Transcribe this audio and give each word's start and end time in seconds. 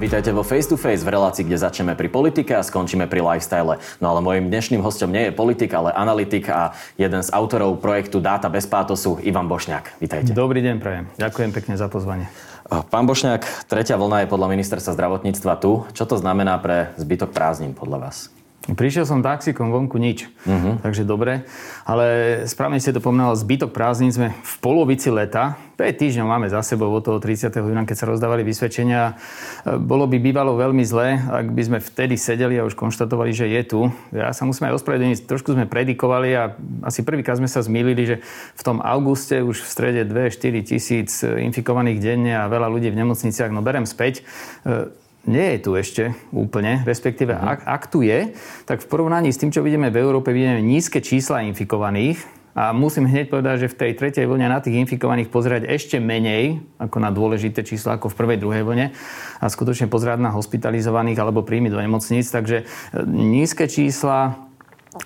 Vítajte 0.00 0.32
vo 0.32 0.40
Face 0.40 0.64
to 0.64 0.80
Face 0.80 1.04
v 1.04 1.12
relácii, 1.12 1.44
kde 1.44 1.60
začneme 1.60 1.92
pri 1.92 2.08
politike 2.08 2.56
a 2.56 2.64
skončíme 2.64 3.04
pri 3.04 3.20
lifestyle. 3.20 3.76
No 4.00 4.16
ale 4.16 4.24
môjim 4.24 4.48
dnešným 4.48 4.80
hostom 4.80 5.12
nie 5.12 5.28
je 5.28 5.32
politik, 5.36 5.76
ale 5.76 5.92
analytik 5.92 6.48
a 6.48 6.72
jeden 6.96 7.20
z 7.20 7.28
autorov 7.36 7.84
projektu 7.84 8.16
Dáta 8.16 8.48
bez 8.48 8.64
pátosu, 8.64 9.20
Ivan 9.20 9.44
Bošňák. 9.44 10.00
Vítajte. 10.00 10.32
Dobrý 10.32 10.64
deň, 10.64 10.80
prajem. 10.80 11.04
Ďakujem 11.20 11.52
pekne 11.52 11.76
za 11.76 11.92
pozvanie. 11.92 12.32
Pán 12.88 13.04
Bošňák, 13.04 13.68
tretia 13.68 14.00
vlna 14.00 14.24
je 14.24 14.32
podľa 14.32 14.48
ministerstva 14.48 14.96
zdravotníctva 14.96 15.60
tu. 15.60 15.84
Čo 15.92 16.08
to 16.08 16.16
znamená 16.16 16.56
pre 16.64 16.96
zbytok 16.96 17.36
prázdnin 17.36 17.76
podľa 17.76 18.08
vás? 18.08 18.32
Prišiel 18.60 19.08
som 19.08 19.24
taxikom, 19.24 19.72
vonku 19.72 19.96
nič. 19.96 20.28
Uh-huh. 20.44 20.76
Takže 20.84 21.08
dobre. 21.08 21.48
Ale 21.88 22.04
správne 22.44 22.76
ste 22.76 22.92
to 22.92 23.00
pomenal, 23.00 23.32
zbytok 23.32 23.72
prázdnin 23.72 24.12
sme 24.12 24.36
v 24.36 24.54
polovici 24.60 25.08
leta. 25.08 25.56
5 25.80 25.96
týždňov 25.96 26.26
máme 26.28 26.46
za 26.52 26.60
sebou 26.60 26.92
od 26.92 27.00
toho 27.00 27.16
30. 27.16 27.56
júna, 27.56 27.88
keď 27.88 27.96
sa 27.96 28.06
rozdávali 28.12 28.44
vysvedčenia. 28.44 29.16
Bolo 29.64 30.04
by 30.04 30.20
bývalo 30.20 30.60
veľmi 30.60 30.84
zlé, 30.84 31.16
ak 31.16 31.56
by 31.56 31.62
sme 31.64 31.78
vtedy 31.80 32.20
sedeli 32.20 32.60
a 32.60 32.68
už 32.68 32.76
konštatovali, 32.76 33.32
že 33.32 33.48
je 33.48 33.62
tu. 33.64 33.80
Ja 34.12 34.28
sa 34.36 34.44
musím 34.44 34.68
aj 34.68 34.76
ospravedlniť, 34.76 35.24
trošku 35.24 35.56
sme 35.56 35.64
predikovali 35.64 36.36
a 36.36 36.52
asi 36.84 37.00
prvýkrát 37.00 37.40
sme 37.40 37.48
sa 37.48 37.64
zmýlili, 37.64 38.02
že 38.04 38.16
v 38.60 38.62
tom 38.62 38.84
auguste 38.84 39.40
už 39.40 39.64
v 39.64 39.68
strede 39.72 40.02
2-4 40.04 40.68
tisíc 40.68 41.24
infikovaných 41.24 41.96
denne 41.96 42.36
a 42.36 42.44
veľa 42.44 42.68
ľudí 42.68 42.92
v 42.92 43.00
nemocniciach, 43.00 43.48
no 43.48 43.64
berem 43.64 43.88
späť 43.88 44.20
nie 45.28 45.56
je 45.56 45.58
tu 45.60 45.70
ešte 45.76 46.16
úplne, 46.32 46.80
respektíve 46.88 47.36
mm. 47.36 47.40
ak, 47.40 47.58
ak 47.68 47.82
tu 47.92 48.00
je, 48.00 48.32
tak 48.64 48.80
v 48.80 48.88
porovnaní 48.88 49.28
s 49.28 49.40
tým, 49.40 49.52
čo 49.52 49.60
vidíme 49.60 49.92
v 49.92 50.00
Európe, 50.00 50.32
vidíme 50.32 50.64
nízke 50.64 51.04
čísla 51.04 51.44
infikovaných 51.44 52.40
a 52.50 52.74
musím 52.74 53.06
hneď 53.06 53.30
povedať, 53.30 53.56
že 53.66 53.72
v 53.72 53.78
tej 53.78 53.92
tretej 53.94 54.26
vlne 54.26 54.50
na 54.50 54.58
tých 54.58 54.74
infikovaných 54.82 55.30
pozerať 55.30 55.70
ešte 55.70 56.02
menej 56.02 56.58
ako 56.82 56.96
na 56.98 57.14
dôležité 57.14 57.62
čísla 57.62 57.94
ako 57.94 58.10
v 58.10 58.18
prvej, 58.18 58.38
druhej 58.42 58.64
vlne 58.66 58.86
a 59.38 59.44
skutočne 59.46 59.86
pozerať 59.86 60.18
na 60.18 60.34
hospitalizovaných 60.34 61.20
alebo 61.22 61.46
príjmy 61.46 61.70
do 61.70 61.78
nemocníc. 61.78 62.26
Takže 62.26 62.66
e, 62.66 63.04
nízke 63.06 63.70
čísla, 63.70 64.49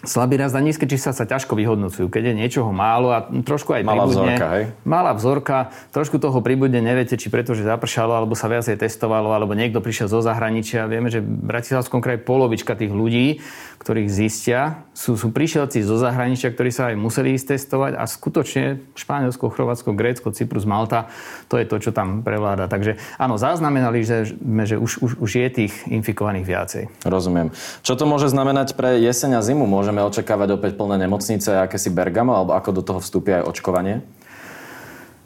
slabý 0.05 0.41
rast 0.41 0.57
a 0.57 0.65
nízke 0.65 0.89
čísla 0.89 1.13
sa 1.13 1.29
ťažko 1.29 1.53
vyhodnocujú. 1.61 2.09
Keď 2.09 2.33
je 2.33 2.35
niečoho 2.35 2.73
málo 2.73 3.13
a 3.13 3.29
trošku 3.29 3.77
aj 3.77 3.85
Malá 3.85 4.09
pribudne. 4.09 4.33
vzorka, 4.33 4.47
hej? 4.57 4.65
Malá 4.89 5.13
vzorka, 5.13 5.59
trošku 5.93 6.17
toho 6.17 6.41
pribudne, 6.41 6.81
neviete, 6.81 7.21
či 7.21 7.29
preto, 7.29 7.53
že 7.53 7.69
zapršalo, 7.69 8.17
alebo 8.17 8.33
sa 8.33 8.49
viacej 8.49 8.81
testovalo, 8.81 9.37
alebo 9.37 9.53
niekto 9.53 9.85
prišiel 9.85 10.09
zo 10.09 10.25
zahraničia. 10.25 10.89
Vieme, 10.89 11.13
že 11.13 11.21
v 11.21 11.29
Bratislavskom 11.29 12.01
kraji 12.01 12.25
polovička 12.25 12.73
tých 12.73 12.97
ľudí, 12.97 13.45
ktorých 13.85 14.09
zistia, 14.09 14.89
sú, 14.97 15.21
sú 15.21 15.29
prišielci 15.29 15.85
zo 15.85 16.01
zahraničia, 16.01 16.49
ktorí 16.57 16.73
sa 16.73 16.89
aj 16.89 16.97
museli 16.97 17.37
ísť 17.37 17.53
testovať 17.53 17.93
a 18.01 18.09
skutočne 18.09 18.81
Španielsko, 18.97 19.53
Chorvátsko, 19.53 19.93
Grécko, 19.93 20.33
Cyprus, 20.33 20.65
Malta, 20.65 21.13
to 21.53 21.61
je 21.61 21.69
to, 21.69 21.77
čo 21.77 21.91
tam 21.93 22.25
prevláda. 22.25 22.73
Takže 22.73 22.97
áno, 23.21 23.37
zaznamenali, 23.37 24.01
že, 24.01 24.33
že 24.65 24.81
už, 24.81 25.05
už, 25.05 25.13
už 25.21 25.31
je 25.37 25.49
tých 25.53 25.73
infikovaných 25.93 26.47
viacej. 26.49 26.83
Rozumiem. 27.05 27.53
Čo 27.85 28.01
to 28.01 28.09
môže 28.09 28.33
znamenať 28.33 28.73
pre 28.73 28.97
jeseň 28.97 29.37
a 29.37 29.45
zimu? 29.45 29.74
Môžeme 29.75 30.07
očakávať 30.07 30.55
opäť 30.55 30.79
plné 30.79 31.03
nemocnice, 31.03 31.51
akési 31.59 31.91
Bergamo, 31.91 32.31
alebo 32.31 32.55
ako 32.55 32.71
do 32.71 32.83
toho 32.87 33.03
vstúpi 33.03 33.35
aj 33.35 33.43
očkovanie? 33.51 34.07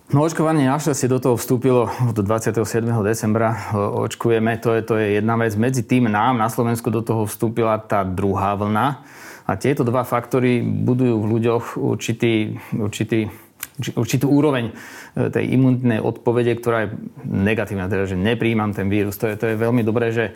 No 0.08 0.24
očkovanie 0.24 0.64
našťastie 0.64 1.04
do 1.04 1.20
toho 1.20 1.36
vstúpilo 1.36 1.92
od 1.92 2.16
27. 2.16 2.64
decembra. 3.04 3.76
Očkujeme, 3.76 4.56
to 4.56 4.72
je, 4.72 4.80
to 4.80 4.96
je 4.96 5.20
jedna 5.20 5.36
vec. 5.36 5.52
Medzi 5.52 5.84
tým 5.84 6.08
nám 6.08 6.40
na 6.40 6.48
Slovensku 6.48 6.88
do 6.88 7.04
toho 7.04 7.28
vstúpila 7.28 7.76
tá 7.76 8.08
druhá 8.08 8.56
vlna. 8.56 9.04
A 9.44 9.52
tieto 9.60 9.84
dva 9.84 10.08
faktory 10.08 10.64
budujú 10.64 11.20
v 11.20 11.28
ľuďoch 11.36 11.64
určitý, 11.76 12.56
určitý 12.72 13.28
určitú 13.78 14.26
úroveň 14.32 14.72
e, 14.72 14.72
tej 15.30 15.54
imunitnej 15.54 16.00
odpovede, 16.02 16.56
ktorá 16.58 16.88
je 16.88 16.98
negatívna, 17.28 17.86
teda, 17.86 18.10
že 18.10 18.16
nepríjmam 18.18 18.74
ten 18.74 18.90
vírus. 18.90 19.14
To 19.20 19.30
je, 19.30 19.36
to 19.38 19.46
je 19.52 19.60
veľmi 19.60 19.86
dobré, 19.86 20.10
že 20.10 20.34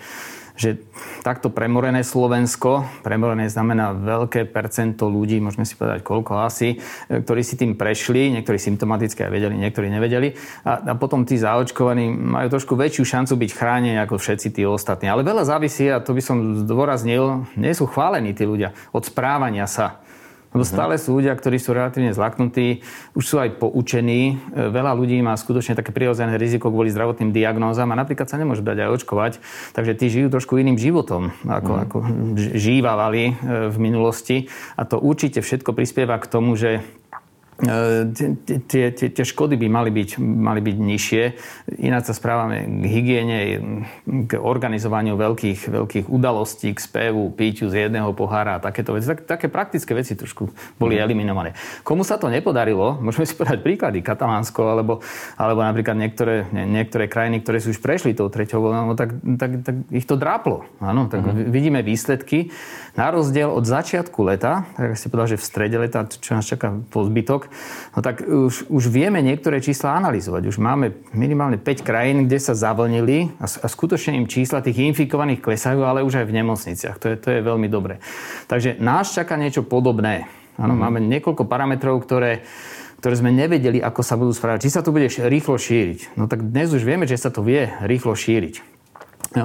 že 0.56 0.84
takto 1.24 1.48
premorené 1.48 2.04
Slovensko, 2.04 2.84
premorené 3.00 3.48
znamená 3.48 3.96
veľké 3.96 4.48
percento 4.48 5.08
ľudí, 5.08 5.40
môžeme 5.40 5.64
si 5.64 5.78
povedať 5.78 6.04
koľko 6.04 6.44
asi, 6.44 6.76
e, 6.76 7.20
ktorí 7.24 7.40
si 7.40 7.56
tým 7.56 7.74
prešli, 7.74 8.32
niektorí 8.36 8.60
symptomaticky 8.60 9.24
aj 9.24 9.32
vedeli, 9.32 9.54
niektorí 9.56 9.88
nevedeli 9.88 10.36
a, 10.64 10.82
a 10.82 10.94
potom 10.98 11.24
tí 11.24 11.40
zaočkovaní 11.40 12.12
majú 12.12 12.52
trošku 12.52 12.76
väčšiu 12.76 13.04
šancu 13.04 13.32
byť 13.36 13.50
chránení 13.56 13.98
ako 14.02 14.20
všetci 14.20 14.48
tí 14.52 14.62
ostatní. 14.68 15.08
Ale 15.08 15.24
veľa 15.24 15.48
závisí, 15.48 15.88
a 15.88 16.04
to 16.04 16.12
by 16.12 16.22
som 16.22 16.64
zdôraznil, 16.68 17.48
nie 17.56 17.72
sú 17.72 17.88
chválení 17.88 18.36
tí 18.36 18.44
ľudia 18.44 18.76
od 18.92 19.02
správania 19.02 19.64
sa. 19.64 20.02
Lebo 20.52 20.68
stále 20.68 21.00
sú 21.00 21.16
ľudia, 21.16 21.32
ktorí 21.32 21.56
sú 21.56 21.72
relatívne 21.72 22.12
zlaknutí, 22.12 22.84
už 23.16 23.24
sú 23.24 23.36
aj 23.40 23.56
poučení. 23.56 24.36
E, 24.52 24.68
veľa 24.68 24.92
ľudí 24.92 25.16
má 25.24 25.32
skutočne 25.32 25.72
také 25.72 25.96
prirodzené 25.96 26.36
riziko 26.36 26.68
kvôli 26.68 26.92
zdravotným 26.92 27.32
diagnózam 27.32 27.88
a 27.88 27.96
napríklad 27.96 28.28
sa 28.28 28.36
nemôže 28.36 28.60
dať 28.60 28.84
aj 28.84 28.88
očkovať. 29.00 29.32
Takže 29.72 29.92
tí 29.96 30.12
žijú 30.12 30.28
trošku 30.28 30.60
iným 30.60 30.76
životom, 30.76 31.32
ako, 31.48 31.72
mm. 31.72 31.80
ako 31.88 31.96
žívavali 32.56 33.24
e, 33.24 33.34
v 33.72 33.76
minulosti. 33.80 34.52
A 34.76 34.84
to 34.84 35.00
určite 35.00 35.40
všetko 35.40 35.72
prispieva 35.72 36.20
k 36.20 36.28
tomu, 36.28 36.52
že 36.52 36.84
tie, 37.62 38.90
tie, 38.90 39.06
tie 39.14 39.24
škody 39.24 39.54
by 39.54 39.68
mali 39.70 39.90
byť, 39.94 40.18
mali 40.18 40.58
byť 40.58 40.76
nižšie. 40.82 41.22
Ináč 41.78 42.10
sa 42.10 42.14
správame 42.14 42.66
k 42.66 42.84
hygiene, 42.90 43.38
k 44.26 44.34
organizovaniu 44.34 45.14
veľkých, 45.14 45.70
veľkých 45.70 46.06
udalostí, 46.10 46.74
k 46.74 46.82
spevu, 46.82 47.30
píťu 47.30 47.70
z 47.70 47.86
jedného 47.86 48.10
pohára 48.18 48.58
a 48.58 48.62
takéto 48.62 48.98
veci. 48.98 49.06
Tak, 49.06 49.30
také 49.30 49.46
praktické 49.46 49.94
veci 49.94 50.18
trošku 50.18 50.50
boli 50.82 50.98
mm. 50.98 51.02
eliminované. 51.06 51.50
Komu 51.86 52.02
sa 52.02 52.18
to 52.18 52.26
nepodarilo, 52.26 52.98
môžeme 52.98 53.22
si 53.22 53.38
povedať 53.38 53.62
príklady, 53.62 54.02
Katalánsko 54.02 54.60
alebo, 54.66 54.98
alebo 55.38 55.62
napríklad 55.62 55.94
niektoré, 55.94 56.50
niektoré 56.50 57.06
krajiny, 57.06 57.46
ktoré 57.46 57.62
sú 57.62 57.70
už 57.70 57.78
prešli 57.78 58.18
tou 58.18 58.26
treťou 58.26 58.58
vlnou, 58.58 58.98
tak, 58.98 59.14
tak, 59.38 59.50
tak 59.62 59.76
ich 59.94 60.04
to 60.08 60.18
dráplo. 60.18 60.66
Áno, 60.82 61.06
tak 61.06 61.22
mm. 61.22 61.54
vidíme 61.54 61.80
výsledky. 61.86 62.50
Na 62.98 63.14
rozdiel 63.14 63.48
od 63.48 63.62
začiatku 63.62 64.18
leta, 64.26 64.66
tak 64.74 64.98
ste 64.98 65.08
povedal, 65.08 65.38
že 65.38 65.40
v 65.40 65.46
strede 65.46 65.76
leta, 65.78 66.04
čo 66.10 66.34
nás 66.34 66.44
čaká 66.44 66.74
po 66.90 67.06
zbytok, 67.06 67.51
no 67.94 67.98
tak 68.02 68.22
už, 68.24 68.68
už 68.68 68.84
vieme 68.88 69.20
niektoré 69.20 69.62
čísla 69.62 69.96
analyzovať. 69.98 70.42
Už 70.48 70.58
máme 70.58 70.92
minimálne 71.12 71.56
5 71.56 71.86
krajín, 71.86 72.26
kde 72.26 72.38
sa 72.42 72.52
zavlnili 72.56 73.34
a, 73.38 73.46
a 73.46 73.66
skutočne 73.66 74.16
im 74.18 74.26
čísla 74.26 74.64
tých 74.64 74.80
infikovaných 74.92 75.44
klesajú, 75.44 75.84
ale 75.84 76.04
už 76.04 76.22
aj 76.22 76.26
v 76.28 76.36
nemocniciach. 76.42 76.96
To 76.98 77.06
je, 77.12 77.16
to 77.16 77.28
je 77.32 77.40
veľmi 77.40 77.68
dobré. 77.70 78.02
Takže 78.48 78.80
nás 78.80 79.14
čaká 79.14 79.38
niečo 79.38 79.64
podobné. 79.64 80.26
Ano, 80.60 80.76
mm. 80.76 80.80
Máme 80.80 80.98
niekoľko 81.00 81.48
parametrov, 81.48 82.04
ktoré, 82.04 82.44
ktoré 83.00 83.14
sme 83.16 83.32
nevedeli, 83.32 83.80
ako 83.80 84.00
sa 84.04 84.20
budú 84.20 84.30
správať. 84.36 84.68
Či 84.68 84.74
sa 84.78 84.84
to 84.84 84.92
bude 84.92 85.08
rýchlo 85.08 85.56
šíriť. 85.56 86.14
No 86.20 86.28
tak 86.28 86.44
dnes 86.44 86.70
už 86.70 86.84
vieme, 86.84 87.08
že 87.08 87.16
sa 87.16 87.32
to 87.32 87.40
vie 87.40 87.72
rýchlo 87.82 88.12
šíriť. 88.12 88.72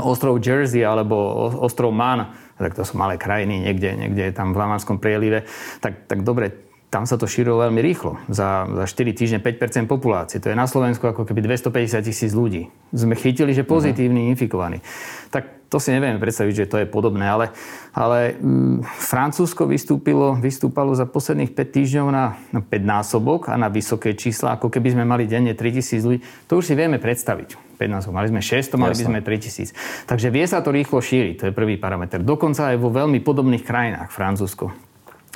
Ostrov 0.03 0.44
Jersey 0.44 0.84
alebo 0.84 1.16
ostrov 1.63 1.95
Man, 1.95 2.28
tak 2.59 2.75
to 2.75 2.84
sú 2.84 3.00
malé 3.00 3.16
krajiny, 3.16 3.63
niekde, 3.63 3.95
niekde 3.95 4.35
tam 4.35 4.51
v 4.51 4.59
Lamarskom 4.59 4.97
prielive, 4.97 5.45
tak, 5.79 6.09
tak 6.09 6.25
dobre, 6.25 6.67
tam 6.97 7.06
sa 7.06 7.13
to 7.13 7.30
šírilo 7.30 7.62
veľmi 7.62 7.78
rýchlo. 7.78 8.18
Za, 8.25 8.66
za 8.66 8.85
4 8.90 9.13
týždne 9.13 9.38
5% 9.38 9.85
populácie. 9.85 10.41
To 10.41 10.50
je 10.50 10.58
na 10.58 10.66
Slovensku 10.66 11.06
ako 11.06 11.30
keby 11.30 11.46
250 11.46 12.02
tisíc 12.02 12.34
ľudí. 12.34 12.74
Sme 12.90 13.13
chytili, 13.13 13.53
že 13.53 13.62
pozitívni, 13.62 14.25
uh-huh. 14.25 14.34
infikovaní. 14.34 14.81
Tak 15.30 15.69
to 15.69 15.78
si 15.78 15.94
nevieme 15.94 16.18
predstaviť, 16.18 16.66
že 16.66 16.66
to 16.66 16.78
je 16.81 16.88
podobné, 16.90 17.30
ale, 17.30 17.53
ale 17.94 18.34
mm, 18.34 18.81
Francúzsko 18.81 19.69
vystúpilo, 19.69 20.34
vystúpalo 20.41 20.98
za 20.98 21.06
posledných 21.06 21.54
5 21.54 21.77
týždňov 21.77 22.07
na, 22.10 22.42
na 22.50 22.66
5 22.66 22.81
násobok 22.81 23.54
a 23.54 23.62
na 23.62 23.69
vysoké 23.69 24.18
čísla, 24.18 24.57
ako 24.57 24.74
keby 24.74 24.98
sme 24.98 25.06
mali 25.06 25.30
denne 25.30 25.54
3000 25.54 26.01
ľudí. 26.01 26.25
To 26.50 26.57
už 26.57 26.66
si 26.66 26.74
vieme 26.74 26.98
predstaviť. 26.98 27.77
5 27.77 27.94
násobok. 27.94 28.18
Mali 28.18 28.33
sme 28.33 28.42
600, 28.42 28.74
mali 28.74 28.98
by 28.98 29.06
sme 29.06 29.19
3000. 29.22 30.10
Takže 30.10 30.33
vie 30.33 30.50
sa 30.50 30.66
to 30.66 30.74
rýchlo 30.74 30.98
šíriť, 30.98 31.36
to 31.38 31.44
je 31.45 31.54
prvý 31.54 31.77
parameter. 31.77 32.25
Dokonca 32.25 32.74
aj 32.74 32.81
vo 32.81 32.89
veľmi 32.89 33.22
podobných 33.22 33.62
krajinách, 33.62 34.10
Francúzsko 34.10 34.87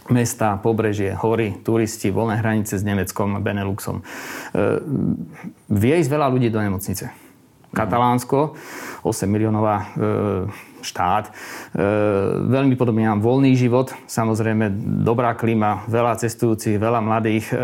mesta, 0.10 0.60
pobrežie, 0.60 1.16
hory, 1.16 1.56
turisti, 1.64 2.12
voľné 2.12 2.42
hranice 2.42 2.76
s 2.76 2.84
Nemeckom, 2.84 3.40
Beneluxom. 3.40 4.02
E, 4.02 4.04
vie 5.72 5.94
ísť 6.02 6.12
veľa 6.12 6.28
ľudí 6.28 6.52
do 6.52 6.60
nemocnice. 6.60 7.32
Katalánsko, 7.72 8.60
8 9.08 9.32
miliónová 9.32 9.76
e, 9.80 9.86
štát. 10.84 11.30
E, 11.30 11.32
veľmi 12.52 12.76
podobne 12.76 13.08
mám 13.08 13.24
voľný 13.24 13.56
život, 13.56 13.96
samozrejme 14.12 14.68
dobrá 15.08 15.32
klíma, 15.40 15.88
veľa 15.88 16.20
cestujúcich, 16.20 16.76
veľa 16.76 17.00
mladých, 17.00 17.48
e, 17.48 17.56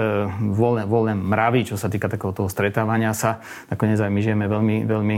voľné, 0.55 0.87
voľné 0.87 1.13
mravy, 1.19 1.67
čo 1.67 1.75
sa 1.75 1.91
týka 1.91 2.07
takého 2.07 2.31
toho 2.31 2.47
stretávania 2.47 3.11
sa. 3.11 3.43
Nakoniec 3.67 3.99
aj 3.99 4.11
my 4.13 4.19
žijeme 4.23 4.45
veľmi, 4.47 4.77
veľmi, 4.87 5.17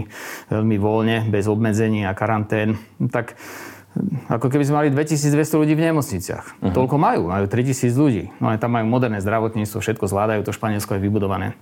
veľmi 0.50 0.76
voľne, 0.82 1.18
bez 1.30 1.46
obmedzení 1.46 2.10
a 2.10 2.18
karantén. 2.18 2.82
Tak 2.98 3.38
ako 4.30 4.48
keby 4.54 4.64
sme 4.64 4.76
mali 4.86 4.90
2200 4.94 5.62
ľudí 5.62 5.74
v 5.74 5.90
nemocniciach. 5.90 6.46
Uh-huh. 6.62 6.74
Toľko 6.74 6.96
majú, 7.02 7.34
majú 7.34 7.46
3000 7.50 7.90
ľudí. 7.98 8.24
No 8.38 8.54
ale 8.54 8.62
tam 8.62 8.78
majú 8.78 8.86
moderné 8.86 9.20
zdravotníctvo, 9.20 9.82
všetko 9.82 10.06
zvládajú, 10.06 10.46
to 10.46 10.54
Španielsko 10.54 10.96
je 10.98 11.02
vybudované. 11.02 11.58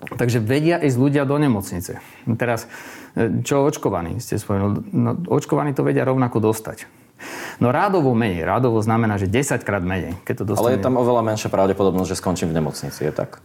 Takže 0.00 0.40
vedia 0.40 0.80
ísť 0.80 0.96
ľudia 0.96 1.28
do 1.28 1.36
nemocnice. 1.36 2.00
Teraz, 2.40 2.64
e, 3.12 3.44
čo 3.44 3.68
očkovaní 3.68 4.16
ste 4.16 4.40
spomenuli? 4.40 4.80
No, 4.96 5.12
očkovaní 5.28 5.76
to 5.76 5.84
vedia 5.84 6.08
rovnako 6.08 6.40
dostať. 6.40 6.88
No 7.60 7.68
rádovo 7.68 8.16
menej. 8.16 8.48
Rádovo 8.48 8.80
znamená, 8.80 9.20
že 9.20 9.28
10 9.28 9.60
krát 9.60 9.84
menej. 9.84 10.16
Keď 10.24 10.34
to 10.40 10.44
dostane... 10.56 10.72
Ale 10.72 10.80
je 10.80 10.84
tam 10.84 10.96
oveľa 10.96 11.20
menšia 11.20 11.52
pravdepodobnosť, 11.52 12.08
že 12.08 12.16
skončím 12.16 12.48
v 12.48 12.64
nemocnici, 12.64 13.04
je 13.04 13.12
tak? 13.12 13.44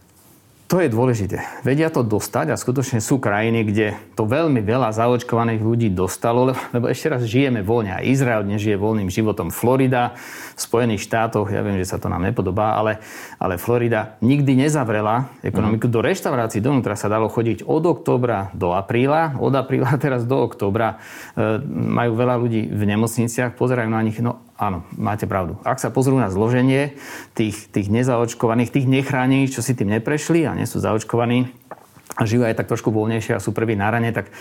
To 0.66 0.82
je 0.82 0.90
dôležité. 0.90 1.46
Vedia 1.62 1.86
to 1.94 2.02
dostať 2.02 2.50
a 2.50 2.58
skutočne 2.58 2.98
sú 2.98 3.22
krajiny, 3.22 3.62
kde 3.62 3.94
to 4.18 4.26
veľmi 4.26 4.58
veľa 4.66 4.90
zaočkovaných 4.98 5.62
ľudí 5.62 5.94
dostalo, 5.94 6.50
lebo 6.74 6.90
ešte 6.90 7.06
raz 7.06 7.22
žijeme 7.22 7.62
voľne. 7.62 7.94
A 7.94 8.02
Izrael 8.02 8.42
dnes 8.42 8.66
žije 8.66 8.74
voľným 8.74 9.06
životom. 9.06 9.54
Florida 9.54 10.18
v 10.18 10.58
Spojených 10.58 11.06
štátoch, 11.06 11.54
ja 11.54 11.62
viem, 11.62 11.78
že 11.78 11.86
sa 11.86 12.02
to 12.02 12.10
nám 12.10 12.26
nepodobá, 12.26 12.74
ale, 12.74 12.98
ale 13.38 13.62
Florida 13.62 14.18
nikdy 14.18 14.58
nezavrela 14.58 15.30
ekonomiku. 15.46 15.86
Mm. 15.86 15.92
Do 15.94 16.00
reštaurácií 16.02 16.58
donútra 16.58 16.98
sa 16.98 17.06
dalo 17.06 17.30
chodiť 17.30 17.62
od 17.62 17.86
oktobra 17.86 18.50
do 18.50 18.74
apríla, 18.74 19.38
od 19.38 19.54
apríla 19.54 19.94
teraz 20.02 20.26
do 20.26 20.50
oktobra. 20.50 20.98
E, 21.38 21.62
majú 21.70 22.18
veľa 22.18 22.42
ľudí 22.42 22.74
v 22.74 22.82
nemocniciach, 22.90 23.54
pozerajú 23.54 23.86
na 23.86 24.02
nich. 24.02 24.18
No 24.18 24.42
Áno, 24.56 24.88
máte 24.96 25.28
pravdu. 25.28 25.60
Ak 25.68 25.76
sa 25.76 25.92
pozrú 25.92 26.16
na 26.16 26.32
zloženie 26.32 26.96
tých, 27.36 27.68
tých 27.68 27.92
nezaočkovaných, 27.92 28.72
tých 28.72 28.88
nechránených, 28.88 29.52
čo 29.52 29.60
si 29.60 29.76
tým 29.76 29.92
neprešli 29.92 30.48
a 30.48 30.56
nie 30.56 30.64
sú 30.64 30.80
zaočkovaní 30.80 31.52
a 32.16 32.24
žijú 32.24 32.48
aj 32.48 32.56
tak 32.56 32.72
trošku 32.72 32.88
voľnejšie 32.88 33.36
a 33.36 33.44
sú 33.44 33.52
prví 33.52 33.76
na 33.76 33.92
rane, 33.92 34.08
tak 34.16 34.32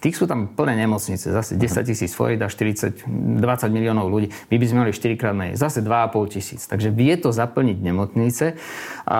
Tých 0.00 0.16
sú 0.16 0.24
tam 0.24 0.48
plné 0.48 0.80
nemocnice, 0.80 1.28
zase 1.28 1.60
10 1.60 1.84
tisíc 1.84 2.16
Florida, 2.16 2.48
40, 2.48 3.04
20 3.04 3.68
miliónov 3.68 4.08
ľudí. 4.08 4.32
My 4.48 4.56
by 4.56 4.64
sme 4.64 4.78
mali 4.88 4.96
4 4.96 5.20
krát 5.20 5.36
menej, 5.36 5.60
zase 5.60 5.84
2,5 5.84 6.34
tisíc. 6.40 6.64
Takže 6.64 6.88
vie 6.88 7.12
to 7.20 7.36
zaplniť 7.36 7.76
nemocnice 7.84 8.56
a 9.04 9.18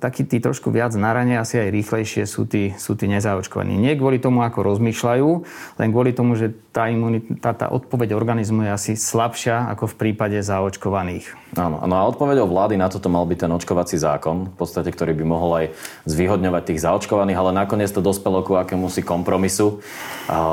takí 0.00 0.24
tí 0.24 0.40
trošku 0.40 0.72
viac 0.72 0.96
na 0.96 1.12
rane, 1.12 1.36
asi 1.36 1.60
aj 1.60 1.68
rýchlejšie 1.68 2.24
sú 2.24 2.48
tí, 2.48 2.72
sú 2.80 2.96
tí 2.96 3.12
nezaočkovaní. 3.12 3.76
Nie 3.76 3.92
kvôli 4.00 4.16
tomu, 4.24 4.40
ako 4.40 4.64
rozmýšľajú, 4.72 5.28
len 5.76 5.88
kvôli 5.92 6.16
tomu, 6.16 6.32
že 6.32 6.56
tá, 6.72 6.88
imunita, 6.88 7.52
tá 7.52 7.68
odpoveď 7.68 8.16
organizmu 8.16 8.64
je 8.64 8.70
asi 8.72 8.92
slabšia 8.96 9.68
ako 9.76 9.92
v 9.92 9.94
prípade 10.00 10.40
zaočkovaných. 10.40 11.42
Áno, 11.60 11.84
no 11.84 11.94
a 12.00 12.08
odpoveďou 12.08 12.48
vlády 12.48 12.80
na 12.80 12.88
toto 12.88 13.12
mal 13.12 13.28
byť 13.28 13.44
ten 13.44 13.52
očkovací 13.52 14.00
zákon, 14.00 14.48
v 14.48 14.56
podstate, 14.56 14.88
ktorý 14.88 15.12
by 15.12 15.24
mohol 15.28 15.50
aj 15.60 15.66
zvýhodňovať 16.08 16.62
tých 16.72 16.80
zaočkovaných, 16.88 17.36
ale 17.36 17.50
nakoniec 17.52 17.92
to 17.92 18.00
dospelo 18.00 18.40
ku 18.40 18.56
akémusi 18.56 19.04
kompromisu. 19.04 19.84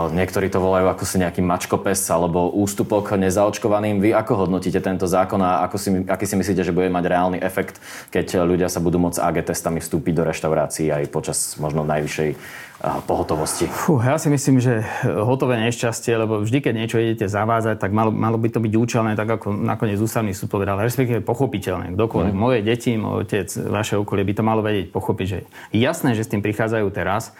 Niektorí 0.10 0.50
to 0.50 0.58
volajú 0.58 0.90
ako 0.90 1.04
si 1.06 1.22
nejaký 1.22 1.46
mačkopes 1.46 2.02
alebo 2.10 2.50
ústupok 2.50 3.14
nezaočkovaným. 3.14 4.02
Vy 4.02 4.18
ako 4.18 4.46
hodnotíte 4.46 4.82
tento 4.82 5.06
zákon 5.06 5.38
a 5.46 5.62
ako 5.70 5.76
si, 5.78 5.90
aký 6.10 6.26
si 6.26 6.36
myslíte, 6.36 6.66
že 6.66 6.74
bude 6.74 6.90
mať 6.90 7.06
reálny 7.06 7.38
efekt, 7.38 7.78
keď 8.10 8.50
ľudia 8.50 8.66
sa 8.66 8.82
budú 8.82 8.98
môcť 8.98 9.22
AG 9.22 9.46
testami 9.46 9.78
vstúpiť 9.78 10.14
do 10.18 10.24
reštaurácií 10.26 10.90
aj 10.90 11.14
počas 11.14 11.38
možno 11.62 11.86
najvyššej 11.86 12.34
pohotovosti? 12.80 13.68
Fú, 13.68 14.00
ja 14.00 14.16
si 14.16 14.32
myslím, 14.32 14.64
že 14.64 14.88
hotové 15.04 15.60
nešťastie, 15.68 16.16
lebo 16.16 16.40
vždy, 16.40 16.64
keď 16.64 16.74
niečo 16.74 16.98
idete 16.98 17.28
zavázať, 17.28 17.76
tak 17.76 17.92
malo, 17.92 18.08
malo 18.10 18.40
by 18.40 18.48
to 18.56 18.64
byť 18.64 18.74
účelné, 18.74 19.12
tak 19.20 19.28
ako 19.28 19.52
nakoniec 19.52 20.00
ústavný 20.00 20.32
súd 20.32 20.48
povedal, 20.48 20.80
respektíve 20.80 21.20
pochopiteľné. 21.20 21.92
Kdokoľvek, 22.00 22.32
mm. 22.32 22.40
moje 22.40 22.60
deti, 22.64 22.96
môj 22.96 23.28
otec, 23.28 23.52
vaše 23.68 24.00
okolie 24.00 24.24
by 24.24 24.34
to 24.34 24.44
malo 24.48 24.64
vedieť, 24.64 24.96
pochopiť, 24.96 25.28
že 25.28 25.40
jasné, 25.76 26.16
že 26.16 26.24
s 26.24 26.32
tým 26.32 26.40
prichádzajú 26.40 26.88
teraz, 26.96 27.36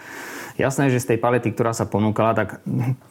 Jasné, 0.60 0.92
že 0.92 1.00
z 1.00 1.16
tej 1.16 1.18
palety, 1.18 1.56
ktorá 1.56 1.72
sa 1.72 1.88
ponúkala, 1.88 2.36
tak 2.36 2.60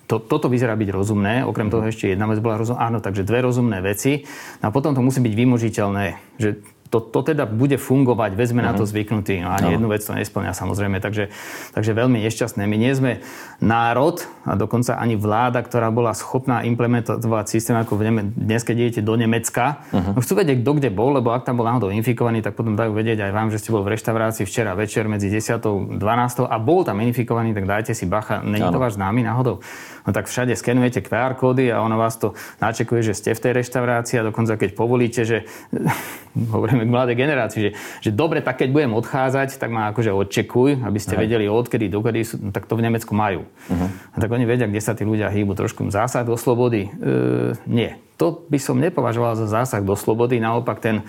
to, 0.06 0.22
toto 0.22 0.46
vyzerá 0.54 0.78
byť 0.78 0.90
rozumné. 0.94 1.42
Okrem 1.50 1.74
toho 1.74 1.81
ešte 1.90 2.13
jedna 2.13 2.30
vec 2.30 2.38
bola 2.38 2.62
rozumná. 2.62 2.86
Áno, 2.86 3.01
takže 3.01 3.25
dve 3.25 3.42
rozumné 3.42 3.81
veci. 3.81 4.30
No 4.62 4.69
a 4.69 4.72
potom 4.72 4.94
to 4.94 5.01
musí 5.01 5.18
byť 5.18 5.34
vymožiteľné. 5.34 6.06
Že 6.38 6.50
to, 6.89 6.97
to 6.97 7.21
teda 7.21 7.45
bude 7.45 7.77
fungovať, 7.77 8.33
veď 8.33 8.47
sme 8.50 8.62
uh-huh. 8.65 8.74
na 8.74 8.77
to 8.77 8.83
mhm. 8.86 8.89
zvyknutí. 8.89 9.36
No, 9.45 9.53
ani 9.53 9.69
no. 9.69 9.74
jednu 9.77 9.88
vec 9.94 10.01
to 10.01 10.13
nesplňa 10.18 10.53
samozrejme, 10.57 10.97
takže, 10.97 11.30
takže 11.77 11.91
veľmi 11.94 12.18
nešťastné. 12.25 12.65
My 12.65 12.77
nie 12.81 12.94
sme 12.97 13.21
národ 13.62 14.25
a 14.44 14.57
dokonca 14.57 14.97
ani 14.97 15.13
vláda, 15.13 15.62
ktorá 15.62 15.94
bola 15.94 16.18
schopná 16.18 16.65
implementovať 16.65 17.45
systém 17.45 17.77
ako 17.77 17.94
v 17.97 18.01
Neme- 18.09 18.27
dnes, 18.33 18.65
keď 18.65 18.75
idete 18.89 19.01
do 19.06 19.13
Nemecka. 19.13 19.86
Uh-huh. 19.94 20.18
Chcú 20.18 20.33
vedieť, 20.41 20.65
kto 20.65 20.71
kde 20.81 20.89
bol, 20.89 21.13
lebo 21.13 21.30
ak 21.30 21.45
tam 21.45 21.62
bol 21.62 21.69
náhodou 21.69 21.94
infikovaný, 21.94 22.41
tak 22.41 22.57
potom 22.57 22.74
dajú 22.74 22.91
vedieť 22.97 23.30
aj 23.30 23.31
vám, 23.31 23.47
že 23.53 23.62
ste 23.62 23.69
bol 23.69 23.86
v 23.86 23.94
reštaurácii 23.94 24.50
včera 24.50 24.74
večer 24.74 25.06
medzi 25.06 25.30
10. 25.30 25.62
a 25.62 25.71
12. 25.94 26.50
a 26.50 26.57
bol 26.57 26.81
tam 26.81 26.97
infikovaný, 27.06 27.53
tak 27.53 27.69
dajte 27.69 27.94
si 27.94 28.09
bacha. 28.09 28.41
Není 28.41 28.65
to 28.65 28.81
váš 28.81 28.97
známy 28.97 29.21
náhodou? 29.21 29.62
No 30.07 30.15
tak 30.15 30.25
všade 30.25 30.56
skenujete 30.56 31.06
QR 31.06 31.38
kódy 31.38 31.69
a 31.69 31.86
ono 31.86 32.00
vás 32.00 32.18
to 32.18 32.33
načekuje, 32.57 33.06
že 33.06 33.13
ste 33.13 33.38
v 33.38 33.44
tej 33.45 33.51
reštaurácii 33.62 34.15
a 34.18 34.27
dokonca 34.33 34.57
keď 34.57 34.74
povolíte, 34.74 35.21
že 35.21 35.45
hovoríme 36.53 36.79
k 36.86 36.92
mladej 36.92 37.16
generácii, 37.18 37.60
že, 37.60 37.72
že 38.04 38.12
dobre, 38.14 38.40
tak 38.44 38.62
keď 38.62 38.70
budem 38.72 38.92
odchádzať, 38.96 39.58
tak 39.60 39.70
ma 39.72 39.92
akože 39.92 40.12
odčekuj, 40.14 40.84
aby 40.84 41.00
ste 41.00 41.16
Aha. 41.18 41.22
vedeli 41.26 41.46
odkedy, 41.50 41.92
dokedy 41.92 42.22
sú, 42.24 42.36
tak 42.52 42.70
to 42.70 42.78
v 42.78 42.86
Nemecku 42.86 43.12
majú. 43.12 43.46
Uh-huh. 43.46 43.90
A 44.14 44.18
tak 44.18 44.30
oni 44.31 44.46
vedia, 44.48 44.68
kde 44.68 44.81
sa 44.84 44.96
tí 44.96 45.04
ľudia 45.04 45.31
hýbu. 45.31 45.56
Trošku 45.56 45.88
zásah 45.92 46.24
do 46.24 46.40
slobody? 46.40 46.88
E, 46.88 47.58
nie. 47.68 47.96
To 48.20 48.36
by 48.48 48.60
som 48.60 48.80
nepovažoval 48.80 49.40
za 49.40 49.48
zásah 49.48 49.80
do 49.80 49.96
slobody. 49.96 50.44
Naopak 50.44 50.84
ten, 50.84 51.08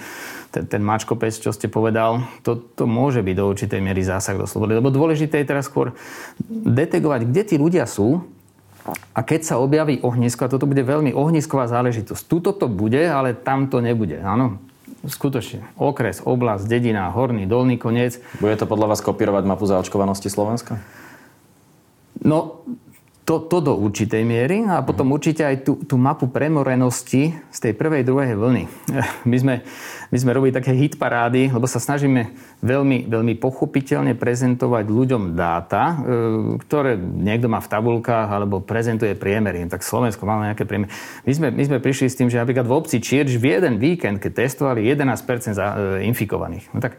ten, 0.54 0.66
ten 0.66 0.82
mačkopec, 0.82 1.34
čo 1.34 1.50
ste 1.50 1.66
povedal, 1.66 2.22
to, 2.46 2.58
to 2.58 2.86
môže 2.86 3.22
byť 3.22 3.34
do 3.34 3.44
určitej 3.50 3.80
miery 3.82 4.02
zásah 4.06 4.38
do 4.38 4.46
slobody. 4.46 4.78
Lebo 4.78 4.94
dôležité 4.94 5.42
je 5.42 5.50
teraz 5.50 5.66
skôr 5.66 5.94
detegovať, 6.50 7.26
kde 7.26 7.42
tí 7.46 7.56
ľudia 7.58 7.86
sú 7.86 8.22
a 9.12 9.20
keď 9.20 9.40
sa 9.44 9.60
objaví 9.60 10.00
ohnisko, 10.00 10.46
a 10.46 10.52
toto 10.52 10.64
bude 10.64 10.80
veľmi 10.80 11.12
ohnisková 11.12 11.68
záležitosť, 11.68 12.22
tuto 12.26 12.50
to 12.56 12.66
bude, 12.66 12.98
ale 12.98 13.36
tam 13.36 13.68
to 13.68 13.84
nebude. 13.84 14.18
Áno, 14.24 14.56
skutočne. 15.06 15.64
Okres, 15.80 16.20
oblasť, 16.24 16.66
dedina, 16.66 17.08
horný, 17.10 17.48
dolný 17.48 17.80
koniec. 17.80 18.18
Bude 18.42 18.56
to 18.56 18.68
podľa 18.68 18.96
vás 18.96 19.00
kopírovať 19.00 19.44
mapu 19.48 19.64
zaočkovanosti 19.64 20.28
Slovenska? 20.28 20.80
No, 22.20 22.64
to, 23.30 23.38
to 23.46 23.62
do 23.62 23.78
určitej 23.78 24.26
miery 24.26 24.66
a 24.66 24.82
potom 24.82 25.14
určite 25.14 25.46
aj 25.46 25.62
tú, 25.62 25.78
tú 25.86 25.94
mapu 25.94 26.26
premorenosti 26.26 27.30
z 27.30 27.58
tej 27.62 27.78
prvej, 27.78 28.02
druhej 28.02 28.34
vlny. 28.34 28.66
My 29.30 29.36
sme, 29.38 29.54
my 30.10 30.18
sme 30.18 30.34
robili 30.34 30.50
také 30.50 30.74
hit 30.74 30.98
parády, 30.98 31.46
lebo 31.46 31.70
sa 31.70 31.78
snažíme 31.78 32.34
veľmi, 32.66 33.06
veľmi 33.06 33.38
pochopiteľne 33.38 34.18
prezentovať 34.18 34.90
ľuďom 34.90 35.38
dáta, 35.38 35.82
e, 35.86 35.94
ktoré 36.66 36.98
niekto 36.98 37.46
má 37.46 37.62
v 37.62 37.70
tabulkách 37.70 38.26
alebo 38.26 38.58
prezentuje 38.58 39.14
priemery. 39.14 39.62
Tak 39.70 39.86
Slovensko 39.86 40.26
malo 40.26 40.42
nejaké 40.50 40.66
priemery. 40.66 40.90
My 41.22 41.32
sme, 41.38 41.48
my 41.54 41.62
sme 41.70 41.78
prišli 41.78 42.10
s 42.10 42.18
tým, 42.18 42.26
že 42.26 42.42
napríklad 42.42 42.66
v 42.66 42.74
obci 42.74 42.98
Čierž 42.98 43.38
v 43.38 43.54
jeden 43.54 43.78
víkend, 43.78 44.18
keď 44.18 44.50
testovali 44.50 44.82
11% 44.82 45.54
za, 45.54 45.78
e, 45.78 46.10
infikovaných. 46.10 46.66
No 46.74 46.82
tak 46.82 46.98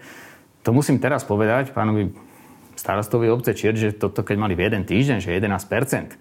to 0.63 0.71
musím 0.71 0.95
teraz 1.03 1.27
povedať 1.27 1.75
pánovi 1.75 2.30
starostovi 2.81 3.29
obce 3.29 3.53
Čier, 3.53 3.77
že 3.77 3.93
toto 3.93 4.25
keď 4.25 4.37
mali 4.41 4.57
v 4.57 4.65
jeden 4.65 4.81
týždeň, 4.89 5.21
že 5.21 5.37
11% 5.37 6.17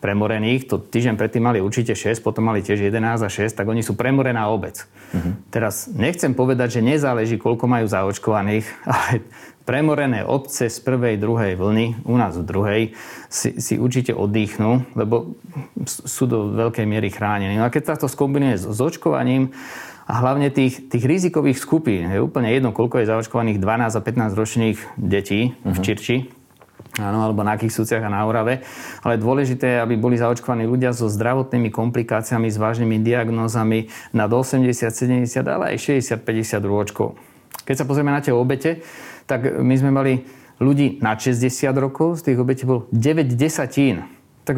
premorených, 0.00 0.66
to 0.66 0.80
týždeň 0.80 1.14
predtým 1.14 1.44
mali 1.44 1.60
určite 1.60 1.92
6, 1.92 2.24
potom 2.24 2.48
mali 2.48 2.64
tiež 2.64 2.88
11 2.88 3.20
a 3.20 3.28
6, 3.28 3.52
tak 3.52 3.68
oni 3.68 3.84
sú 3.84 3.94
premorená 3.94 4.48
obec. 4.48 4.88
Uh-huh. 5.12 5.36
Teraz 5.52 5.92
nechcem 5.92 6.32
povedať, 6.32 6.80
že 6.80 6.80
nezáleží, 6.80 7.36
koľko 7.36 7.68
majú 7.68 7.86
zaočkovaných, 7.86 8.64
ale 8.90 9.22
premorené 9.68 10.24
obce 10.24 10.72
z 10.72 10.78
prvej, 10.80 11.20
druhej 11.20 11.54
vlny, 11.54 12.08
u 12.08 12.16
nás 12.16 12.34
v 12.34 12.44
druhej, 12.48 12.82
si, 13.28 13.60
si 13.60 13.76
určite 13.76 14.16
oddychnú, 14.16 14.88
lebo 14.96 15.36
sú 15.86 16.24
do 16.24 16.50
veľkej 16.56 16.88
miery 16.88 17.12
chránení. 17.12 17.60
No 17.60 17.68
a 17.68 17.70
keď 17.70 17.94
sa 17.94 18.00
to 18.00 18.08
skombinuje 18.08 18.56
s, 18.56 18.64
s 18.66 18.80
očkovaním, 18.80 19.52
a 20.10 20.12
hlavne 20.18 20.50
tých, 20.50 20.90
tých 20.90 21.06
rizikových 21.06 21.62
skupín. 21.62 22.10
Je 22.10 22.18
úplne 22.18 22.50
jedno, 22.50 22.74
koľko 22.74 22.98
je 22.98 23.06
zaočkovaných 23.06 23.62
12 23.62 23.94
a 23.94 24.00
15 24.02 24.34
ročných 24.34 24.78
detí 24.98 25.54
uh-huh. 25.54 25.70
v 25.70 25.76
mhm. 25.78 25.84
Čirči, 25.86 26.16
áno, 26.98 27.22
alebo 27.22 27.46
na 27.46 27.54
Kisúciach 27.54 28.02
a 28.02 28.10
na 28.10 28.26
Orave. 28.26 28.66
Ale 29.06 29.22
dôležité 29.22 29.78
je, 29.78 29.82
aby 29.86 29.94
boli 29.94 30.18
zaočkovaní 30.18 30.66
ľudia 30.66 30.90
so 30.90 31.06
zdravotnými 31.06 31.70
komplikáciami, 31.70 32.50
s 32.50 32.58
vážnymi 32.58 32.98
diagnózami 32.98 33.86
nad 34.10 34.26
80, 34.26 34.66
70, 34.66 35.30
ale 35.46 35.78
aj 35.78 36.02
60, 36.02 36.26
50 36.26 36.58
rôčkov. 36.66 37.14
Keď 37.62 37.74
sa 37.78 37.86
pozrieme 37.86 38.10
na 38.10 38.18
tie 38.18 38.34
obete, 38.34 38.82
tak 39.30 39.46
my 39.46 39.74
sme 39.78 39.94
mali 39.94 40.26
ľudí 40.58 40.98
na 40.98 41.14
60 41.14 41.70
rokov, 41.78 42.18
z 42.18 42.34
tých 42.34 42.38
obetí 42.42 42.66
bol 42.66 42.90
9 42.90 43.38
desatín 43.38 44.19
tak 44.44 44.56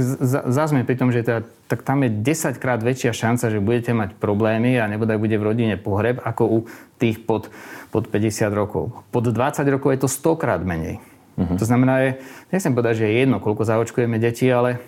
zazme 0.49 0.87
pri 0.87 0.95
tom, 0.95 1.11
že 1.11 1.27
teda, 1.27 1.43
tak 1.67 1.83
tam 1.83 2.07
je 2.07 2.11
10 2.11 2.62
krát 2.62 2.79
väčšia 2.79 3.11
šanca, 3.11 3.51
že 3.51 3.59
budete 3.59 3.93
mať 3.93 4.15
problémy 4.15 4.79
a 4.79 4.87
nebodaj 4.87 5.19
bude 5.19 5.35
v 5.35 5.45
rodine 5.45 5.75
pohreb, 5.75 6.23
ako 6.23 6.43
u 6.47 6.59
tých 7.03 7.21
pod, 7.27 7.51
pod 7.91 8.07
50 8.07 8.47
rokov. 8.55 8.95
Pod 9.11 9.27
20 9.27 9.67
rokov 9.67 9.91
je 9.91 10.01
to 10.07 10.09
100 10.09 10.43
krát 10.43 10.62
menej. 10.62 11.03
Uh-huh. 11.35 11.59
To 11.59 11.65
znamená, 11.67 11.95
že, 11.99 12.11
nechcem 12.55 12.73
povedať, 12.73 13.03
že 13.03 13.07
je 13.11 13.15
jedno, 13.27 13.43
koľko 13.43 13.67
zaočkujeme 13.67 14.23
deti, 14.23 14.47
ale, 14.47 14.79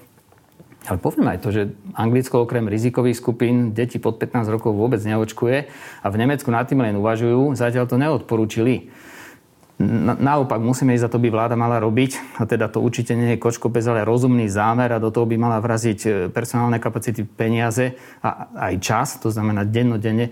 ale 0.87 0.99
poviem 1.03 1.35
aj 1.35 1.39
to, 1.43 1.49
že 1.51 1.63
Anglicko 1.99 2.47
okrem 2.47 2.71
rizikových 2.71 3.19
skupín 3.19 3.75
deti 3.75 3.99
pod 3.99 4.23
15 4.23 4.47
rokov 4.47 4.77
vôbec 4.79 5.03
neočkuje 5.03 5.57
a 6.05 6.07
v 6.07 6.17
Nemecku 6.21 6.55
nad 6.55 6.71
tým 6.71 6.85
len 6.85 6.95
uvažujú, 7.01 7.59
zatiaľ 7.59 7.91
to 7.91 7.99
neodporúčili. 7.99 8.93
Naopak 9.75 10.63
musíme 10.63 10.95
ísť, 10.95 11.11
za 11.11 11.11
to 11.11 11.19
by 11.19 11.35
vláda 11.35 11.59
mala 11.59 11.83
robiť, 11.83 12.39
a 12.39 12.47
teda 12.47 12.71
to 12.71 12.79
určite 12.79 13.11
nie 13.19 13.35
je 13.35 13.43
kočko 13.43 13.67
bez, 13.67 13.83
ale 13.91 14.07
rozumný 14.07 14.47
zámer 14.47 14.95
a 14.95 15.03
do 15.03 15.11
toho 15.11 15.27
by 15.27 15.35
mala 15.35 15.59
vraziť 15.59 15.99
e, 16.07 16.09
personálne 16.31 16.79
kapacity, 16.79 17.27
peniaze 17.27 17.99
a 18.23 18.55
aj 18.71 18.75
čas, 18.79 19.09
to 19.19 19.35
znamená 19.35 19.67
dennodenne 19.67 20.31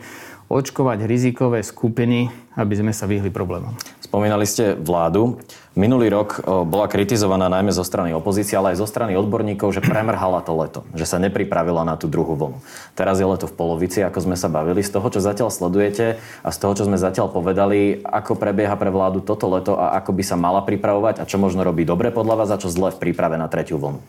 očkovať 0.53 1.09
rizikové 1.09 1.65
skupiny, 1.65 2.29
aby 2.61 2.75
sme 2.77 2.93
sa 2.93 3.09
vyhli 3.09 3.33
problémom. 3.33 3.73
Spomínali 4.05 4.45
ste 4.45 4.77
vládu. 4.77 5.41
Minulý 5.73 6.13
rok 6.13 6.45
bola 6.69 6.85
kritizovaná 6.85 7.49
najmä 7.49 7.73
zo 7.73 7.81
strany 7.81 8.13
opozície, 8.13 8.61
ale 8.61 8.77
aj 8.77 8.85
zo 8.85 8.85
strany 8.85 9.17
odborníkov, 9.17 9.73
že 9.73 9.81
premrhala 9.81 10.45
to 10.45 10.53
leto, 10.53 10.85
že 10.93 11.09
sa 11.09 11.17
nepripravila 11.17 11.81
na 11.81 11.97
tú 11.97 12.13
druhú 12.13 12.37
vlnu. 12.37 12.61
Teraz 12.93 13.17
je 13.17 13.25
leto 13.25 13.49
v 13.49 13.57
polovici, 13.57 14.05
ako 14.05 14.21
sme 14.21 14.37
sa 14.37 14.53
bavili. 14.53 14.85
Z 14.85 15.01
toho, 15.01 15.09
čo 15.09 15.25
zatiaľ 15.25 15.49
sledujete 15.49 16.21
a 16.45 16.49
z 16.53 16.59
toho, 16.61 16.77
čo 16.77 16.85
sme 16.85 17.01
zatiaľ 17.01 17.33
povedali, 17.33 18.05
ako 18.05 18.37
prebieha 18.37 18.77
pre 18.77 18.93
vládu 18.93 19.25
toto 19.25 19.49
leto 19.49 19.81
a 19.81 19.97
ako 19.97 20.13
by 20.13 20.23
sa 20.29 20.37
mala 20.37 20.61
pripravovať 20.61 21.25
a 21.25 21.29
čo 21.29 21.41
možno 21.41 21.65
robí 21.65 21.89
dobre 21.89 22.13
podľa 22.13 22.45
vás 22.45 22.53
a 22.53 22.61
čo 22.61 22.69
zle 22.69 22.93
v 22.93 23.01
príprave 23.01 23.41
na 23.41 23.49
tretiu 23.49 23.81
vlnu. 23.81 24.05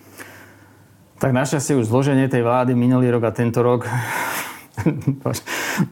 Tak 1.24 1.32
našťastie 1.32 1.80
už 1.80 1.88
zloženie 1.88 2.28
tej 2.28 2.44
vlády 2.44 2.76
minulý 2.76 3.08
rok 3.08 3.24
a 3.24 3.32
tento 3.32 3.64
rok 3.64 3.88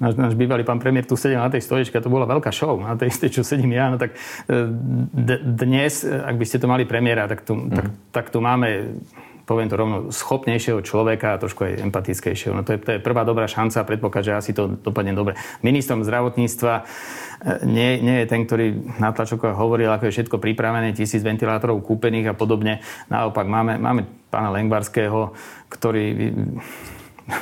náš, 0.01 0.13
náš 0.17 0.33
bývalý 0.33 0.65
pán 0.65 0.81
premiér 0.81 1.05
tu 1.05 1.13
sedel 1.13 1.41
na 1.41 1.53
tej 1.53 1.61
stoličke, 1.61 2.01
to 2.01 2.09
bola 2.09 2.25
veľká 2.25 2.50
show, 2.50 2.81
na 2.81 2.97
tej 2.97 3.13
istej, 3.13 3.29
čo 3.29 3.41
sedím 3.45 3.77
ja, 3.77 3.93
no 3.93 4.01
tak 4.01 4.17
e, 4.50 4.67
d- 5.13 5.41
dnes, 5.45 6.01
ak 6.05 6.35
by 6.38 6.45
ste 6.45 6.57
to 6.57 6.67
mali 6.67 6.89
premiéra, 6.89 7.29
tak 7.29 7.45
tu, 7.45 7.53
mm. 7.53 7.69
tak, 7.71 7.85
tak 8.11 8.25
tu 8.33 8.41
máme 8.41 8.97
poviem 9.51 9.67
to 9.67 9.75
rovno, 9.75 9.97
schopnejšieho 10.15 10.79
človeka 10.79 11.35
a 11.35 11.41
trošku 11.41 11.67
aj 11.67 11.83
empatickejšieho. 11.83 12.55
No 12.55 12.63
to 12.63 12.77
je, 12.77 12.79
to 12.79 12.91
je 12.95 13.03
prvá 13.03 13.27
dobrá 13.27 13.51
šanca 13.51 13.83
a 13.83 13.89
predpoklad, 13.89 14.23
že 14.23 14.38
asi 14.38 14.51
to 14.55 14.79
dopadne 14.79 15.11
dobre. 15.11 15.35
Ministrom 15.59 16.07
zdravotníctva 16.07 16.73
e, 16.79 16.83
nie, 17.67 18.00
nie 18.00 18.23
je 18.23 18.29
ten, 18.31 18.47
ktorý 18.47 18.95
na 19.01 19.11
tlačokoch 19.11 19.51
hovoril, 19.57 19.91
ako 19.91 20.07
je 20.07 20.15
všetko 20.15 20.39
pripravené, 20.39 20.95
tisíc 20.95 21.19
ventilátorov 21.19 21.83
kúpených 21.83 22.31
a 22.31 22.38
podobne. 22.38 22.79
Naopak 23.11 23.43
máme, 23.43 23.75
máme 23.75 24.07
pána 24.31 24.55
Lengvarského, 24.55 25.35
ktorý 25.67 26.31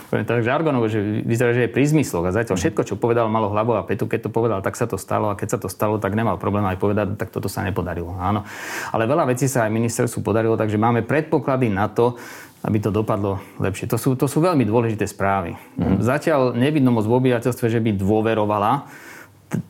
poviem 0.10 0.26
tak 0.26 0.46
žargonovo, 0.46 0.86
že 0.88 1.02
vyzerá, 1.26 1.52
že 1.52 1.68
je 1.68 1.72
pri 1.72 1.86
zmysloch. 1.90 2.30
A 2.30 2.36
zatiaľ 2.36 2.56
všetko, 2.58 2.82
čo 2.86 2.96
povedal, 2.96 3.28
malo 3.28 3.50
hlavu 3.52 3.76
a 3.76 3.84
petu. 3.84 4.06
Keď 4.06 4.28
to 4.28 4.30
povedal, 4.32 4.60
tak 4.62 4.80
sa 4.80 4.86
to 4.86 4.96
stalo. 4.96 5.30
A 5.32 5.38
keď 5.38 5.56
sa 5.56 5.60
to 5.60 5.68
stalo, 5.68 5.98
tak 5.98 6.14
nemal 6.14 6.40
problém 6.40 6.66
aj 6.70 6.78
povedať, 6.78 7.18
tak 7.18 7.34
toto 7.34 7.52
sa 7.52 7.66
nepodarilo. 7.66 8.16
Áno. 8.18 8.48
Ale 8.94 9.10
veľa 9.10 9.30
vecí 9.30 9.50
sa 9.50 9.68
aj 9.68 9.74
ministerstvu 9.74 10.24
podarilo, 10.24 10.56
takže 10.56 10.80
máme 10.80 11.04
predpoklady 11.04 11.68
na 11.74 11.90
to, 11.90 12.16
aby 12.64 12.78
to 12.84 12.92
dopadlo 12.92 13.40
lepšie. 13.60 13.88
To 13.88 13.96
sú, 13.96 14.20
to 14.20 14.28
sú 14.28 14.44
veľmi 14.44 14.68
dôležité 14.68 15.08
správy. 15.08 15.56
Mm. 15.80 16.04
Zatiaľ 16.04 16.52
nevidno 16.52 16.92
moc 16.92 17.08
v 17.08 17.16
obyvateľstve, 17.16 17.68
že 17.72 17.80
by 17.80 17.96
dôverovala 17.96 18.88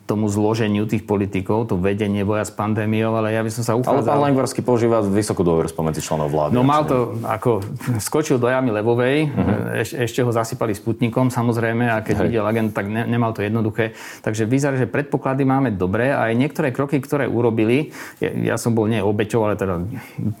tomu 0.04 0.28
zloženiu 0.28 0.84
tých 0.84 1.08
politikov, 1.08 1.70
to 1.70 1.78
vedenie 1.78 2.20
boja 2.26 2.44
s 2.44 2.52
pandémiou, 2.52 3.16
ale 3.16 3.32
ja 3.32 3.40
by 3.40 3.48
som 3.48 3.62
sa 3.64 3.72
uchádzal... 3.78 4.04
Ale 4.04 4.10
pán 4.10 4.20
Lengvarský 4.28 4.60
používa 4.60 5.00
vysokú 5.00 5.40
dôveru 5.40 5.72
spomedzi 5.72 6.04
členov 6.04 6.28
vlády. 6.28 6.52
No 6.52 6.60
mal 6.60 6.84
to, 6.84 7.16
ako 7.24 7.64
skočil 7.96 8.36
do 8.36 8.50
jamy 8.50 8.74
Levovej, 8.76 9.30
uh-huh. 9.30 9.80
eš, 9.80 9.96
ešte 9.96 10.20
ho 10.20 10.28
zasypali 10.34 10.76
sputnikom 10.76 11.32
samozrejme 11.32 11.88
a 11.88 12.04
keď 12.04 12.16
Hej. 12.20 12.24
videl 12.28 12.44
agent, 12.44 12.70
tak 12.76 12.92
ne, 12.92 13.08
nemal 13.08 13.32
to 13.32 13.40
jednoduché. 13.40 13.96
Takže 14.20 14.44
vyzerá, 14.44 14.76
že 14.76 14.90
predpoklady 14.90 15.48
máme 15.48 15.72
dobré 15.72 16.12
a 16.12 16.28
aj 16.28 16.36
niektoré 16.36 16.68
kroky, 16.76 17.00
ktoré 17.00 17.24
urobili, 17.24 17.94
ja, 18.20 18.52
ja 18.52 18.56
som 18.60 18.76
bol 18.76 18.84
nie 18.84 19.00
obeťou, 19.00 19.48
ale 19.48 19.56
teda 19.56 19.80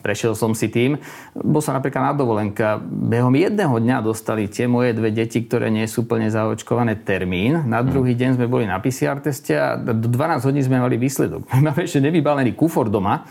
prešiel 0.04 0.36
som 0.36 0.52
si 0.52 0.68
tým, 0.68 1.00
bol 1.32 1.64
som 1.64 1.72
napríklad 1.72 2.10
na 2.10 2.12
dovolenka, 2.12 2.76
behom 2.84 3.32
jedného 3.32 3.72
dňa 3.78 4.04
dostali 4.04 4.50
tie 4.52 4.68
moje 4.68 4.92
dve 4.92 5.14
deti, 5.14 5.40
ktoré 5.40 5.72
nie 5.72 5.88
sú 5.88 6.04
plne 6.04 6.28
zaočkované 6.28 6.98
termín, 7.00 7.64
na 7.64 7.80
druhý 7.80 8.12
deň 8.12 8.36
sme 8.36 8.50
boli 8.50 8.68
na 8.68 8.76
PCR 8.82 9.22
teste 9.30 9.54
a 9.54 9.78
do 9.78 10.10
12 10.10 10.42
hodín 10.42 10.62
sme 10.66 10.82
mali 10.82 10.98
výsledok. 10.98 11.46
Máme 11.64 11.86
ešte 11.86 12.02
nevybalený 12.02 12.58
kufor 12.58 12.90
doma, 12.90 13.24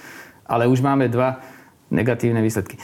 ale 0.47 0.65
už 0.65 0.81
máme 0.81 1.11
dva 1.11 1.43
negatívne 1.93 2.41
výsledky. 2.41 2.79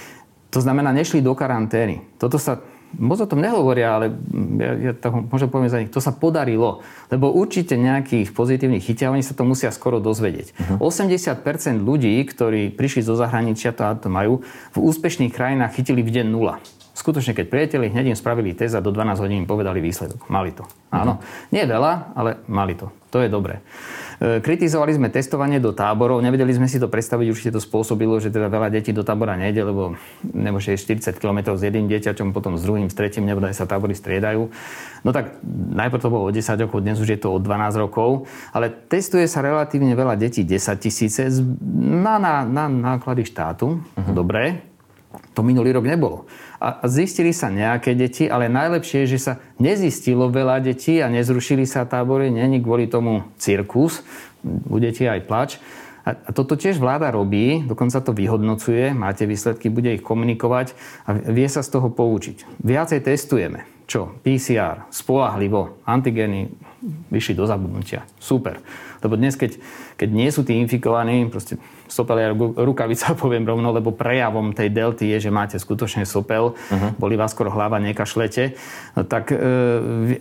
To 0.54 0.62
znamená, 0.62 0.94
nešli 0.94 1.24
do 1.24 1.34
karantény. 1.34 2.06
Toto 2.22 2.38
sa 2.38 2.62
moc 3.00 3.20
o 3.20 3.28
tom 3.28 3.44
nehovoria, 3.44 3.98
ale 4.00 4.14
ja, 4.60 4.92
ja 4.92 4.94
to 4.96 5.28
môžem 5.28 5.50
povedať 5.52 5.72
za 5.72 5.82
nich, 5.84 5.92
to 5.92 6.00
sa 6.00 6.16
podarilo. 6.16 6.86
Lebo 7.12 7.32
určite 7.34 7.76
nejakých 7.76 8.32
pozitívnych 8.32 8.84
chytia, 8.84 9.12
oni 9.12 9.26
sa 9.26 9.36
to 9.36 9.44
musia 9.44 9.74
skoro 9.74 10.00
dozvedieť. 10.00 10.80
Uh-huh. 10.80 10.88
80% 10.92 11.44
ľudí, 11.84 12.16
ktorí 12.24 12.72
prišli 12.72 13.04
zo 13.04 13.20
zahraničia, 13.20 13.76
to, 13.76 13.84
to 14.00 14.08
majú, 14.08 14.46
v 14.72 14.78
úspešných 14.80 15.34
krajinách 15.34 15.76
chytili 15.76 16.06
v 16.06 16.22
deň 16.22 16.28
nula. 16.30 16.64
Skutočne, 16.96 17.36
keď 17.36 17.46
prieteli, 17.52 17.92
hneď 17.92 18.16
im 18.16 18.18
spravili 18.18 18.56
test 18.56 18.72
a 18.72 18.80
do 18.80 18.96
12 18.96 19.20
hodín 19.20 19.44
im 19.44 19.50
povedali 19.50 19.84
výsledok. 19.84 20.32
Mali 20.32 20.56
to. 20.56 20.64
Áno. 20.96 21.20
Uh-huh. 21.20 21.52
Nie 21.52 21.68
veľa, 21.68 22.16
ale 22.16 22.40
mali 22.48 22.80
to. 22.80 22.88
To 23.16 23.24
je 23.24 23.32
dobré. 23.32 23.64
E, 24.20 24.44
kritizovali 24.44 24.92
sme 24.92 25.08
testovanie 25.08 25.64
do 25.64 25.72
táborov, 25.72 26.20
nevedeli 26.20 26.52
sme 26.52 26.68
si 26.68 26.84
to 26.84 26.92
predstaviť, 26.92 27.32
určite 27.32 27.56
to 27.56 27.64
spôsobilo, 27.64 28.20
že 28.20 28.28
teda 28.28 28.52
veľa 28.52 28.68
detí 28.68 28.92
do 28.92 29.08
tábora 29.08 29.40
nejde, 29.40 29.64
lebo 29.64 29.96
nemôže 30.36 30.76
40 30.76 31.16
km 31.16 31.56
s 31.56 31.64
jedným 31.64 31.88
dieťaťom, 31.88 32.36
potom 32.36 32.60
s 32.60 32.68
druhým, 32.68 32.92
s 32.92 32.96
tretím, 33.00 33.24
nebude 33.24 33.56
sa 33.56 33.64
tábory 33.64 33.96
striedajú. 33.96 34.52
No 35.08 35.16
tak 35.16 35.40
najprv 35.48 36.04
to 36.04 36.12
bolo 36.12 36.28
o 36.28 36.36
10 36.36 36.44
rokov, 36.68 36.84
dnes 36.84 37.00
už 37.00 37.16
je 37.16 37.20
to 37.24 37.32
o 37.32 37.40
12 37.40 37.80
rokov, 37.80 38.28
ale 38.52 38.68
testuje 38.68 39.32
sa 39.32 39.40
relatívne 39.40 39.96
veľa 39.96 40.20
detí, 40.20 40.44
10 40.44 40.76
tisíce 40.76 41.32
na, 41.80 42.20
na, 42.20 42.44
na 42.44 42.68
náklady 42.68 43.24
štátu, 43.24 43.80
uh-huh. 43.80 44.12
dobre, 44.12 44.75
to 45.34 45.42
minulý 45.44 45.76
rok 45.76 45.86
nebolo 45.88 46.26
a 46.66 46.88
zistili 46.90 47.36
sa 47.36 47.52
nejaké 47.52 47.94
deti, 47.94 48.26
ale 48.26 48.50
najlepšie 48.50 49.06
je, 49.06 49.12
že 49.18 49.20
sa 49.22 49.34
nezistilo 49.62 50.32
veľa 50.32 50.64
detí 50.64 51.04
a 51.04 51.12
nezrušili 51.12 51.68
sa 51.68 51.86
tábory, 51.86 52.32
není 52.34 52.64
kvôli 52.64 52.88
tomu 52.88 53.28
cirkus, 53.38 54.02
u 54.46 54.78
aj 54.82 55.22
plač. 55.30 55.62
A 56.06 56.30
toto 56.30 56.54
tiež 56.54 56.78
vláda 56.78 57.10
robí, 57.10 57.66
dokonca 57.66 57.98
to 57.98 58.14
vyhodnocuje, 58.14 58.94
máte 58.94 59.26
výsledky, 59.26 59.74
bude 59.74 59.98
ich 59.98 60.06
komunikovať 60.06 60.78
a 61.10 61.18
vie 61.18 61.50
sa 61.50 61.66
z 61.66 61.74
toho 61.74 61.90
poučiť. 61.90 62.62
Viacej 62.62 63.02
testujeme. 63.02 63.66
Čo? 63.90 64.14
PCR, 64.22 64.86
spolahlivo, 64.94 65.82
antigény 65.86 66.54
vyšli 67.10 67.34
do 67.34 67.50
zabudnutia. 67.50 68.06
Super. 68.22 68.62
Lebo 69.06 69.22
dnes, 69.22 69.38
keď, 69.38 69.62
keď 69.96 70.10
nie 70.10 70.30
sú 70.34 70.42
tí 70.42 70.58
infikovaní, 70.58 71.30
proste 71.30 71.62
sopelia 71.86 72.34
rukavica, 72.36 73.14
poviem 73.22 73.46
rovno, 73.46 73.70
lebo 73.70 73.94
prejavom 73.94 74.52
tej 74.52 74.74
delty 74.74 75.14
je, 75.14 75.30
že 75.30 75.32
máte 75.32 75.62
skutočne 75.62 76.04
sopel, 76.10 76.58
uh-huh. 76.58 76.98
boli 76.98 77.14
vás 77.14 77.32
skoro 77.32 77.54
hlava, 77.54 77.78
nekašlete, 77.78 78.58
no, 78.98 79.06
tak 79.06 79.30
e, 79.30 79.38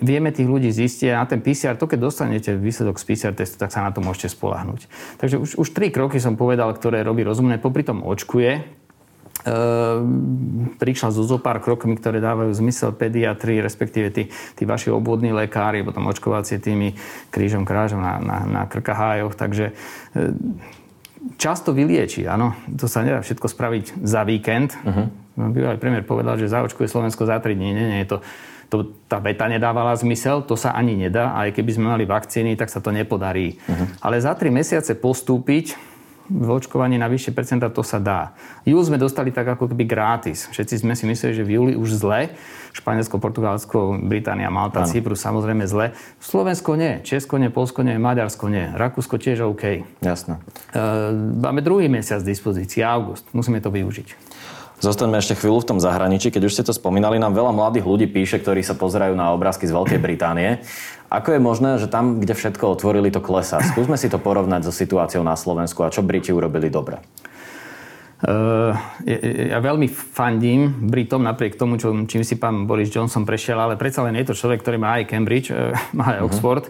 vieme 0.05 0.29
tých 0.29 0.45
ľudí 0.45 0.69
zistiť 0.69 1.17
a 1.17 1.25
na 1.25 1.27
ten 1.27 1.41
PCR, 1.41 1.81
to 1.81 1.89
keď 1.89 1.99
dostanete 2.05 2.51
výsledok 2.53 3.01
z 3.01 3.05
PCR 3.09 3.33
testu, 3.33 3.57
tak 3.57 3.73
sa 3.73 3.81
na 3.81 3.91
to 3.91 4.05
môžete 4.05 4.37
spolahnuť. 4.37 4.87
Takže 5.17 5.37
už, 5.41 5.51
už 5.57 5.69
tri 5.73 5.89
kroky 5.89 6.21
som 6.21 6.37
povedal, 6.37 6.69
ktoré 6.77 7.01
robí 7.01 7.25
rozumné, 7.25 7.57
popri 7.57 7.83
tom 7.83 8.05
očkuje, 8.05 8.84
prišla 10.81 11.13
zo 11.13 11.23
zo 11.29 11.37
pár 11.37 11.61
krokmi, 11.61 12.01
ktoré 12.01 12.21
dávajú 12.21 12.57
zmysel 12.57 12.97
pediatri, 12.97 13.61
respektíve 13.61 14.09
tí, 14.09 14.33
tí 14.57 14.65
vaši 14.65 14.89
obvodní 14.89 15.37
lekári, 15.37 15.85
potom 15.85 16.09
očkovacie 16.09 16.57
tými 16.57 16.97
krížom 17.29 17.69
krážom 17.69 18.01
na, 18.01 18.17
na, 18.21 18.39
na 18.49 18.63
krkahájoch. 18.65 19.37
Takže 19.37 19.77
ehm, 20.17 20.57
často 21.37 21.77
vylieči, 21.77 22.25
áno. 22.25 22.57
To 22.73 22.89
sa 22.89 23.05
nedá 23.05 23.21
všetko 23.21 23.47
spraviť 23.53 23.85
za 24.01 24.25
víkend. 24.25 24.73
Uh-huh. 24.81 25.13
Bývalý 25.53 25.77
premiér 25.77 26.09
povedal, 26.09 26.41
že 26.41 26.49
zaočkuje 26.49 26.89
Slovensko 26.89 27.29
za 27.29 27.37
3 27.37 27.53
dní. 27.53 27.69
Nie, 27.77 27.85
nie, 27.85 28.01
je 28.05 28.17
to, 28.17 28.19
to, 28.73 28.77
tá 29.13 29.21
veta 29.21 29.45
nedávala 29.45 29.93
zmysel, 29.93 30.41
to 30.41 30.57
sa 30.57 30.73
ani 30.73 30.97
nedá. 30.97 31.37
Aj 31.37 31.53
keby 31.53 31.71
sme 31.77 31.93
mali 31.93 32.09
vakcíny, 32.09 32.57
tak 32.57 32.73
sa 32.73 32.81
to 32.81 32.89
nepodarí. 32.89 33.61
Uh-huh. 33.61 33.87
Ale 34.01 34.17
za 34.25 34.33
3 34.33 34.49
mesiace 34.49 34.97
postúpiť 34.97 35.94
v 36.29 36.49
očkovaní 36.49 36.97
na 36.97 37.09
vyššie 37.09 37.37
percentá, 37.37 37.69
to 37.69 37.85
sa 37.85 38.01
dá. 38.01 38.33
Júl 38.65 38.81
sme 38.81 38.97
dostali 38.97 39.29
tak 39.29 39.45
ako 39.45 39.69
keby 39.69 39.85
gratis. 39.85 40.49
Všetci 40.49 40.81
sme 40.81 40.97
si 40.97 41.05
mysleli, 41.05 41.37
že 41.37 41.45
v 41.45 41.51
júli 41.61 41.73
už 41.77 42.01
zle. 42.01 42.33
Španielsko, 42.75 43.23
Portugalsko, 43.23 44.01
Británia, 44.03 44.51
Malta, 44.51 44.83
ano. 44.83 44.91
Cyprus 44.91 45.23
samozrejme 45.23 45.63
zle. 45.69 45.95
Slovensko 46.19 46.75
nie, 46.75 47.05
Česko 47.07 47.39
nie, 47.39 47.53
Polsko 47.53 47.87
nie, 47.87 48.01
Maďarsko 48.01 48.51
nie. 48.51 48.67
Rakúsko 48.75 49.21
tiež 49.21 49.47
OK. 49.47 49.87
Jasné. 50.03 50.43
E, 50.75 50.83
máme 51.39 51.63
druhý 51.63 51.87
mesiac 51.87 52.19
z 52.19 52.27
dispozícii, 52.35 52.83
august. 52.83 53.29
Musíme 53.31 53.63
to 53.63 53.71
využiť. 53.71 54.09
Zostaňme 54.83 55.23
ešte 55.23 55.39
chvíľu 55.39 55.63
v 55.63 55.69
tom 55.75 55.79
zahraničí. 55.79 56.35
Keď 56.35 56.43
už 56.47 56.55
ste 56.55 56.67
to 56.67 56.75
spomínali, 56.75 57.23
nám 57.23 57.37
veľa 57.37 57.55
mladých 57.55 57.87
ľudí 57.87 58.07
píše, 58.11 58.43
ktorí 58.43 58.67
sa 58.67 58.75
pozerajú 58.75 59.15
na 59.15 59.31
obrázky 59.31 59.71
z 59.71 59.75
Veľkej 59.75 60.01
Británie. 60.03 60.63
Ako 61.15 61.39
je 61.39 61.41
možné, 61.41 61.71
že 61.79 61.87
tam, 61.87 62.19
kde 62.19 62.35
všetko 62.35 62.75
otvorili, 62.75 63.15
to 63.15 63.23
klesá? 63.23 63.63
Skúsme 63.63 63.95
si 63.95 64.11
to 64.11 64.19
porovnať 64.19 64.67
so 64.67 64.73
situáciou 64.75 65.23
na 65.23 65.39
Slovensku 65.39 65.87
a 65.87 65.93
čo 65.95 66.03
Briti 66.03 66.35
urobili 66.35 66.75
dobre. 66.75 66.99
Uh, 68.25 68.73
ja, 69.53 69.61
veľmi 69.61 69.85
fandím 69.93 70.89
Britom 70.89 71.21
napriek 71.21 71.61
tomu, 71.61 71.77
čo, 71.77 71.93
čím 72.09 72.25
si 72.25 72.41
pán 72.41 72.65
Boris 72.65 72.89
Johnson 72.89 73.29
prešiel, 73.29 73.61
ale 73.61 73.77
predsa 73.77 74.01
len 74.01 74.17
je 74.17 74.33
to 74.33 74.39
človek, 74.39 74.65
ktorý 74.65 74.81
má 74.81 74.97
aj 74.97 75.13
Cambridge, 75.13 75.53
uh, 75.53 75.77
má 75.99 76.17
aj 76.17 76.25
uh-huh. 76.25 76.29
Oxford. 76.33 76.65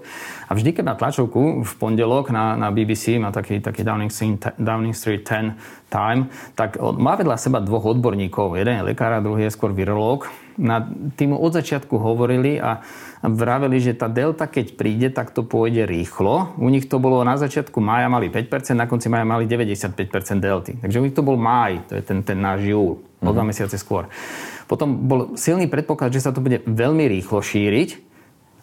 A 0.51 0.59
vždy, 0.59 0.75
keď 0.75 0.85
má 0.91 0.95
tlačovku 0.99 1.63
v 1.63 1.73
pondelok 1.79 2.35
na, 2.35 2.59
na 2.59 2.75
BBC, 2.75 3.23
má 3.23 3.31
taký, 3.31 3.63
taký 3.63 3.87
Downing, 3.87 4.11
Street, 4.11 4.43
Downing 4.59 4.99
Street 4.99 5.23
10 5.23 5.55
Time, 5.95 6.27
tak 6.59 6.75
má 6.83 7.15
vedľa 7.15 7.39
seba 7.39 7.63
dvoch 7.63 7.87
odborníkov. 7.87 8.59
Jeden 8.59 8.83
je 8.83 8.91
lekár 8.91 9.15
a 9.15 9.23
druhý 9.23 9.47
je 9.47 9.55
skôr 9.55 9.71
virológ. 9.71 10.27
Na 10.61 10.85
tým 11.19 11.35
od 11.35 11.51
začiatku 11.51 11.99
hovorili 11.99 12.63
a 12.63 12.85
vraveli, 13.25 13.81
že 13.83 13.99
tá 13.99 14.07
delta, 14.07 14.47
keď 14.47 14.79
príde, 14.79 15.09
tak 15.11 15.35
to 15.35 15.43
pôjde 15.43 15.89
rýchlo. 15.89 16.55
U 16.61 16.69
nich 16.71 16.87
to 16.87 17.03
bolo 17.03 17.25
na 17.27 17.35
začiatku 17.35 17.81
mája 17.83 18.07
mali 18.07 18.31
5%, 18.31 18.77
na 18.79 18.87
konci 18.87 19.11
mája 19.11 19.27
mali 19.27 19.49
95% 19.51 20.39
delty. 20.39 20.79
Takže 20.79 21.01
u 21.01 21.05
nich 21.05 21.17
to 21.17 21.27
bol 21.27 21.35
máj, 21.35 21.83
to 21.91 21.99
je 21.99 22.03
ten, 22.05 22.23
ten 22.23 22.39
náš 22.39 22.69
júl, 22.69 23.03
o 23.25 23.31
dva 23.33 23.43
mhm. 23.43 23.51
mesiace 23.51 23.77
skôr. 23.81 24.07
Potom 24.65 25.09
bol 25.09 25.37
silný 25.37 25.69
predpoklad, 25.69 26.15
že 26.15 26.25
sa 26.25 26.33
to 26.33 26.41
bude 26.41 26.65
veľmi 26.65 27.05
rýchlo 27.11 27.43
šíriť 27.43 28.14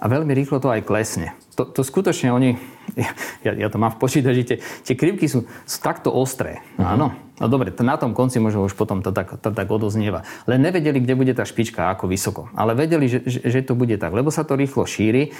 a 0.01 0.05
veľmi 0.09 0.33
rýchlo 0.33 0.57
to 0.57 0.73
aj 0.73 0.81
klesne. 0.81 1.37
To, 1.53 1.69
to 1.69 1.85
skutočne 1.85 2.33
oni, 2.33 2.57
ja, 3.45 3.53
ja 3.53 3.67
to 3.69 3.77
mám 3.77 3.93
v 3.93 4.01
počítači, 4.01 4.41
tie, 4.41 4.57
tie 4.59 4.95
krivky 4.97 5.29
sú, 5.29 5.45
sú 5.45 5.77
takto 5.77 6.09
ostré. 6.09 6.65
Uh-huh. 6.75 6.97
Áno. 6.97 7.13
No 7.41 7.49
dobre, 7.49 7.73
to 7.73 7.81
na 7.81 7.97
tom 7.97 8.13
konci 8.13 8.37
možno 8.37 8.65
už 8.65 8.77
potom 8.77 9.01
to 9.01 9.09
tak, 9.09 9.33
to 9.41 9.49
tak 9.49 9.65
odoznieva. 9.65 10.21
Len 10.45 10.61
nevedeli, 10.61 11.01
kde 11.01 11.17
bude 11.17 11.33
tá 11.33 11.41
špička, 11.41 11.89
ako 11.89 12.05
vysoko. 12.05 12.53
Ale 12.53 12.77
vedeli, 12.77 13.09
že, 13.09 13.25
že, 13.25 13.41
že 13.41 13.65
to 13.65 13.73
bude 13.73 13.97
tak, 13.97 14.13
lebo 14.13 14.29
sa 14.29 14.45
to 14.45 14.53
rýchlo 14.53 14.85
šíri. 14.85 15.33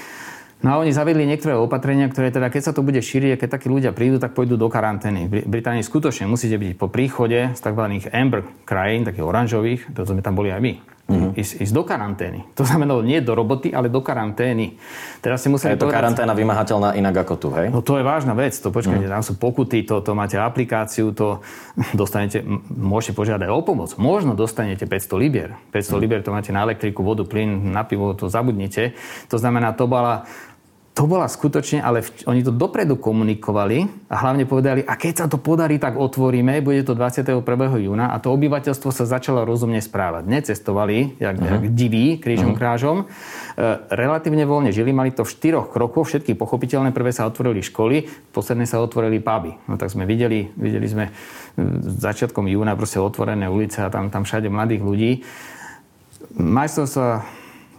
No 0.66 0.78
a 0.78 0.80
oni 0.82 0.94
zavedli 0.94 1.26
niektoré 1.26 1.58
opatrenia, 1.58 2.10
ktoré 2.10 2.34
teda, 2.34 2.50
keď 2.50 2.70
sa 2.70 2.74
to 2.74 2.86
bude 2.86 3.02
šíriť 3.02 3.38
keď 3.38 3.50
takí 3.50 3.70
ľudia 3.70 3.94
prídu, 3.94 4.22
tak 4.22 4.34
pôjdu 4.38 4.58
do 4.58 4.70
karantény. 4.70 5.30
V 5.30 5.46
Británii 5.46 5.86
skutočne 5.86 6.30
musíte 6.30 6.58
byť 6.58 6.78
po 6.78 6.90
príchode 6.90 7.54
z 7.54 7.60
tzv. 7.62 7.86
amber 8.14 8.46
krajín, 8.66 9.06
takých 9.06 9.26
oranžových, 9.26 9.82
to 9.94 10.06
sme 10.06 10.26
tam 10.26 10.38
boli 10.38 10.54
aj 10.54 10.62
my 10.62 10.91
uh-huh. 11.08 11.32
ísť, 11.34 11.64
ísť 11.66 11.74
do 11.74 11.84
karantény. 11.88 12.46
To 12.54 12.64
znamená 12.68 13.00
nie 13.02 13.24
do 13.24 13.34
roboty, 13.34 13.74
ale 13.74 13.88
do 13.88 14.04
karantény. 14.04 14.78
Teraz 15.24 15.42
si 15.42 15.50
museli 15.50 15.74
je 15.74 15.82
to 15.82 15.88
povedať, 15.88 15.98
karanténa 15.98 16.34
vymahateľná 16.36 16.90
inak 16.98 17.26
ako 17.26 17.34
tu, 17.40 17.48
hej? 17.56 17.74
No 17.74 17.82
to 17.82 17.98
je 17.98 18.04
vážna 18.04 18.38
vec. 18.38 18.54
To 18.62 18.70
počkajte, 18.70 19.08
uh-huh. 19.08 19.16
tam 19.18 19.24
sú 19.26 19.34
pokuty, 19.40 19.88
to, 19.88 20.04
to 20.04 20.12
máte 20.14 20.36
aplikáciu, 20.38 21.16
to 21.16 21.42
dostanete, 22.02 22.44
môžete 22.70 23.18
požiadať 23.18 23.50
o 23.50 23.62
pomoc. 23.64 23.96
Možno 23.98 24.38
dostanete 24.38 24.86
500 24.86 25.24
libier. 25.24 25.50
500 25.72 25.80
uh-huh. 25.80 26.02
libier 26.02 26.20
to 26.22 26.36
máte 26.36 26.54
na 26.54 26.62
elektriku, 26.68 27.02
vodu, 27.02 27.26
plyn, 27.26 27.74
na 27.74 27.82
pivo, 27.88 28.14
to 28.14 28.30
zabudnite. 28.30 28.94
To 29.32 29.38
znamená, 29.40 29.74
to 29.74 29.88
bola 29.88 30.28
to 30.92 31.08
bola 31.08 31.24
skutočne, 31.32 31.80
ale 31.80 32.04
v, 32.04 32.10
oni 32.28 32.44
to 32.44 32.52
dopredu 32.52 33.00
komunikovali 33.00 33.88
a 34.12 34.16
hlavne 34.20 34.44
povedali, 34.44 34.84
a 34.84 35.00
keď 35.00 35.24
sa 35.24 35.26
to 35.32 35.40
podarí, 35.40 35.80
tak 35.80 35.96
otvoríme, 35.96 36.60
bude 36.60 36.84
to 36.84 37.00
21. 37.00 37.40
júna 37.80 38.12
a 38.12 38.20
to 38.20 38.28
obyvateľstvo 38.36 38.92
sa 38.92 39.08
začalo 39.08 39.48
rozumne 39.48 39.80
správať. 39.80 40.28
Necestovali, 40.28 41.16
jak, 41.16 41.40
uh-huh. 41.40 41.48
jak 41.48 41.64
diví, 41.72 42.20
krížom 42.20 42.52
uh-huh. 42.52 42.60
krážom. 42.60 42.98
E, 43.02 43.06
relatívne 43.88 44.44
voľne 44.44 44.76
žili, 44.76 44.92
mali 44.92 45.16
to 45.16 45.24
v 45.24 45.32
štyroch 45.32 45.72
krokoch, 45.72 46.12
všetky 46.12 46.36
pochopiteľné. 46.36 46.92
Prvé 46.92 47.16
sa 47.16 47.24
otvorili 47.24 47.64
školy, 47.64 48.12
posledné 48.36 48.68
sa 48.68 48.84
otvorili 48.84 49.24
puby. 49.24 49.56
No 49.72 49.80
tak 49.80 49.96
sme 49.96 50.04
videli, 50.04 50.52
videli 50.60 50.88
sme 50.92 51.08
začiatkom 52.04 52.52
júna 52.52 52.76
proste 52.76 53.00
otvorené 53.00 53.48
ulice 53.48 53.80
a 53.80 53.88
tam, 53.88 54.12
tam 54.12 54.28
všade 54.28 54.52
mladých 54.52 54.84
ľudí. 54.84 55.12
Majstrovstva 56.36 57.24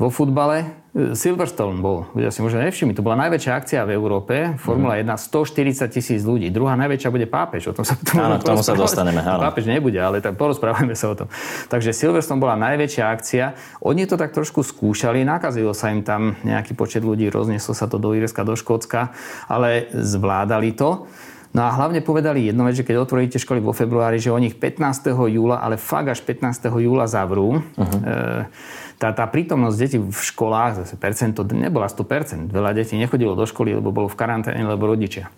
vo 0.01 0.09
futbale 0.09 0.82
Silverstone 0.93 1.81
bol, 1.81 2.05
ľudia 2.13 2.29
si 2.29 2.45
možno 2.45 2.61
nevšimli, 2.69 2.93
to 2.93 3.01
bola 3.01 3.17
najväčšia 3.25 3.53
akcia 3.57 3.81
v 3.89 3.97
Európe, 3.97 4.61
Formula 4.61 5.01
1, 5.01 5.09
140 5.09 5.89
tisíc 5.89 6.21
ľudí. 6.21 6.53
Druhá 6.53 6.77
najväčšia 6.77 7.09
bude 7.09 7.25
pápež, 7.25 7.73
o 7.73 7.75
tom 7.75 7.81
sa 7.81 7.97
tomu, 7.97 8.21
áno, 8.21 8.37
k 8.37 8.45
tomu 8.45 8.61
sa 8.61 8.77
dostaneme. 8.77 9.25
Áno. 9.25 9.41
Pápež 9.41 9.73
nebude, 9.73 9.97
ale 9.97 10.21
tak 10.21 10.37
porozprávame 10.37 10.93
sa 10.93 11.09
o 11.09 11.17
tom. 11.17 11.33
Takže 11.73 11.97
Silverstone 11.97 12.45
bola 12.45 12.61
najväčšia 12.61 13.09
akcia. 13.09 13.57
Oni 13.81 14.05
to 14.05 14.21
tak 14.21 14.37
trošku 14.37 14.61
skúšali, 14.61 15.25
nakazilo 15.25 15.73
sa 15.73 15.89
im 15.97 16.05
tam 16.05 16.37
nejaký 16.45 16.77
počet 16.77 17.01
ľudí, 17.01 17.33
roznieslo 17.33 17.73
sa 17.73 17.89
to 17.89 17.97
do 17.97 18.13
Írska, 18.13 18.45
do 18.45 18.53
Škótska, 18.53 19.17
ale 19.49 19.89
zvládali 19.97 20.77
to. 20.77 21.09
No 21.53 21.69
a 21.69 21.71
hlavne 21.77 22.01
povedali 22.01 22.49
jedno 22.49 22.65
vec, 22.65 22.81
že 22.81 22.87
keď 22.89 23.05
otvoríte 23.05 23.37
školy 23.37 23.61
vo 23.61 23.77
februári, 23.77 24.17
že 24.17 24.33
oni 24.33 24.49
ich 24.49 24.57
15. 24.57 25.13
júla, 25.13 25.61
ale 25.61 25.77
fakt 25.77 26.09
až 26.09 26.25
15. 26.25 26.65
júla 26.81 27.05
zavrú. 27.05 27.61
Uh-huh. 27.61 27.99
E, 28.09 28.49
tá, 28.97 29.13
tá 29.13 29.29
prítomnosť 29.29 29.77
detí 29.77 29.99
v 30.01 30.17
školách, 30.17 30.85
zase 30.85 30.97
percento, 30.97 31.45
nebola 31.53 31.93
100%. 31.93 32.49
Veľa 32.49 32.73
detí 32.73 32.97
nechodilo 32.97 33.37
do 33.37 33.45
školy, 33.45 33.77
lebo 33.77 33.93
bolo 33.93 34.09
v 34.09 34.17
karanténe, 34.17 34.65
lebo 34.65 34.89
rodičia. 34.89 35.29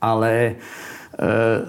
Ale 0.00 0.32
e, 0.48 0.52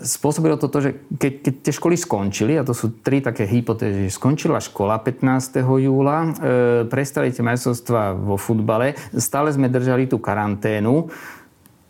spôsobilo 0.07 0.55
to 0.55 0.71
to, 0.71 0.79
že 0.79 0.89
keď, 1.11 1.33
keď 1.43 1.53
tie 1.67 1.73
školy 1.75 1.99
skončili, 1.99 2.55
a 2.55 2.63
to 2.63 2.71
sú 2.71 3.03
tri 3.03 3.19
také 3.19 3.43
hypotézy, 3.43 4.07
skončila 4.07 4.63
škola 4.63 5.03
15. 5.03 5.59
júla, 5.83 6.17
e, 6.23 6.29
prestali 6.87 7.27
tie 7.35 7.43
majstrovstvá 7.43 8.15
vo 8.15 8.39
futbale, 8.39 8.95
stále 9.19 9.51
sme 9.51 9.67
držali 9.67 10.07
tú 10.07 10.15
karanténu, 10.23 11.11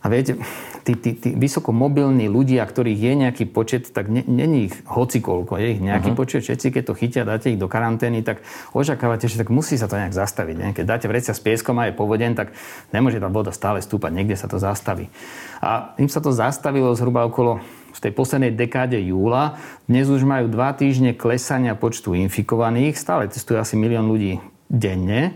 a 0.05 0.09
viete, 0.13 0.37
tí, 0.85 0.93
tí, 0.93 1.17
tí 1.17 1.33
vysokomobilní 1.33 2.29
ľudia, 2.29 2.61
ktorých 2.61 2.99
je 3.01 3.13
nejaký 3.25 3.45
počet, 3.49 3.89
tak 3.89 4.05
není 4.13 4.69
ich 4.69 4.75
hocikoľko, 4.85 5.57
je 5.57 5.67
ich 5.73 5.81
nejaký 5.81 6.13
uh-huh. 6.13 6.21
počet, 6.21 6.45
všetci 6.45 6.69
keď 6.69 6.83
to 6.85 6.93
chytia, 6.93 7.21
dáte 7.25 7.49
ich 7.49 7.57
do 7.57 7.65
karantény, 7.65 8.21
tak 8.21 8.45
očakávate, 8.77 9.25
že 9.25 9.41
tak 9.41 9.49
musí 9.49 9.81
sa 9.81 9.89
to 9.89 9.97
nejak 9.97 10.13
zastaviť. 10.13 10.55
Ne? 10.61 10.67
Keď 10.77 10.85
dáte 10.85 11.09
vrecia 11.09 11.33
s 11.33 11.41
pieskom 11.41 11.81
a 11.81 11.89
je 11.89 11.97
povodeň, 11.97 12.37
tak 12.37 12.53
nemôže 12.93 13.17
tá 13.17 13.25
voda 13.33 13.49
stále 13.49 13.81
stúpať, 13.81 14.13
niekde 14.13 14.37
sa 14.37 14.45
to 14.45 14.61
zastaví. 14.61 15.09
A 15.57 15.97
im 15.97 16.05
sa 16.05 16.21
to 16.21 16.29
zastavilo 16.29 16.93
zhruba 16.93 17.25
okolo 17.25 17.65
v 17.89 17.99
tej 18.05 18.13
poslednej 18.13 18.53
dekáde 18.53 19.01
júla. 19.01 19.57
Dnes 19.89 20.05
už 20.05 20.21
majú 20.21 20.45
dva 20.53 20.77
týždne 20.77 21.17
klesania 21.17 21.73
počtu 21.73 22.13
infikovaných, 22.13 22.93
stále 22.93 23.25
testujú 23.25 23.57
asi 23.57 23.73
milión 23.73 24.05
ľudí 24.05 24.37
denne. 24.69 25.33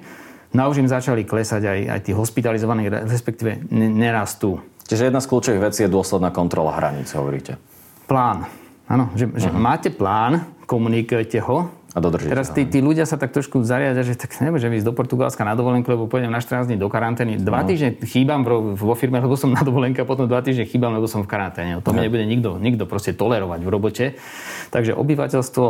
No 0.49 0.65
a 0.65 0.69
už 0.69 0.81
im 0.81 0.89
začali 0.89 1.25
klesať 1.29 1.61
aj, 1.61 1.79
aj 1.93 1.99
tí 2.09 2.11
hospitalizovaní, 2.17 2.89
respektíve 2.89 3.69
nerastú. 3.73 4.57
Čiže 4.89 5.13
jedna 5.13 5.21
z 5.21 5.29
kľúčových 5.29 5.63
vecí 5.69 5.85
je 5.85 5.93
dôsledná 5.93 6.33
kontrola 6.33 6.73
hraníc, 6.73 7.13
hovoríte. 7.13 7.61
Plán. 8.09 8.49
Áno, 8.89 9.13
že, 9.13 9.29
uh-huh. 9.29 9.37
že 9.37 9.49
máte 9.53 9.93
plán, 9.93 10.49
komunikujete 10.65 11.37
ho. 11.45 11.69
A 11.93 12.01
dodržíte 12.01 12.33
Teraz 12.33 12.49
tí, 12.53 12.65
tí 12.65 12.81
ľudia 12.81 13.05
sa 13.05 13.17
tak 13.17 13.33
trošku 13.33 13.61
zariadia, 13.65 14.01
že 14.01 14.17
tak 14.17 14.33
nemôžem 14.41 14.69
ísť 14.77 14.89
do 14.89 14.93
Portugalska 14.93 15.41
na 15.45 15.53
dovolenku, 15.53 15.89
lebo 15.89 16.09
pôjdem 16.09 16.29
na 16.29 16.41
14 16.41 16.69
dní 16.69 16.77
do 16.81 16.89
karantény. 16.89 17.37
Dva 17.37 17.61
uh-huh. 17.61 17.69
týždne 17.69 17.89
chýbam 18.01 18.41
vo 18.73 18.93
firme, 18.97 19.21
lebo 19.21 19.37
som 19.37 19.53
na 19.53 19.61
dovolenke 19.61 20.01
a 20.01 20.09
potom 20.09 20.25
dva 20.25 20.41
týždne 20.41 20.65
chýbam, 20.65 20.89
lebo 20.97 21.05
som 21.05 21.21
v 21.21 21.29
karanténe. 21.29 21.77
To 21.85 21.93
uh-huh. 21.93 22.01
nebude 22.01 22.25
nikto, 22.25 22.57
nikto 22.57 22.89
proste 22.89 23.13
tolerovať 23.13 23.61
v 23.61 23.69
robote. 23.69 24.05
Takže 24.73 24.97
obyvateľstvo 24.97 25.65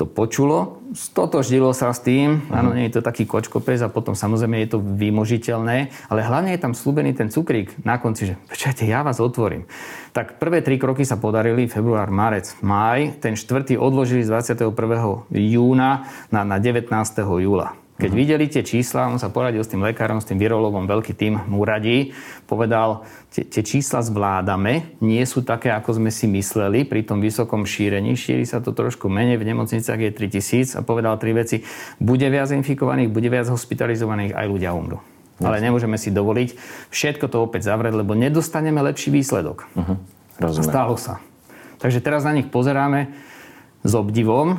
to 0.00 0.08
počulo, 0.08 0.80
stotoždilo 0.96 1.76
sa 1.76 1.92
s 1.92 2.00
tým, 2.00 2.40
uh-huh. 2.40 2.56
áno, 2.56 2.72
nie 2.72 2.88
je 2.88 2.96
to 2.96 3.02
taký 3.04 3.28
kočkopes 3.28 3.84
a 3.84 3.92
potom 3.92 4.16
samozrejme 4.16 4.64
je 4.64 4.72
to 4.72 4.78
vymožiteľné, 4.80 5.92
ale 6.08 6.20
hlavne 6.24 6.56
je 6.56 6.64
tam 6.64 6.72
slúbený 6.72 7.12
ten 7.12 7.28
cukrík 7.28 7.76
na 7.84 8.00
konci, 8.00 8.32
že 8.32 8.34
počkajte, 8.48 8.88
ja 8.88 9.04
vás 9.04 9.20
otvorím. 9.20 9.68
Tak 10.16 10.40
prvé 10.40 10.64
tri 10.64 10.80
kroky 10.80 11.04
sa 11.04 11.20
podarili, 11.20 11.68
február, 11.68 12.08
marec, 12.08 12.48
maj, 12.64 13.20
ten 13.20 13.36
štvrtý 13.36 13.76
odložili 13.76 14.24
z 14.24 14.32
21. 14.32 14.72
júna 15.28 16.08
na, 16.32 16.40
na 16.48 16.56
19. 16.56 16.88
júla. 17.20 17.76
Keď 18.00 18.12
videli 18.16 18.48
tie 18.48 18.64
čísla, 18.64 19.12
on 19.12 19.20
sa 19.20 19.28
poradil 19.28 19.60
s 19.60 19.68
tým 19.68 19.84
lekárom, 19.84 20.24
s 20.24 20.26
tým 20.26 20.40
virolovom, 20.40 20.88
veľký 20.88 21.12
tým 21.12 21.36
mu 21.52 21.68
radí, 21.68 22.16
povedal, 22.48 23.04
tie, 23.28 23.60
čísla 23.60 24.00
zvládame, 24.00 24.96
nie 25.04 25.20
sú 25.28 25.44
také, 25.44 25.68
ako 25.68 26.00
sme 26.00 26.08
si 26.08 26.24
mysleli 26.32 26.88
pri 26.88 27.04
tom 27.04 27.20
vysokom 27.20 27.68
šírení, 27.68 28.16
šíri 28.16 28.48
sa 28.48 28.64
to 28.64 28.72
trošku 28.72 29.12
menej, 29.12 29.36
v 29.36 29.52
nemocniciach 29.52 30.00
je 30.00 30.10
3000 30.16 30.80
a 30.80 30.80
povedal 30.80 31.20
tri 31.20 31.36
veci, 31.36 31.60
bude 32.00 32.24
viac 32.32 32.48
infikovaných, 32.48 33.12
bude 33.12 33.28
viac 33.28 33.52
hospitalizovaných, 33.52 34.32
aj 34.32 34.46
ľudia 34.48 34.72
umrú. 34.72 35.04
Ale 35.44 35.60
nemôžeme 35.60 36.00
si 36.00 36.08
dovoliť 36.08 36.56
všetko 36.88 37.28
to 37.28 37.36
opäť 37.44 37.68
zavrieť, 37.68 38.00
lebo 38.00 38.16
nedostaneme 38.16 38.80
lepší 38.80 39.12
výsledok. 39.12 39.68
Uh-huh. 39.76 39.96
Stalo 40.64 40.96
sa. 40.96 41.20
Takže 41.80 42.00
teraz 42.00 42.24
na 42.24 42.36
nich 42.36 42.48
pozeráme, 42.48 43.12
s 43.80 43.92
obdivom. 43.96 44.48
E, 44.52 44.56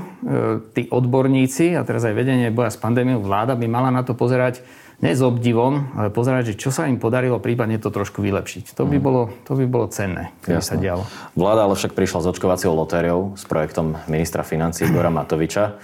tí 0.73 0.81
odborníci, 0.89 1.77
a 1.77 1.85
teraz 1.85 2.05
aj 2.05 2.17
vedenie 2.17 2.49
boja 2.49 2.73
s 2.73 2.77
pandémiou, 2.81 3.21
vláda 3.21 3.53
by 3.53 3.65
mala 3.69 3.89
na 3.93 4.01
to 4.01 4.17
pozerať 4.17 4.65
nie 5.01 5.17
s 5.17 5.21
obdivom, 5.25 5.97
ale 5.97 6.13
pozerať, 6.13 6.53
že 6.53 6.61
čo 6.61 6.69
sa 6.69 6.85
im 6.85 7.01
podarilo 7.01 7.41
prípadne 7.41 7.81
to 7.81 7.89
trošku 7.89 8.21
vylepšiť. 8.21 8.77
To 8.77 8.85
by 8.85 9.01
mhm. 9.01 9.03
bolo, 9.03 9.21
to 9.49 9.57
by 9.57 9.65
bolo 9.65 9.89
cenné, 9.89 10.29
keby 10.45 10.61
sa 10.61 10.77
dialo. 10.77 11.09
Vláda 11.33 11.65
ale 11.65 11.73
však 11.73 11.97
prišla 11.97 12.21
s 12.21 12.29
očkovacou 12.29 12.71
lotériou, 12.77 13.19
s 13.33 13.43
projektom 13.49 13.97
ministra 14.05 14.45
financí 14.45 14.85
Igora 14.85 15.09
Matoviča. 15.09 15.81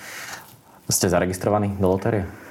Ste 0.88 1.10
zaregistrovaní 1.12 1.76
do 1.82 1.89
lotérie? 1.89 2.47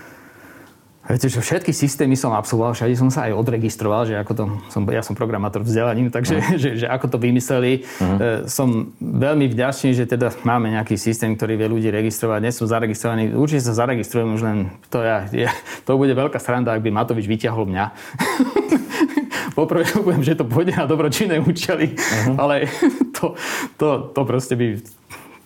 Viete, 1.06 1.30
že 1.30 1.38
všetky 1.38 1.70
systémy 1.70 2.18
som 2.18 2.34
absolvoval, 2.34 2.74
všade 2.74 2.98
som 2.98 3.14
sa 3.14 3.30
aj 3.30 3.38
odregistroval, 3.38 4.10
že 4.10 4.18
ako 4.18 4.32
to, 4.34 4.44
som, 4.74 4.82
ja 4.90 5.06
som 5.06 5.14
programátor 5.14 5.62
vzdelaním, 5.62 6.10
takže 6.10 6.42
uh-huh. 6.42 6.58
že, 6.62 6.70
že 6.82 6.86
ako 6.90 7.14
to 7.14 7.18
vymysleli. 7.22 7.86
Uh-huh. 7.86 8.42
Som 8.50 8.90
veľmi 8.98 9.46
vďačný, 9.46 9.94
že 9.94 10.10
teda 10.10 10.34
máme 10.42 10.74
nejaký 10.74 10.98
systém, 10.98 11.38
ktorý 11.38 11.54
vie 11.54 11.68
ľudí 11.70 11.88
registrovať. 11.94 12.42
Dnes 12.42 12.58
som 12.58 12.66
zaregistrovaný, 12.66 13.38
určite 13.38 13.70
sa 13.70 13.78
zaregistrujem, 13.78 14.34
už 14.34 14.42
len 14.42 14.58
to, 14.90 14.98
ja, 14.98 15.30
ja, 15.30 15.54
to 15.86 15.94
bude 15.94 16.10
veľká 16.10 16.42
sranda, 16.42 16.74
ak 16.74 16.82
by 16.82 16.90
Matovič 16.90 17.30
vyťahol 17.30 17.70
mňa. 17.70 17.84
Poprvé 19.58 19.88
že 20.20 20.36
to 20.36 20.44
pôjde 20.44 20.74
na 20.74 20.84
dobročinné 20.90 21.38
účely, 21.38 21.94
uh-huh. 21.94 22.34
ale 22.34 22.66
to, 23.16 23.38
to, 23.78 24.10
to 24.10 24.20
proste 24.26 24.58
by 24.58 24.82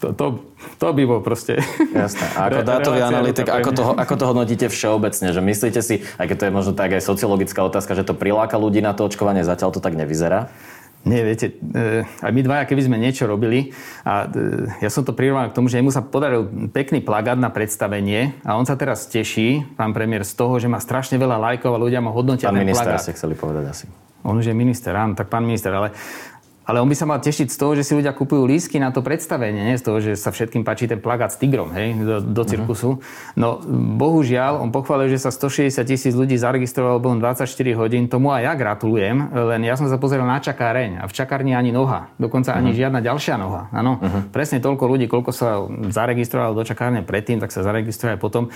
to, 0.01 0.17
to, 0.17 0.27
to 0.81 0.87
by 0.97 1.03
bol 1.05 1.21
proste... 1.21 1.61
Jasné. 1.93 2.25
A 2.35 2.49
ako 2.49 2.61
dátový 2.73 3.01
analytik, 3.05 3.47
ako 3.47 3.71
to, 3.77 3.83
ako 3.93 4.15
to 4.17 4.25
hodnotíte 4.25 4.67
všeobecne? 4.73 5.37
Že 5.37 5.41
myslíte 5.45 5.81
si, 5.85 6.01
aj 6.17 6.27
keď 6.33 6.37
to 6.41 6.45
je 6.49 6.53
možno 6.53 6.73
tak 6.73 6.97
aj 6.97 7.05
sociologická 7.05 7.61
otázka, 7.61 7.93
že 7.93 8.09
to 8.09 8.17
priláka 8.17 8.57
ľudí 8.57 8.81
na 8.81 8.97
to 8.97 9.05
očkovanie, 9.05 9.45
zatiaľ 9.45 9.77
to 9.77 9.85
tak 9.85 9.95
nevyzerá? 9.95 10.49
Nie, 11.01 11.25
viete, 11.25 11.57
e, 11.57 12.05
aj 12.05 12.29
my 12.29 12.41
dvaja, 12.45 12.69
keby 12.69 12.83
sme 12.85 13.01
niečo 13.01 13.25
robili, 13.25 13.73
a 14.05 14.29
e, 14.29 14.85
ja 14.85 14.93
som 14.93 15.01
to 15.01 15.17
prirovnal 15.17 15.49
k 15.49 15.57
tomu, 15.57 15.73
že 15.73 15.81
mu 15.81 15.89
sa 15.89 16.05
podaril 16.05 16.45
pekný 16.77 17.01
plagát 17.01 17.41
na 17.41 17.49
predstavenie 17.49 18.37
a 18.45 18.61
on 18.61 18.69
sa 18.69 18.77
teraz 18.77 19.09
teší, 19.09 19.65
pán 19.81 19.97
premiér, 19.97 20.29
z 20.29 20.37
toho, 20.37 20.61
že 20.61 20.69
má 20.69 20.77
strašne 20.77 21.17
veľa 21.17 21.41
lajkov 21.41 21.73
a 21.73 21.81
ľudia 21.81 22.05
mu 22.05 22.13
hodnotia 22.13 22.53
pán 22.53 22.61
ten 22.61 22.69
minister 22.69 22.93
plagát. 22.93 23.01
ste 23.01 23.17
chceli 23.17 23.33
povedať 23.33 23.65
asi. 23.73 23.85
On 24.21 24.37
už 24.37 24.53
je 24.53 24.57
minister, 24.57 24.93
áno, 24.93 25.17
tak 25.17 25.33
pán 25.33 25.49
minister, 25.49 25.73
ale 25.73 25.97
Ale 26.71 26.79
on 26.79 26.87
by 26.87 26.95
sa 26.95 27.03
mal 27.03 27.19
tešiť 27.19 27.51
z 27.51 27.59
toho, 27.59 27.75
že 27.75 27.83
si 27.83 27.99
ľudia 27.99 28.15
kupujú 28.15 28.47
lísky 28.47 28.79
na 28.79 28.95
to 28.95 29.03
predstavenie, 29.03 29.75
nie 29.75 29.75
z 29.75 29.83
toho, 29.83 29.99
že 29.99 30.15
sa 30.15 30.31
všetkým 30.31 30.63
páči 30.63 30.87
ten 30.87 31.03
plagát 31.03 31.35
s 31.35 31.43
tigrom 31.43 31.75
hej, 31.75 31.99
do, 31.99 32.23
do 32.23 32.43
cirkusu. 32.47 33.03
No 33.35 33.59
bohužiaľ, 33.99 34.63
on 34.63 34.71
pochválil, 34.71 35.11
že 35.11 35.19
sa 35.19 35.35
160 35.35 35.83
tisíc 35.83 36.15
ľudí 36.15 36.39
zaregistrovalo 36.39 37.03
behom 37.03 37.19
24 37.19 37.51
hodín. 37.75 38.07
Tomu 38.07 38.31
aj 38.31 38.47
ja 38.47 38.53
gratulujem, 38.55 39.35
len 39.35 39.67
ja 39.67 39.75
som 39.75 39.91
sa 39.91 39.99
pozrel 39.99 40.23
na 40.23 40.39
čakáreň 40.39 41.03
a 41.03 41.11
v 41.11 41.13
čakárni 41.19 41.59
ani 41.59 41.75
noha. 41.75 42.15
Dokonca 42.23 42.55
ani 42.55 42.71
uh-huh. 42.71 42.87
žiadna 42.87 43.03
ďalšia 43.03 43.35
noha. 43.35 43.67
Áno, 43.75 43.99
uh-huh. 43.99 44.31
presne 44.31 44.63
toľko 44.63 44.87
ľudí, 44.87 45.11
koľko 45.11 45.35
sa 45.35 45.67
zaregistrovalo 45.91 46.55
do 46.55 46.63
čakárne 46.63 47.03
predtým, 47.03 47.43
tak 47.43 47.51
sa 47.51 47.67
zaregistrovalo 47.67 48.15
aj 48.15 48.23
potom. 48.23 48.47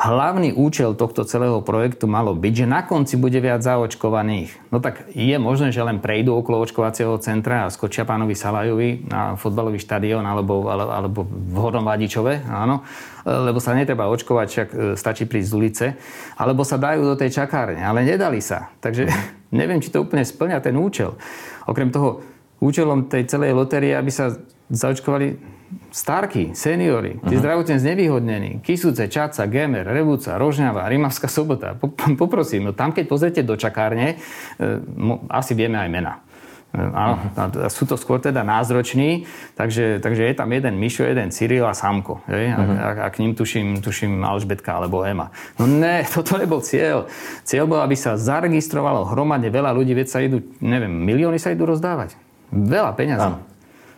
Hlavný 0.00 0.56
účel 0.56 0.96
tohto 0.96 1.22
celého 1.28 1.60
projektu 1.60 2.08
malo 2.08 2.32
byť, 2.32 2.64
že 2.64 2.66
na 2.66 2.80
konci 2.80 3.20
bude 3.20 3.36
viac 3.38 3.60
zaočkovaných. 3.60 4.72
No 4.72 4.80
tak 4.80 5.04
je 5.12 5.36
možné, 5.36 5.68
že 5.68 5.84
len 5.84 6.00
prejdú 6.00 6.32
okolo 6.32 6.64
očkovacieho 6.64 7.20
centra 7.20 7.68
a 7.68 7.72
skočia 7.72 8.08
pánovi 8.08 8.32
Salajovi 8.32 9.04
na 9.04 9.36
fotbalový 9.36 9.76
štadión 9.76 10.24
alebo, 10.24 10.72
alebo 10.72 11.28
v 11.28 11.56
Hornom 11.60 11.84
Vadičove, 11.84 12.40
áno, 12.48 12.80
lebo 13.28 13.60
sa 13.60 13.76
netreba 13.76 14.08
očkovať, 14.08 14.46
však 14.48 14.68
e, 14.72 14.76
stačí 14.96 15.28
prísť 15.28 15.48
z 15.52 15.56
ulice, 15.56 15.86
alebo 16.40 16.64
sa 16.64 16.80
dajú 16.80 17.12
do 17.12 17.14
tej 17.14 17.44
čakárne, 17.44 17.84
ale 17.84 18.02
nedali 18.02 18.40
sa. 18.40 18.72
Takže 18.80 19.06
neviem, 19.60 19.84
či 19.84 19.92
to 19.92 20.02
úplne 20.02 20.24
splňa 20.24 20.64
ten 20.64 20.74
účel. 20.74 21.20
Okrem 21.68 21.92
toho, 21.92 22.24
účelom 22.62 23.10
tej 23.10 23.26
celej 23.26 23.58
lotérie, 23.58 23.92
aby 23.92 24.08
sa 24.08 24.38
zaočkovali 24.70 25.60
starky, 25.92 26.52
seniory, 26.56 27.20
tí 27.20 27.36
uh-huh. 27.36 27.42
zdravotne 27.42 27.76
znevýhodnení, 27.76 28.50
Kisúce, 28.64 29.08
Čaca, 29.08 29.44
Gemer, 29.48 29.84
Revúca, 29.84 30.40
Rožňava, 30.40 30.88
Rimavská 30.88 31.28
sobota. 31.28 31.76
Poprosím, 32.20 32.68
no 32.68 32.72
tam 32.72 32.96
keď 32.96 33.04
pozrite 33.08 33.40
do 33.44 33.56
čakárne, 33.56 34.16
e, 34.56 34.66
asi 35.28 35.52
vieme 35.52 35.76
aj 35.76 35.88
mena. 35.92 36.12
E, 36.72 36.80
áno, 36.80 37.20
uh-huh. 37.20 37.68
sú 37.68 37.84
to 37.84 38.00
skôr 38.00 38.24
teda 38.24 38.40
názroční, 38.40 39.28
takže, 39.52 40.00
takže 40.00 40.32
je 40.32 40.34
tam 40.36 40.48
jeden 40.48 40.80
Mišo, 40.80 41.04
jeden 41.04 41.28
Cyril 41.28 41.68
a 41.68 41.76
Samko. 41.76 42.24
Je? 42.24 42.48
Uh-huh. 42.48 42.76
A, 42.80 42.88
a, 43.04 43.08
k 43.12 43.20
ním 43.20 43.36
tuším, 43.36 43.84
tuším 43.84 44.24
Alžbetka 44.24 44.80
alebo 44.80 45.04
Ema. 45.04 45.28
No 45.60 45.68
ne, 45.68 46.04
toto 46.14 46.40
nebol 46.40 46.64
cieľ. 46.64 47.12
Cieľ 47.44 47.68
bol, 47.68 47.80
aby 47.84 47.96
sa 47.96 48.16
zaregistrovalo 48.16 49.04
hromadne 49.12 49.52
veľa 49.52 49.76
ľudí, 49.76 49.92
veď 49.92 50.08
sa 50.08 50.24
idú, 50.24 50.40
neviem, 50.64 50.90
milióny 50.90 51.36
sa 51.36 51.52
idú 51.52 51.68
rozdávať. 51.68 52.16
Veľa 52.48 52.96
peňazí. 52.96 53.28
Uh-huh. 53.28 53.51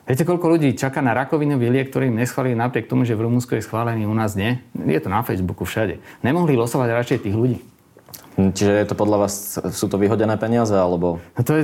Viete, 0.05 0.29
koľko 0.29 0.53
ľudí 0.53 0.77
čaká 0.77 1.01
na 1.01 1.17
rakovinový 1.17 1.73
liek, 1.73 1.89
ktorý 1.89 2.13
im 2.13 2.21
neschválili 2.21 2.53
napriek 2.53 2.93
tomu, 2.93 3.09
že 3.09 3.17
v 3.17 3.25
Rumunsku 3.25 3.57
je 3.57 3.65
schválený, 3.65 4.05
u 4.05 4.13
nás 4.13 4.37
nie? 4.37 4.61
Je 4.77 5.01
to 5.01 5.09
na 5.09 5.25
Facebooku 5.25 5.65
všade. 5.65 5.97
Nemohli 6.21 6.61
losovať 6.61 6.89
radšej 6.93 7.19
tých 7.25 7.33
ľudí. 7.33 7.59
Hm, 8.37 8.53
čiže 8.53 8.73
je 8.85 8.87
to 8.91 9.01
podľa 9.01 9.25
vás, 9.25 9.57
sú 9.73 9.89
to 9.89 9.97
vyhodené 9.97 10.37
peniaze, 10.37 10.77
alebo... 10.77 11.25
No 11.33 11.41
to 11.41 11.57
je, 11.57 11.63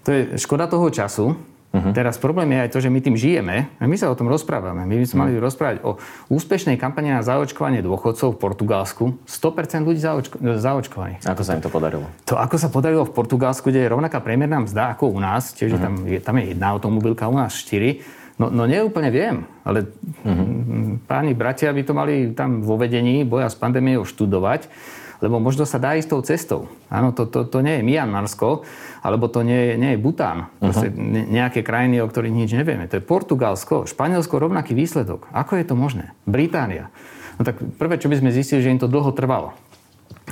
to 0.00 0.08
je 0.16 0.20
škoda 0.40 0.64
toho 0.64 0.88
času, 0.88 1.36
Uh-huh. 1.68 1.92
Teraz 1.92 2.16
problém 2.16 2.48
je 2.56 2.64
aj 2.64 2.70
to, 2.72 2.78
že 2.80 2.88
my 2.88 3.00
tým 3.04 3.12
žijeme 3.12 3.68
a 3.76 3.84
my 3.84 3.96
sa 4.00 4.08
o 4.08 4.16
tom 4.16 4.32
rozprávame. 4.32 4.88
My 4.88 4.96
by 4.96 5.04
sme 5.04 5.18
mali 5.20 5.32
uh-huh. 5.36 5.44
rozprávať 5.44 5.76
o 5.84 6.00
úspešnej 6.32 6.80
kampani 6.80 7.12
na 7.12 7.20
zaočkovanie 7.20 7.84
dôchodcov 7.84 8.34
v 8.34 8.38
Portugalsku. 8.40 9.04
100% 9.28 9.84
ľudí 9.84 10.00
zaočko- 10.00 10.40
zaočkovaných. 10.40 11.20
Ako 11.28 11.42
sa 11.44 11.60
im 11.60 11.62
to 11.62 11.68
podarilo? 11.68 12.08
To, 12.24 12.40
ako 12.40 12.56
sa 12.56 12.72
podarilo 12.72 13.04
v 13.04 13.12
Portugalsku, 13.12 13.68
kde 13.68 13.84
je 13.84 13.92
rovnaká 13.92 14.24
priemerná 14.24 14.64
mzda 14.64 14.96
ako 14.96 15.12
u 15.12 15.20
nás, 15.20 15.52
čiže 15.52 15.76
uh-huh. 15.76 15.84
tam, 15.84 15.94
je, 16.08 16.18
tam 16.24 16.34
je 16.40 16.44
jedna 16.56 16.66
automobilka, 16.72 17.28
u 17.28 17.36
nás 17.36 17.52
štyri. 17.52 18.00
No, 18.40 18.48
no 18.48 18.64
neúplne 18.64 19.12
viem, 19.12 19.44
ale 19.60 19.92
uh-huh. 20.24 21.04
páni 21.04 21.36
bratia 21.36 21.68
by 21.68 21.82
to 21.84 21.92
mali 21.92 22.32
tam 22.32 22.64
vo 22.64 22.80
vedení 22.80 23.28
boja 23.28 23.52
s 23.52 23.58
pandémiou 23.60 24.08
študovať 24.08 24.72
lebo 25.18 25.42
možno 25.42 25.66
sa 25.66 25.82
dá 25.82 25.98
ísť 25.98 26.08
tou 26.10 26.20
cestou. 26.22 26.60
Áno, 26.86 27.10
to, 27.10 27.26
to, 27.26 27.46
to 27.46 27.58
nie 27.58 27.80
je 27.80 27.86
Mianmarsko, 27.86 28.62
alebo 29.02 29.26
to 29.26 29.42
nie 29.42 29.58
je, 29.58 29.72
nie 29.74 29.90
je 29.94 29.98
Bután. 29.98 30.50
Uh-huh. 30.62 30.90
nejaké 31.26 31.66
krajiny, 31.66 31.98
o 32.02 32.06
ktorých 32.06 32.34
nič 32.34 32.50
nevieme. 32.54 32.86
To 32.86 32.98
je 32.98 33.04
Portugalsko, 33.04 33.86
Španielsko, 33.90 34.38
rovnaký 34.38 34.78
výsledok. 34.78 35.26
Ako 35.34 35.58
je 35.58 35.64
to 35.66 35.74
možné? 35.74 36.14
Británia. 36.26 36.90
No 37.38 37.46
tak 37.46 37.58
prvé, 37.78 37.98
čo 37.98 38.10
by 38.10 38.18
sme 38.18 38.34
zistili, 38.34 38.62
že 38.62 38.70
im 38.70 38.82
to 38.82 38.90
dlho 38.90 39.10
trvalo. 39.14 39.54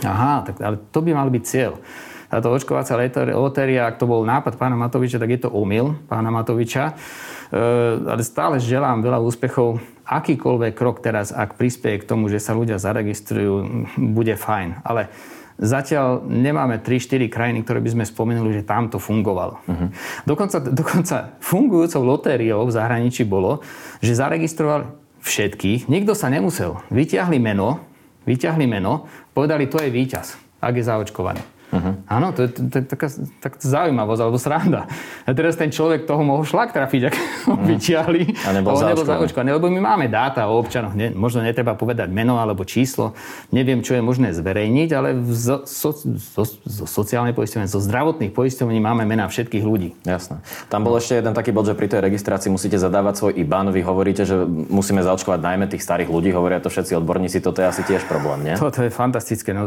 Aha, 0.03 0.47
tak, 0.47 0.59
ale 0.61 0.77
to 0.91 0.99
by 1.03 1.15
mal 1.15 1.31
byť 1.31 1.43
cieľ. 1.47 1.79
Táto 2.27 2.51
očkovacia 2.51 2.99
lotéria, 3.39 3.87
ak 3.87 4.03
to 4.03 4.11
bol 4.11 4.27
nápad 4.27 4.59
pána 4.59 4.75
Matoviča, 4.75 5.23
tak 5.23 5.31
je 5.31 5.47
to 5.47 5.51
omyl 5.55 5.95
pána 6.11 6.35
Matoviča. 6.35 6.91
E, 6.91 6.95
ale 8.03 8.23
stále 8.27 8.59
želám 8.59 8.99
veľa 8.99 9.23
úspechov 9.23 9.79
akýkoľvek 10.07 10.73
krok 10.79 11.03
teraz, 11.03 11.35
ak 11.35 11.59
prispieje 11.59 12.03
k 12.03 12.09
tomu, 12.09 12.31
že 12.31 12.39
sa 12.39 12.55
ľudia 12.55 12.79
zaregistrujú, 12.79 13.85
bude 13.99 14.39
fajn. 14.39 14.87
Ale 14.87 15.11
Zatiaľ 15.57 16.21
nemáme 16.29 16.85
3-4 16.85 17.33
krajiny, 17.33 17.65
ktoré 17.65 17.81
by 17.81 17.97
sme 17.97 18.05
spomenuli, 18.05 18.61
že 18.61 18.69
tam 18.69 18.93
to 18.93 19.01
fungovalo. 19.01 19.57
Uh-huh. 19.65 19.89
Dokonca, 20.29 20.61
dokonca 20.61 21.33
fungujúcou 21.41 22.05
lotériou 22.05 22.69
v 22.69 22.77
zahraničí 22.77 23.25
bolo, 23.25 23.65
že 24.05 24.13
zaregistrovali 24.13 24.85
všetkých, 25.25 25.89
nikto 25.89 26.13
sa 26.13 26.29
nemusel. 26.29 26.85
Vyťahli 26.93 27.41
meno, 27.41 27.81
vyťahli 28.29 28.69
meno, 28.69 29.09
povedali, 29.33 29.65
to 29.65 29.81
je 29.81 29.89
víťaz, 29.89 30.37
ak 30.61 30.77
je 30.77 30.85
zaočkovaný. 30.85 31.41
Uh-huh. 31.67 31.99
Áno, 32.07 32.31
to 32.31 32.47
je, 32.47 32.49
to, 32.55 32.61
to 32.71 32.75
je 32.79 32.85
taká, 32.87 33.09
taká 33.43 33.59
zaujímavosť 33.59 34.21
alebo 34.23 34.39
sranda. 34.39 34.87
A 35.27 35.35
teraz 35.35 35.59
ten 35.59 35.75
človek 35.75 36.07
toho 36.07 36.23
mohol 36.23 36.47
šlak 36.47 36.71
trafiť, 36.71 37.03
ak 37.11 37.15
ho 37.51 37.55
uh-huh. 37.59 37.67
vyťahli. 37.67 38.23
A 38.47 38.51
nebol 38.55 38.79
zaočkovaný. 38.79 39.59
Lebo 39.59 39.67
my 39.67 39.81
máme 39.83 40.07
dáta 40.07 40.47
o 40.47 40.63
občanoch. 40.63 40.95
Ne, 40.95 41.11
možno 41.11 41.43
netreba 41.43 41.75
povedať 41.75 42.07
meno 42.15 42.39
alebo 42.39 42.63
číslo. 42.63 43.19
Neviem, 43.51 43.83
čo 43.83 43.99
je 43.99 44.03
možné 44.03 44.31
zverejniť, 44.31 44.89
ale 44.95 45.19
zo, 45.35 45.67
so, 45.67 45.91
zo, 46.07 46.45
zo 46.47 46.85
sociálnej 46.87 47.35
poisťovne, 47.35 47.67
zo 47.67 47.83
zdravotných 47.83 48.31
poisťovní 48.31 48.79
máme 48.79 49.03
mená 49.03 49.27
všetkých 49.27 49.65
ľudí. 49.67 49.99
Jasné. 50.07 50.41
Tam 50.71 50.87
bol 50.87 50.95
ešte 50.97 51.19
jeden 51.19 51.35
taký 51.35 51.51
bod, 51.51 51.67
že 51.67 51.75
pri 51.75 51.91
tej 51.91 52.01
registrácii 52.07 52.49
musíte 52.49 52.79
zadávať 52.79 53.19
svoj 53.19 53.33
IBAN. 53.43 53.75
Vy 53.75 53.83
hovoríte, 53.83 54.23
že 54.23 54.39
musíme 54.47 55.03
zaočkovať 55.03 55.43
najmä 55.43 55.67
tých 55.67 55.83
starých 55.83 56.09
ľudí. 56.09 56.31
Hovoria 56.31 56.63
to 56.63 56.71
všetci 56.71 56.95
odborníci. 56.95 57.43
Toto 57.43 57.59
je 57.59 57.67
asi 57.67 57.83
tiež 57.83 58.07
problém, 58.07 58.47
nie? 58.47 58.55
Toto 58.55 58.87
je 58.87 58.91
fantastické. 58.95 59.51
No, 59.51 59.67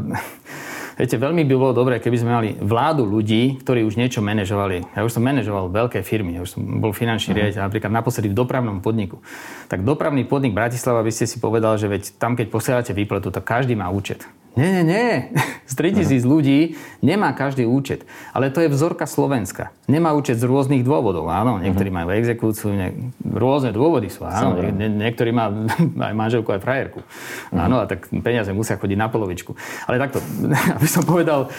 Viete, 0.99 1.15
veľmi 1.15 1.47
by 1.47 1.55
bolo 1.55 1.71
dobré, 1.71 2.03
keby 2.03 2.17
sme 2.19 2.31
mali 2.35 2.49
vládu 2.59 3.07
ľudí, 3.07 3.63
ktorí 3.63 3.87
už 3.87 3.95
niečo 3.95 4.19
manažovali. 4.19 4.83
Ja 4.99 5.07
už 5.07 5.15
som 5.15 5.23
manažoval 5.23 5.71
veľké 5.71 6.03
firmy, 6.03 6.35
ja 6.35 6.43
už 6.43 6.59
som 6.59 6.83
bol 6.83 6.91
finančný 6.91 7.31
uh-huh. 7.31 7.39
riaditeľ, 7.39 7.71
napríklad 7.71 7.91
naposledy 7.95 8.27
v 8.27 8.35
dopravnom 8.35 8.83
podniku. 8.83 9.23
Tak 9.71 9.87
dopravný 9.87 10.27
podnik 10.27 10.51
Bratislava 10.51 10.99
by 10.99 11.11
ste 11.15 11.23
si 11.23 11.39
povedal, 11.39 11.79
že 11.79 11.87
veď 11.87 12.19
tam, 12.19 12.35
keď 12.35 12.51
posielate 12.51 12.91
výpletu, 12.91 13.31
tak 13.31 13.47
každý 13.47 13.79
má 13.79 13.87
účet. 13.87 14.27
Nie, 14.57 14.81
nie, 14.81 14.83
nie. 14.83 15.09
Z 15.69 15.77
3000 15.77 16.25
ľudí 16.25 16.73
nemá 17.05 17.29
každý 17.37 17.69
účet. 17.69 18.01
Ale 18.33 18.49
to 18.49 18.65
je 18.65 18.73
vzorka 18.73 19.05
Slovenska. 19.05 19.69
Nemá 19.85 20.17
účet 20.17 20.41
z 20.41 20.49
rôznych 20.49 20.81
dôvodov. 20.81 21.29
Áno, 21.29 21.61
niektorí 21.61 21.93
majú 21.93 22.09
exekúciu, 22.09 22.73
ne... 22.73 23.13
rôzne 23.21 23.69
dôvody 23.69 24.09
sú. 24.09 24.25
Áno, 24.25 24.57
nie, 24.57 24.89
niektorí 24.89 25.29
má 25.29 25.53
aj 26.09 26.13
manželku, 26.17 26.49
aj 26.49 26.61
frajerku. 26.65 27.05
Uh-huh. 27.05 27.61
Áno, 27.61 27.81
a 27.81 27.85
tak 27.85 28.09
peniaze 28.09 28.49
musia 28.49 28.81
chodiť 28.81 28.97
na 28.97 29.13
polovičku. 29.13 29.53
Ale 29.85 30.01
takto, 30.01 30.17
aby 30.81 30.87
som 30.89 31.05
povedal, 31.05 31.53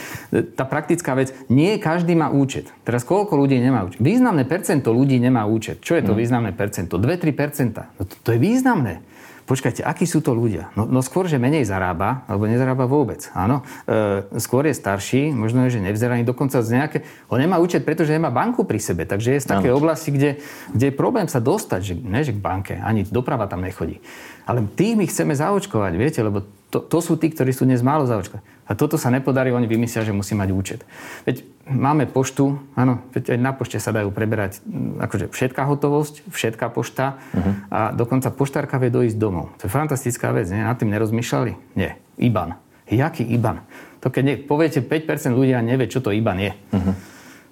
tá 0.58 0.66
praktická 0.66 1.14
vec, 1.14 1.30
nie 1.46 1.78
každý 1.78 2.18
má 2.18 2.34
účet. 2.34 2.66
Teraz 2.82 3.06
koľko 3.06 3.38
ľudí 3.38 3.62
nemá 3.62 3.86
účet? 3.86 4.02
Významné 4.02 4.42
percento 4.42 4.90
ľudí 4.90 5.22
nemá 5.22 5.46
účet. 5.46 5.78
Čo 5.78 5.94
je 5.94 6.02
to 6.02 6.12
uh-huh. 6.12 6.22
významné 6.26 6.50
percento? 6.50 6.98
2-3%. 6.98 7.78
No 7.78 8.02
to, 8.02 8.14
to 8.26 8.28
je 8.34 8.38
významné 8.42 9.06
počkajte, 9.50 9.82
akí 9.82 10.06
sú 10.06 10.22
to 10.22 10.30
ľudia? 10.30 10.70
No, 10.78 10.86
no 10.86 11.02
skôr, 11.02 11.26
že 11.26 11.42
menej 11.42 11.66
zarába, 11.66 12.22
alebo 12.30 12.46
nezarába 12.46 12.86
vôbec, 12.86 13.26
áno. 13.34 13.66
E, 13.90 14.38
skôr 14.38 14.70
je 14.70 14.78
starší, 14.78 15.34
možno 15.34 15.66
je, 15.66 15.74
že 15.74 15.80
nevzdelaný, 15.82 16.22
dokonca 16.22 16.62
z 16.62 16.70
nejaké... 16.78 16.98
On 17.26 17.42
nemá 17.42 17.58
účet, 17.58 17.82
pretože 17.82 18.14
nemá 18.14 18.30
banku 18.30 18.62
pri 18.62 18.78
sebe, 18.78 19.02
takže 19.10 19.34
je 19.34 19.42
z 19.42 19.50
také 19.50 19.74
oblasti, 19.74 20.14
kde, 20.14 20.38
kde 20.70 20.84
je 20.86 20.94
problém 20.94 21.26
sa 21.26 21.42
dostať, 21.42 21.80
že, 21.82 21.94
ne 21.98 22.22
že 22.22 22.30
k 22.30 22.38
banke, 22.38 22.78
ani 22.78 23.02
doprava 23.02 23.50
tam 23.50 23.66
nechodí. 23.66 23.98
Ale 24.46 24.62
tých 24.78 24.94
my 24.94 25.04
chceme 25.10 25.34
zaočkovať, 25.34 25.92
viete, 25.98 26.22
lebo 26.22 26.46
to, 26.70 26.78
to 26.78 26.98
sú 27.02 27.18
tí, 27.18 27.28
ktorí 27.34 27.50
sú 27.50 27.66
dnes 27.66 27.82
málo 27.82 28.06
zaočkovaní. 28.06 28.46
A 28.70 28.78
toto 28.78 28.94
sa 28.94 29.10
nepodarí, 29.10 29.50
oni 29.50 29.66
vymyslia, 29.66 30.06
že 30.06 30.14
musí 30.14 30.38
mať 30.38 30.48
účet. 30.54 30.80
Veď 31.26 31.42
máme 31.66 32.06
poštu, 32.06 32.62
áno, 32.78 33.02
veď 33.10 33.34
aj 33.34 33.38
na 33.42 33.50
pošte 33.50 33.82
sa 33.82 33.90
dajú 33.90 34.14
preberať 34.14 34.62
mm, 34.62 35.02
akože 35.02 35.26
všetká 35.34 35.66
hotovosť, 35.66 36.30
všetká 36.30 36.70
pošta 36.70 37.18
uh-huh. 37.34 37.52
a 37.66 37.80
dokonca 37.90 38.30
poštárka 38.30 38.78
vie 38.78 38.94
dojsť 38.94 39.18
domov. 39.18 39.50
To 39.58 39.66
je 39.66 39.74
fantastická 39.74 40.30
vec, 40.30 40.46
nie? 40.54 40.62
Nad 40.62 40.78
tým 40.78 40.94
nerozmýšľali? 40.94 41.74
Nie. 41.74 41.98
IBAN. 42.22 42.54
Jaký 42.86 43.26
IBAN? 43.26 43.66
To 44.00 44.08
keď 44.08 44.22
nie, 44.22 44.36
poviete 44.38 44.78
5% 44.86 45.34
ľudia 45.34 45.58
nevie, 45.66 45.90
čo 45.90 45.98
to 45.98 46.14
IBAN 46.14 46.38
je. 46.38 46.52
Uh-huh. 46.54 46.94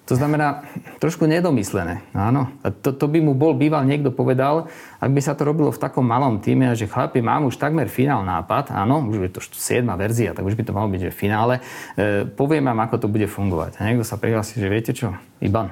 To 0.09 0.17
znamená, 0.17 0.65
trošku 0.97 1.29
nedomyslené. 1.29 2.01
Áno. 2.17 2.49
A 2.65 2.73
to, 2.73 2.89
to 2.89 3.05
by 3.05 3.21
mu 3.21 3.37
bol 3.37 3.53
býval 3.53 3.85
niekto 3.85 4.09
povedal, 4.09 4.65
ak 4.97 5.13
by 5.13 5.21
sa 5.21 5.37
to 5.37 5.45
robilo 5.45 5.69
v 5.69 5.77
takom 5.77 6.01
malom 6.01 6.41
týme, 6.41 6.73
že 6.73 6.89
chlapi, 6.89 7.21
mám 7.21 7.45
už 7.45 7.61
takmer 7.61 7.85
finál 7.93 8.25
nápad, 8.25 8.73
áno, 8.73 9.05
už 9.05 9.29
je 9.29 9.33
to 9.37 9.41
7. 9.45 9.85
verzia, 9.93 10.33
tak 10.33 10.41
už 10.41 10.57
by 10.57 10.65
to 10.65 10.73
malo 10.73 10.89
byť, 10.89 11.01
že 11.05 11.13
v 11.13 11.19
finále, 11.29 11.55
e, 11.93 12.25
poviem 12.25 12.65
vám, 12.65 12.89
ako 12.89 13.05
to 13.05 13.07
bude 13.07 13.29
fungovať. 13.29 13.77
A 13.77 13.85
niekto 13.85 14.01
sa 14.01 14.17
prihlási, 14.17 14.57
že 14.57 14.65
viete 14.65 14.97
čo, 14.97 15.13
IBAN. 15.45 15.69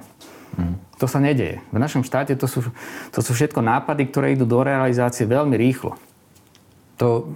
Hmm. 0.53 0.77
To 1.01 1.09
sa 1.09 1.17
nedeje. 1.17 1.65
V 1.73 1.77
našom 1.81 2.05
štáte 2.05 2.37
to 2.37 2.45
sú, 2.45 2.61
to 3.09 3.25
sú 3.25 3.33
všetko 3.33 3.65
nápady, 3.65 4.05
ktoré 4.05 4.37
idú 4.37 4.45
do 4.45 4.61
realizácie 4.61 5.25
veľmi 5.25 5.57
rýchlo. 5.57 5.97
To, 7.01 7.33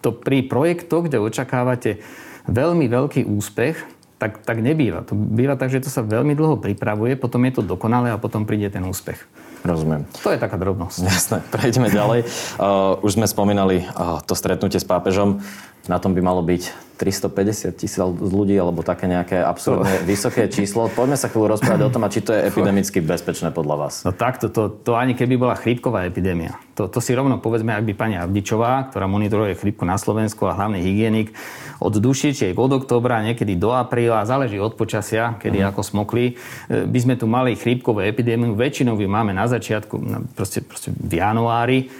to 0.00 0.16
pri 0.16 0.48
projektoch, 0.48 1.12
kde 1.12 1.20
očakávate 1.20 2.00
veľmi 2.48 2.88
veľký 2.88 3.28
úspech, 3.28 4.01
tak, 4.22 4.46
tak 4.46 4.62
nebýva. 4.62 5.02
To 5.10 5.18
býva 5.18 5.58
tak, 5.58 5.74
že 5.74 5.82
to 5.82 5.90
sa 5.90 6.06
veľmi 6.06 6.38
dlho 6.38 6.62
pripravuje, 6.62 7.18
potom 7.18 7.42
je 7.42 7.58
to 7.58 7.62
dokonalé 7.66 8.14
a 8.14 8.22
potom 8.22 8.46
príde 8.46 8.70
ten 8.70 8.86
úspech. 8.86 9.18
Rozumiem. 9.66 10.06
To 10.22 10.30
je 10.30 10.38
taká 10.38 10.54
drobnosť. 10.54 10.98
Jasné, 11.02 11.38
prejdeme 11.50 11.90
ďalej. 11.90 12.26
Uh, 12.58 13.02
už 13.02 13.18
sme 13.18 13.26
spomínali 13.26 13.82
uh, 13.82 14.22
to 14.22 14.38
stretnutie 14.38 14.78
s 14.78 14.86
pápežom. 14.86 15.42
Na 15.90 15.98
tom 15.98 16.14
by 16.14 16.22
malo 16.22 16.46
byť 16.46 16.92
350 17.02 17.74
tisíc 17.74 17.98
ľudí 17.98 18.54
alebo 18.54 18.86
také 18.86 19.10
nejaké 19.10 19.42
absurdne 19.42 20.06
vysoké 20.06 20.46
číslo. 20.46 20.86
Poďme 20.86 21.18
sa 21.18 21.26
chvíľu 21.26 21.58
rozprávať 21.58 21.82
o 21.82 21.90
tom, 21.90 22.06
a 22.06 22.12
či 22.14 22.22
to 22.22 22.30
je 22.30 22.46
epidemicky 22.46 23.02
bezpečné 23.02 23.50
podľa 23.50 23.74
vás. 23.74 23.94
No 24.06 24.14
takto, 24.14 24.46
to, 24.46 24.70
to 24.70 24.94
ani 24.94 25.18
keby 25.18 25.34
bola 25.34 25.58
chrípková 25.58 26.06
epidémia. 26.06 26.54
To, 26.78 26.86
to 26.86 27.02
si 27.02 27.10
rovno 27.18 27.42
povedzme, 27.42 27.74
ak 27.74 27.82
by 27.82 27.92
pani 27.98 28.14
Avdičová, 28.22 28.86
ktorá 28.94 29.10
monitoruje 29.10 29.58
chrípku 29.58 29.82
na 29.82 29.98
Slovensku 29.98 30.46
a 30.46 30.54
hlavný 30.54 30.78
hygienik, 30.78 31.34
od 31.82 31.98
dušičiek 31.98 32.54
od 32.54 32.78
oktobra, 32.78 33.18
niekedy 33.26 33.58
do 33.58 33.74
apríla, 33.74 34.22
záleží 34.22 34.62
od 34.62 34.78
počasia, 34.78 35.34
kedy 35.42 35.58
mm. 35.58 35.66
ako 35.74 35.82
smokli, 35.82 36.38
e, 36.70 36.86
by 36.86 36.98
sme 37.02 37.14
tu 37.18 37.26
mali 37.26 37.58
chrípkovú 37.58 38.06
epidémiu. 38.06 38.54
Väčšinou 38.54 38.94
ju 38.94 39.10
máme 39.10 39.34
na 39.34 39.50
začiatku, 39.50 39.98
proste, 40.38 40.62
proste 40.62 40.94
v 40.94 41.18
januári 41.18 41.90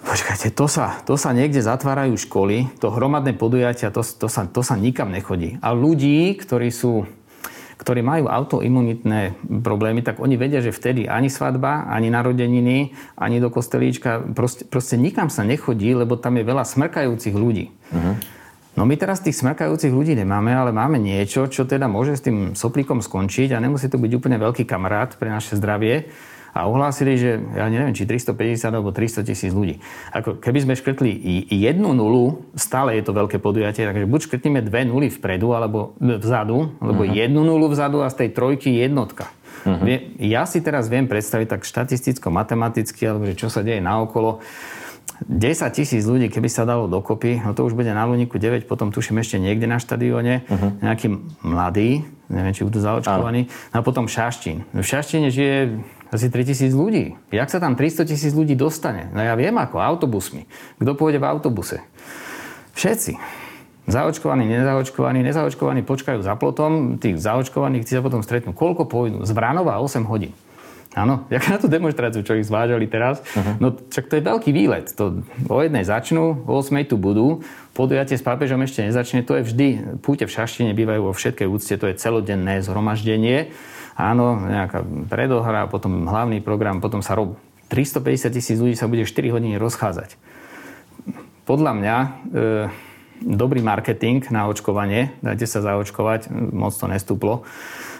Počkajte, 0.00 0.48
to 0.56 0.64
sa, 0.64 1.04
to 1.04 1.20
sa 1.20 1.36
niekde 1.36 1.60
zatvárajú 1.60 2.16
školy, 2.16 2.72
to 2.80 2.88
hromadné 2.88 3.36
podujatia, 3.36 3.92
to, 3.92 4.00
to, 4.00 4.32
sa, 4.32 4.48
to 4.48 4.64
sa 4.64 4.74
nikam 4.74 5.12
nechodí. 5.12 5.60
A 5.60 5.76
ľudí, 5.76 6.34
ktorí 6.40 6.72
sú 6.72 7.04
ktorí 7.80 8.04
majú 8.04 8.28
autoimunitné 8.28 9.40
problémy, 9.64 10.04
tak 10.04 10.20
oni 10.20 10.36
vedia, 10.36 10.60
že 10.60 10.68
vtedy 10.68 11.08
ani 11.08 11.32
svadba, 11.32 11.88
ani 11.88 12.12
narodeniny, 12.12 12.92
ani 13.16 13.40
do 13.40 13.48
kostelíčka, 13.48 14.20
proste, 14.36 14.68
proste 14.68 15.00
nikam 15.00 15.32
sa 15.32 15.48
nechodí, 15.48 15.96
lebo 15.96 16.20
tam 16.20 16.36
je 16.36 16.44
veľa 16.44 16.68
smrkajúcich 16.68 17.32
ľudí. 17.32 17.72
Uh-huh. 17.72 18.20
No 18.76 18.84
my 18.84 19.00
teraz 19.00 19.24
tých 19.24 19.40
smrkajúcich 19.40 19.96
ľudí 19.96 20.12
nemáme, 20.12 20.52
ale 20.52 20.76
máme 20.76 21.00
niečo, 21.00 21.48
čo 21.48 21.64
teda 21.64 21.88
môže 21.88 22.20
s 22.20 22.24
tým 22.28 22.52
soplíkom 22.52 23.00
skončiť 23.00 23.56
a 23.56 23.62
nemusí 23.64 23.88
to 23.88 23.96
byť 23.96 24.12
úplne 24.12 24.36
veľký 24.36 24.68
kamarát 24.68 25.16
pre 25.16 25.32
naše 25.32 25.56
zdravie 25.56 26.12
a 26.50 26.66
ohlásili, 26.66 27.14
že 27.14 27.38
ja 27.54 27.70
neviem, 27.70 27.94
či 27.94 28.06
350 28.06 28.74
alebo 28.74 28.90
300 28.90 29.22
tisíc 29.22 29.54
ľudí. 29.54 29.78
Ako 30.10 30.42
keby 30.42 30.58
sme 30.66 30.74
škrtli 30.74 31.10
jednu 31.46 31.94
nulu, 31.94 32.42
stále 32.58 32.98
je 32.98 33.06
to 33.06 33.14
veľké 33.14 33.38
podujatie, 33.38 33.86
takže 33.86 34.10
buď 34.10 34.20
škrtneme 34.26 34.60
dve 34.66 34.82
nuly 34.86 35.08
vpredu 35.14 35.54
alebo 35.54 35.94
vzadu, 36.02 36.74
alebo 36.82 37.06
uh-huh. 37.06 37.14
jednu 37.14 37.46
nulu 37.46 37.70
vzadu 37.70 38.02
a 38.02 38.10
z 38.10 38.26
tej 38.26 38.28
trojky 38.34 38.82
jednotka. 38.82 39.30
Uh-huh. 39.62 40.00
Ja 40.18 40.48
si 40.48 40.58
teraz 40.64 40.90
viem 40.90 41.06
predstaviť 41.06 41.46
tak 41.58 41.62
štatisticko-matematicky, 41.68 43.02
alebo 43.06 43.28
že 43.30 43.38
čo 43.38 43.52
sa 43.52 43.62
deje 43.62 43.78
naokolo. 43.78 44.42
10 45.20 45.76
tisíc 45.76 46.08
ľudí, 46.08 46.32
keby 46.32 46.48
sa 46.48 46.64
dalo 46.64 46.88
dokopy, 46.88 47.44
no 47.44 47.52
to 47.52 47.68
už 47.68 47.76
bude 47.76 47.92
na 47.92 48.08
Luniku 48.08 48.40
9, 48.40 48.64
potom 48.64 48.88
tuším 48.88 49.20
ešte 49.20 49.36
niekde 49.36 49.68
na 49.68 49.76
štadióne, 49.76 50.48
uh-huh. 50.48 50.80
nejaký 50.80 51.12
mladý, 51.44 52.08
neviem, 52.32 52.56
či 52.56 52.64
budú 52.64 52.80
zaočkovaní, 52.80 53.52
no 53.52 53.76
a 53.76 53.84
potom 53.84 54.08
Šaštín. 54.08 54.64
V 54.72 54.80
Šaštine 54.80 55.28
žije 55.28 55.84
asi 56.10 56.26
3000 56.26 56.74
ľudí. 56.74 57.14
Jak 57.30 57.48
sa 57.48 57.62
tam 57.62 57.78
300 57.78 58.06
tisíc 58.10 58.34
ľudí 58.34 58.58
dostane? 58.58 59.08
No 59.14 59.22
ja 59.22 59.38
viem 59.38 59.54
ako, 59.54 59.78
autobusmi. 59.78 60.50
Kto 60.82 60.98
pôjde 60.98 61.22
v 61.22 61.26
autobuse? 61.30 61.86
Všetci. 62.74 63.14
Zaočkovaní, 63.90 64.46
nezaočkovaní, 64.46 65.22
nezaočkovaní 65.26 65.82
počkajú 65.82 66.22
za 66.22 66.38
plotom, 66.38 66.98
tých 66.98 67.18
zaočkovaných 67.18 67.86
tí 67.86 67.92
sa 67.94 68.02
potom 68.02 68.22
stretnú. 68.22 68.54
Koľko 68.54 68.86
pôjdu? 68.86 69.22
Z 69.26 69.32
Bránova 69.34 69.78
8 69.82 70.06
hodín. 70.06 70.34
Áno, 70.98 71.22
jak 71.34 71.46
na 71.46 71.58
tú 71.58 71.70
demonstráciu, 71.70 72.26
čo 72.26 72.34
ich 72.34 72.46
zvážali 72.50 72.90
teraz. 72.90 73.22
Uh-huh. 73.22 73.54
No 73.62 73.66
čak 73.90 74.10
to 74.10 74.18
je 74.18 74.26
veľký 74.26 74.50
výlet. 74.50 74.90
To 74.98 75.22
o 75.46 75.58
jednej 75.62 75.86
začnú, 75.86 76.42
o 76.46 76.58
8 76.58 76.90
tu 76.90 76.98
budú, 76.98 77.46
podujatie 77.74 78.18
s 78.18 78.26
pápežom 78.26 78.58
ešte 78.66 78.82
nezačne. 78.82 79.22
To 79.22 79.38
je 79.38 79.46
vždy, 79.46 79.66
púte 80.02 80.26
v 80.26 80.34
šaštine 80.34 80.74
bývajú 80.74 81.06
vo 81.06 81.14
všetkej 81.14 81.46
úcte, 81.46 81.74
to 81.78 81.86
je 81.86 81.94
celodenné 81.94 82.62
zhromaždenie 82.66 83.54
áno, 84.00 84.40
nejaká 84.40 84.80
predohra, 85.12 85.68
potom 85.68 86.08
hlavný 86.08 86.40
program, 86.40 86.80
potom 86.80 87.04
sa 87.04 87.12
rob 87.12 87.36
350 87.70 88.34
tisíc 88.34 88.58
ľudí 88.58 88.74
sa 88.74 88.90
bude 88.90 89.06
4 89.06 89.30
hodiny 89.30 89.60
rozchádzať. 89.60 90.18
Podľa 91.46 91.72
mňa 91.78 91.96
e, 91.98 92.08
dobrý 93.22 93.60
marketing 93.62 94.26
na 94.32 94.48
očkovanie, 94.50 95.14
dajte 95.22 95.46
sa 95.46 95.60
zaočkovať, 95.62 96.32
moc 96.32 96.74
to 96.74 96.86
nestúplo 96.90 97.46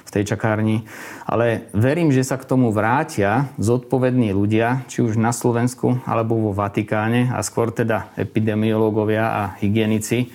v 0.07 0.11
tej 0.11 0.35
čakárni, 0.35 0.83
ale 1.23 1.71
verím, 1.71 2.11
že 2.11 2.27
sa 2.27 2.35
k 2.35 2.49
tomu 2.49 2.75
vrátia 2.75 3.47
zodpovední 3.63 4.35
ľudia, 4.35 4.83
či 4.91 5.07
už 5.07 5.15
na 5.15 5.31
Slovensku 5.31 6.03
alebo 6.03 6.35
vo 6.35 6.51
Vatikáne 6.51 7.31
a 7.31 7.47
skôr 7.47 7.71
teda 7.71 8.11
epidemiológovia 8.19 9.31
a 9.31 9.43
hygienici, 9.63 10.35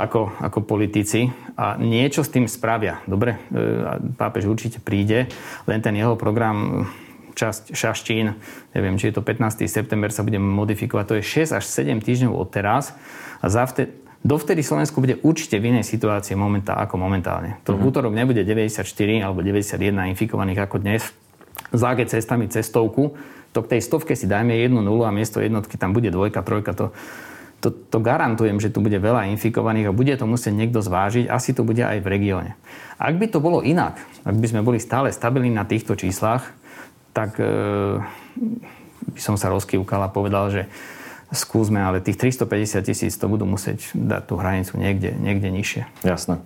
ako, 0.00 0.32
ako 0.40 0.58
politici 0.64 1.28
a 1.54 1.76
niečo 1.76 2.24
s 2.24 2.32
tým 2.32 2.48
spravia. 2.48 3.04
Dobre, 3.04 3.36
e, 3.52 3.60
pápež 4.16 4.48
určite 4.48 4.80
príde, 4.80 5.28
len 5.68 5.80
ten 5.84 5.92
jeho 5.96 6.16
program 6.16 6.88
časť 7.36 7.72
Šaštín, 7.72 8.36
neviem, 8.76 8.98
či 9.00 9.08
je 9.08 9.16
to 9.16 9.22
15. 9.24 9.64
september, 9.64 10.12
sa 10.12 10.26
bude 10.26 10.36
modifikovať. 10.36 11.04
To 11.08 11.16
je 11.20 11.24
6 11.24 11.56
až 11.56 11.64
7 11.64 12.00
týždňov 12.02 12.32
od 12.36 12.48
teraz 12.52 12.92
a 13.40 13.46
zavte, 13.48 13.94
dovtedy 14.20 14.60
Slovensku 14.60 15.00
bude 15.00 15.16
určite 15.24 15.56
v 15.56 15.72
inej 15.72 15.88
situácii 15.88 16.36
momentá, 16.36 16.76
ako 16.76 17.00
momentálne. 17.00 17.56
To 17.64 17.76
v 17.76 17.88
útorok 17.88 18.12
nebude 18.12 18.44
94 18.44 18.84
alebo 19.24 19.40
91 19.40 20.12
infikovaných 20.12 20.60
ako 20.68 20.76
dnes. 20.82 21.02
Z 21.70 21.82
cestami 22.08 22.50
cestovku, 22.50 23.14
to 23.50 23.58
k 23.66 23.76
tej 23.76 23.80
stovke 23.82 24.14
si 24.14 24.30
dajme 24.30 24.54
jednu 24.54 24.82
nulu 24.82 25.06
a 25.06 25.14
miesto 25.14 25.42
jednotky 25.42 25.74
tam 25.74 25.90
bude 25.90 26.10
dvojka, 26.10 26.42
trojka, 26.46 26.72
to, 26.74 26.86
to, 27.60 27.68
to 27.68 27.98
garantujem, 28.00 28.56
že 28.56 28.72
tu 28.72 28.80
bude 28.80 28.96
veľa 28.96 29.28
infikovaných 29.36 29.92
a 29.92 29.96
bude 29.96 30.16
to 30.16 30.24
musieť 30.24 30.56
niekto 30.56 30.80
zvážiť. 30.80 31.28
Asi 31.28 31.52
to 31.52 31.62
bude 31.62 31.84
aj 31.84 32.00
v 32.00 32.08
regióne. 32.08 32.50
Ak 32.96 33.20
by 33.20 33.28
to 33.28 33.38
bolo 33.38 33.60
inak, 33.60 34.00
ak 34.24 34.36
by 34.36 34.46
sme 34.48 34.64
boli 34.64 34.80
stále 34.80 35.12
stabilní 35.12 35.52
na 35.52 35.68
týchto 35.68 35.92
číslach, 35.92 36.56
tak 37.12 37.36
e, 37.36 37.44
by 39.12 39.20
som 39.20 39.36
sa 39.36 39.52
rozkývkal 39.52 40.00
a 40.08 40.12
povedal, 40.12 40.48
že 40.48 40.62
skúsme, 41.30 41.78
ale 41.78 42.02
tých 42.02 42.18
350 42.18 42.80
tisíc 42.80 43.14
to 43.14 43.28
budú 43.28 43.44
musieť 43.44 43.92
dať 43.94 44.22
tú 44.24 44.34
hranicu 44.40 44.74
niekde, 44.80 45.14
niekde 45.14 45.52
nižšie. 45.52 45.82
Jasné. 46.02 46.42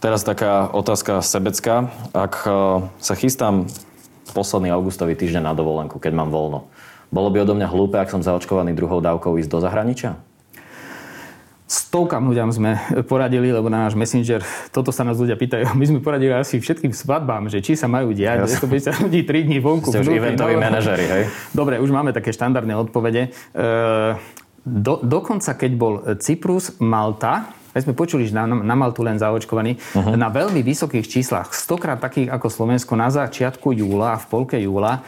Teraz 0.00 0.24
taká 0.24 0.68
otázka 0.68 1.24
sebecká. 1.24 1.88
Ak 2.12 2.44
e, 2.44 2.84
sa 3.00 3.14
chystám 3.16 3.68
posledný 4.36 4.70
augustový 4.70 5.16
týždeň 5.16 5.48
na 5.48 5.54
dovolenku, 5.56 5.96
keď 5.96 6.12
mám 6.12 6.28
voľno, 6.28 6.68
bolo 7.10 7.28
by 7.34 7.42
odo 7.42 7.58
mňa 7.58 7.68
hlúpe, 7.70 7.98
ak 7.98 8.10
som 8.10 8.22
zaočkovaný 8.22 8.74
druhou 8.74 9.02
dávkou 9.02 9.34
ísť 9.42 9.50
do 9.50 9.58
zahraničia? 9.58 10.18
Stovkám 11.70 12.26
ľuďom 12.26 12.50
sme 12.50 12.70
poradili, 13.06 13.54
lebo 13.54 13.70
na 13.70 13.86
náš 13.86 13.94
messenger, 13.94 14.42
toto 14.74 14.90
sa 14.90 15.06
nás 15.06 15.14
ľudia 15.18 15.38
pýtajú, 15.38 15.70
my 15.78 15.84
sme 15.86 15.98
poradili 16.02 16.34
asi 16.34 16.58
všetkým 16.58 16.90
svadbám, 16.90 17.46
že 17.46 17.62
či 17.62 17.78
sa 17.78 17.86
majú 17.86 18.10
diať, 18.10 18.42
ja 18.42 18.58
250 18.66 19.06
ľudí 19.06 19.22
3 19.22 19.46
dní 19.46 19.58
vonku. 19.62 19.90
Ste 19.90 20.02
už 20.02 20.10
eventoví 20.10 20.58
manažeri, 20.58 21.06
hej? 21.06 21.22
Dobre, 21.54 21.78
už 21.78 21.94
máme 21.94 22.10
také 22.10 22.34
štandardné 22.34 22.74
odpovede. 22.74 23.30
E, 23.30 23.58
do, 24.66 24.98
dokonca, 24.98 25.54
keď 25.54 25.70
bol 25.78 26.02
Cyprus, 26.18 26.74
Malta, 26.82 27.54
my 27.70 27.78
sme 27.78 27.94
počuli, 27.94 28.26
že 28.26 28.34
na, 28.34 28.50
na 28.50 28.74
Maltu 28.74 29.06
len 29.06 29.14
zaočkovaní, 29.14 29.78
uh-huh. 29.78 30.18
na 30.18 30.26
veľmi 30.26 30.58
vysokých 30.66 31.06
číslach, 31.06 31.54
stokrát 31.54 32.02
takých 32.02 32.34
ako 32.34 32.50
Slovensko 32.50 32.98
na 32.98 33.14
začiatku 33.14 33.70
júla 33.70 34.18
a 34.18 34.20
v 34.20 34.26
polke 34.26 34.58
júla, 34.58 35.06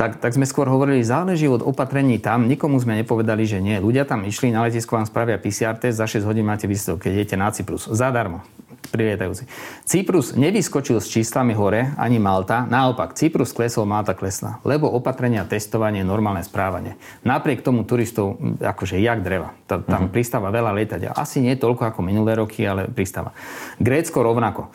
tak, 0.00 0.16
tak 0.16 0.32
sme 0.32 0.48
skôr 0.48 0.64
hovorili, 0.64 1.04
záleží 1.04 1.44
od 1.44 1.60
opatrení 1.60 2.16
tam. 2.16 2.48
Nikomu 2.48 2.80
sme 2.80 3.04
nepovedali, 3.04 3.44
že 3.44 3.60
nie. 3.60 3.76
Ľudia 3.76 4.08
tam 4.08 4.24
išli, 4.24 4.48
na 4.48 4.64
letisku 4.64 4.96
vám 4.96 5.04
spravia 5.04 5.36
PCR 5.36 5.76
test, 5.76 6.00
za 6.00 6.08
6 6.08 6.24
hodín 6.24 6.48
máte 6.48 6.64
výsledok, 6.64 7.04
keď 7.04 7.12
idete 7.20 7.36
na 7.36 7.52
Cyprus. 7.52 7.84
Zadarmo 7.84 8.40
prilietajúci. 8.88 9.44
Cyprus 9.84 10.32
nevyskočil 10.34 10.98
s 10.98 11.06
číslami 11.12 11.54
hore, 11.54 11.92
ani 12.00 12.16
Malta. 12.18 12.64
Naopak, 12.64 13.14
Cyprus 13.14 13.52
klesol, 13.52 13.86
Malta 13.86 14.16
klesla. 14.16 14.58
Lebo 14.64 14.88
opatrenia, 14.90 15.44
testovanie, 15.44 16.00
normálne 16.00 16.40
správanie. 16.40 16.96
Napriek 17.22 17.60
tomu 17.60 17.84
turistov, 17.84 18.40
akože 18.58 18.98
jak 18.98 19.20
dreva. 19.20 19.54
Tam 19.68 19.84
uh-huh. 19.86 20.10
pristáva 20.10 20.50
veľa 20.50 20.74
lietadiel. 20.74 21.14
Asi 21.14 21.38
nie 21.38 21.54
toľko 21.54 21.92
ako 21.94 22.00
minulé 22.02 22.34
roky, 22.34 22.66
ale 22.66 22.90
pristáva. 22.90 23.36
Grécko 23.78 24.24
rovnako. 24.24 24.72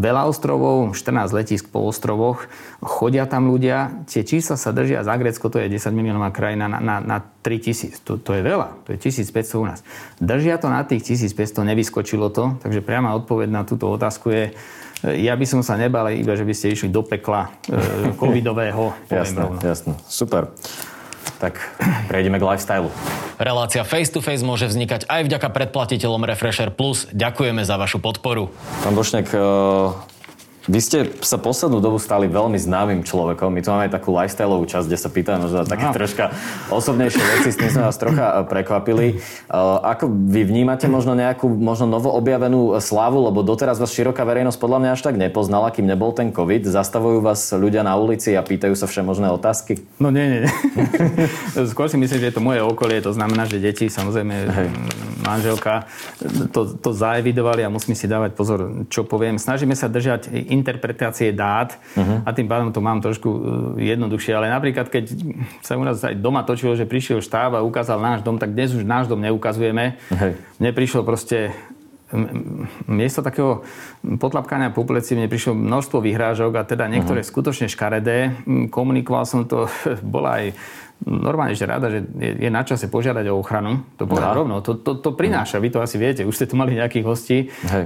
Veľa 0.00 0.26
ostrovov, 0.26 0.96
14 0.96 1.30
letisk 1.30 1.70
po 1.70 1.86
ostrovoch. 1.86 2.50
Chodia 2.82 3.28
tam 3.30 3.52
ľudia. 3.52 4.04
Tie 4.10 4.26
čísla 4.26 4.58
sa 4.58 4.74
držia. 4.74 5.06
Za 5.06 5.14
Grécko 5.14 5.46
to 5.52 5.62
je 5.62 5.70
10 5.70 5.94
miliónová 5.94 6.34
krajina 6.34 6.66
na, 6.66 6.78
na, 6.82 6.96
na 6.98 7.18
3000. 7.44 8.00
To, 8.08 8.16
to 8.16 8.32
je 8.32 8.40
veľa. 8.40 8.80
To 8.88 8.96
je 8.96 8.98
1500 8.98 9.60
u 9.60 9.66
nás. 9.68 9.84
Držia 10.16 10.56
to 10.56 10.72
na 10.72 10.80
tých 10.88 11.04
1500, 11.04 11.60
nevyskočilo 11.60 12.32
to. 12.32 12.56
Takže 12.64 12.80
priama 12.80 13.12
odpoveď 13.20 13.52
na 13.52 13.62
túto 13.68 13.92
otázku 13.92 14.32
je, 14.32 14.44
ja 15.04 15.36
by 15.36 15.44
som 15.44 15.60
sa 15.60 15.76
nebal 15.76 16.08
iba, 16.08 16.32
že 16.32 16.48
by 16.48 16.54
ste 16.56 16.72
išli 16.72 16.88
do 16.88 17.04
pekla 17.04 17.52
e, 17.68 17.76
covidového. 18.20 18.96
jasné, 19.12 19.44
jasné. 19.60 19.92
Super. 20.08 20.48
Tak 21.36 21.60
prejdeme 22.08 22.40
k 22.40 22.44
lifestyle. 22.48 22.88
Relácia 23.36 23.84
Face 23.84 24.08
to 24.08 24.24
Face 24.24 24.40
môže 24.40 24.64
vznikať 24.64 25.04
aj 25.04 25.28
vďaka 25.28 25.48
predplatiteľom 25.52 26.24
Refresher 26.24 26.72
Plus. 26.72 27.04
Ďakujeme 27.12 27.60
za 27.60 27.76
vašu 27.76 28.00
podporu. 28.00 28.48
Pán 28.80 28.96
Bošnek, 28.96 29.28
e, 29.28 29.40
Vy 30.64 30.80
ste 30.80 30.98
sa 31.20 31.36
poslednú 31.36 31.84
dobu 31.84 32.00
stali 32.00 32.24
veľmi 32.24 32.56
známym 32.56 33.04
človekom. 33.04 33.52
My 33.52 33.60
tu 33.60 33.68
máme 33.68 33.92
takú 33.92 34.16
lifestyleovú 34.16 34.64
časť, 34.64 34.88
kde 34.88 34.96
sa 34.96 35.12
pýtajú 35.12 35.36
možno 35.44 35.68
také 35.68 35.92
troška 35.92 36.32
osobnejšie 36.72 37.20
veci, 37.20 37.52
s 37.52 37.60
tým 37.60 37.68
sme 37.68 37.82
vás 37.84 38.00
trocha 38.00 38.24
e, 38.24 38.34
prekvapili. 38.48 39.20
Uh, 39.52 39.84
ako 39.84 40.08
vy 40.08 40.48
vnímate 40.48 40.88
možno 40.88 41.12
nejakú 41.12 41.52
možno 41.52 41.84
novo 41.84 42.08
objavenú 42.16 42.80
slávu, 42.80 43.28
lebo 43.28 43.44
doteraz 43.44 43.76
vás 43.76 43.92
široká 43.92 44.24
verejnosť 44.24 44.56
podľa 44.56 44.78
mňa 44.80 44.90
až 44.96 45.00
tak 45.04 45.20
nepoznala, 45.20 45.68
kým 45.68 45.84
nebol 45.84 46.16
ten 46.16 46.32
COVID. 46.32 46.64
Zastavujú 46.64 47.20
vás 47.20 47.44
ľudia 47.52 47.84
na 47.84 48.00
ulici 48.00 48.32
a 48.32 48.40
pýtajú 48.40 48.72
sa 48.72 48.88
všemožné 48.88 49.28
otázky? 49.36 49.84
No 50.00 50.08
nie, 50.08 50.24
nie. 50.32 50.42
Skôr 51.76 51.92
si 51.92 52.00
myslím, 52.00 52.24
že 52.24 52.28
je 52.32 52.36
to 52.36 52.40
moje 52.40 52.64
okolie, 52.64 53.04
to 53.04 53.12
znamená, 53.12 53.44
že 53.44 53.60
deti, 53.60 53.92
samozrejme, 53.92 54.34
Hej. 54.48 54.68
Manželka, 55.24 55.88
to, 56.52 56.76
to 56.76 56.90
zaevidovali 56.92 57.64
a 57.64 57.72
musíme 57.72 57.96
si 57.96 58.04
dávať 58.04 58.36
pozor, 58.36 58.86
čo 58.92 59.08
poviem. 59.08 59.40
Snažíme 59.40 59.72
sa 59.72 59.88
držať 59.88 60.28
interpretácie 60.52 61.32
dát 61.32 61.74
uh-huh. 61.96 62.22
a 62.22 62.30
tým 62.36 62.46
pádom 62.46 62.70
to 62.70 62.84
mám 62.84 63.00
trošku 63.00 63.28
e, 63.28 63.38
jednoduchšie. 63.88 64.36
Ale 64.36 64.52
napríklad, 64.52 64.92
keď 64.92 65.16
sa 65.64 65.80
u 65.80 65.84
nás 65.84 66.04
aj 66.04 66.20
doma 66.20 66.44
točilo, 66.44 66.76
že 66.76 66.84
prišiel 66.84 67.24
štáb 67.24 67.56
a 67.56 67.64
ukázal 67.64 67.98
náš 67.98 68.20
dom, 68.20 68.36
tak 68.36 68.52
dnes 68.52 68.76
už 68.76 68.84
náš 68.84 69.08
dom 69.08 69.18
neukazujeme. 69.24 69.96
Uh-huh. 70.12 70.36
Mne 70.60 70.70
prišlo 70.76 71.02
proste 71.02 71.56
miesto 72.86 73.24
takého 73.24 73.66
potlapkania 74.04 74.70
po 74.70 74.86
pleci 74.86 75.18
mne 75.18 75.26
prišlo 75.26 75.56
množstvo 75.56 75.98
vyhrážok 75.98 76.52
a 76.54 76.62
teda 76.62 76.86
niektoré 76.86 77.24
uh-huh. 77.24 77.32
skutočne 77.34 77.66
škaredé. 77.66 78.44
Komunikoval 78.70 79.24
som 79.26 79.48
to, 79.48 79.66
bola 80.14 80.44
aj 80.44 80.46
normálne, 81.04 81.52
že 81.52 81.68
rada, 81.68 81.92
že 81.92 82.00
je, 82.04 82.48
je 82.48 82.50
na 82.50 82.64
čase 82.64 82.88
požiadať 82.88 83.28
o 83.30 83.38
ochranu. 83.38 83.84
To 84.00 84.08
povedať 84.08 84.30
no. 84.32 84.36
rovno. 84.36 84.54
To, 84.64 84.72
to, 84.76 84.96
to 84.98 85.12
prináša, 85.12 85.60
vy 85.60 85.68
to 85.68 85.80
asi 85.84 86.00
viete, 86.00 86.24
už 86.24 86.34
ste 86.34 86.48
tu 86.48 86.56
mali 86.56 86.76
nejakých 86.76 87.04
hostí. 87.04 87.38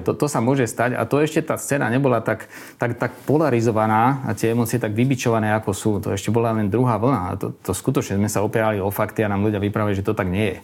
To, 0.07 0.14
to 0.14 0.26
sa 0.31 0.38
môže 0.38 0.66
stať 0.70 0.94
a 0.94 1.02
to 1.04 1.18
ešte 1.18 1.42
tá 1.42 1.59
scéna 1.59 1.90
nebola 1.90 2.22
tak, 2.22 2.46
tak, 2.78 2.96
tak 2.96 3.12
polarizovaná 3.26 4.22
a 4.24 4.33
tie 4.33 4.54
emócie 4.54 4.78
tak 4.78 4.94
vybičované, 4.94 5.52
ako 5.59 5.70
sú. 5.74 5.90
To 6.02 6.14
ešte 6.14 6.31
bola 6.31 6.54
len 6.54 6.70
druhá 6.70 6.96
vlna 6.96 7.20
a 7.28 7.33
to, 7.35 7.52
to 7.59 7.74
skutočne 7.74 8.16
sme 8.16 8.31
sa 8.31 8.40
opierali 8.46 8.78
o 8.78 8.88
fakty 8.88 9.26
a 9.26 9.31
nám 9.31 9.42
ľudia 9.42 9.59
vypravili, 9.59 9.98
že 9.98 10.07
to 10.07 10.14
tak 10.14 10.31
nie 10.31 10.57
je 10.57 10.59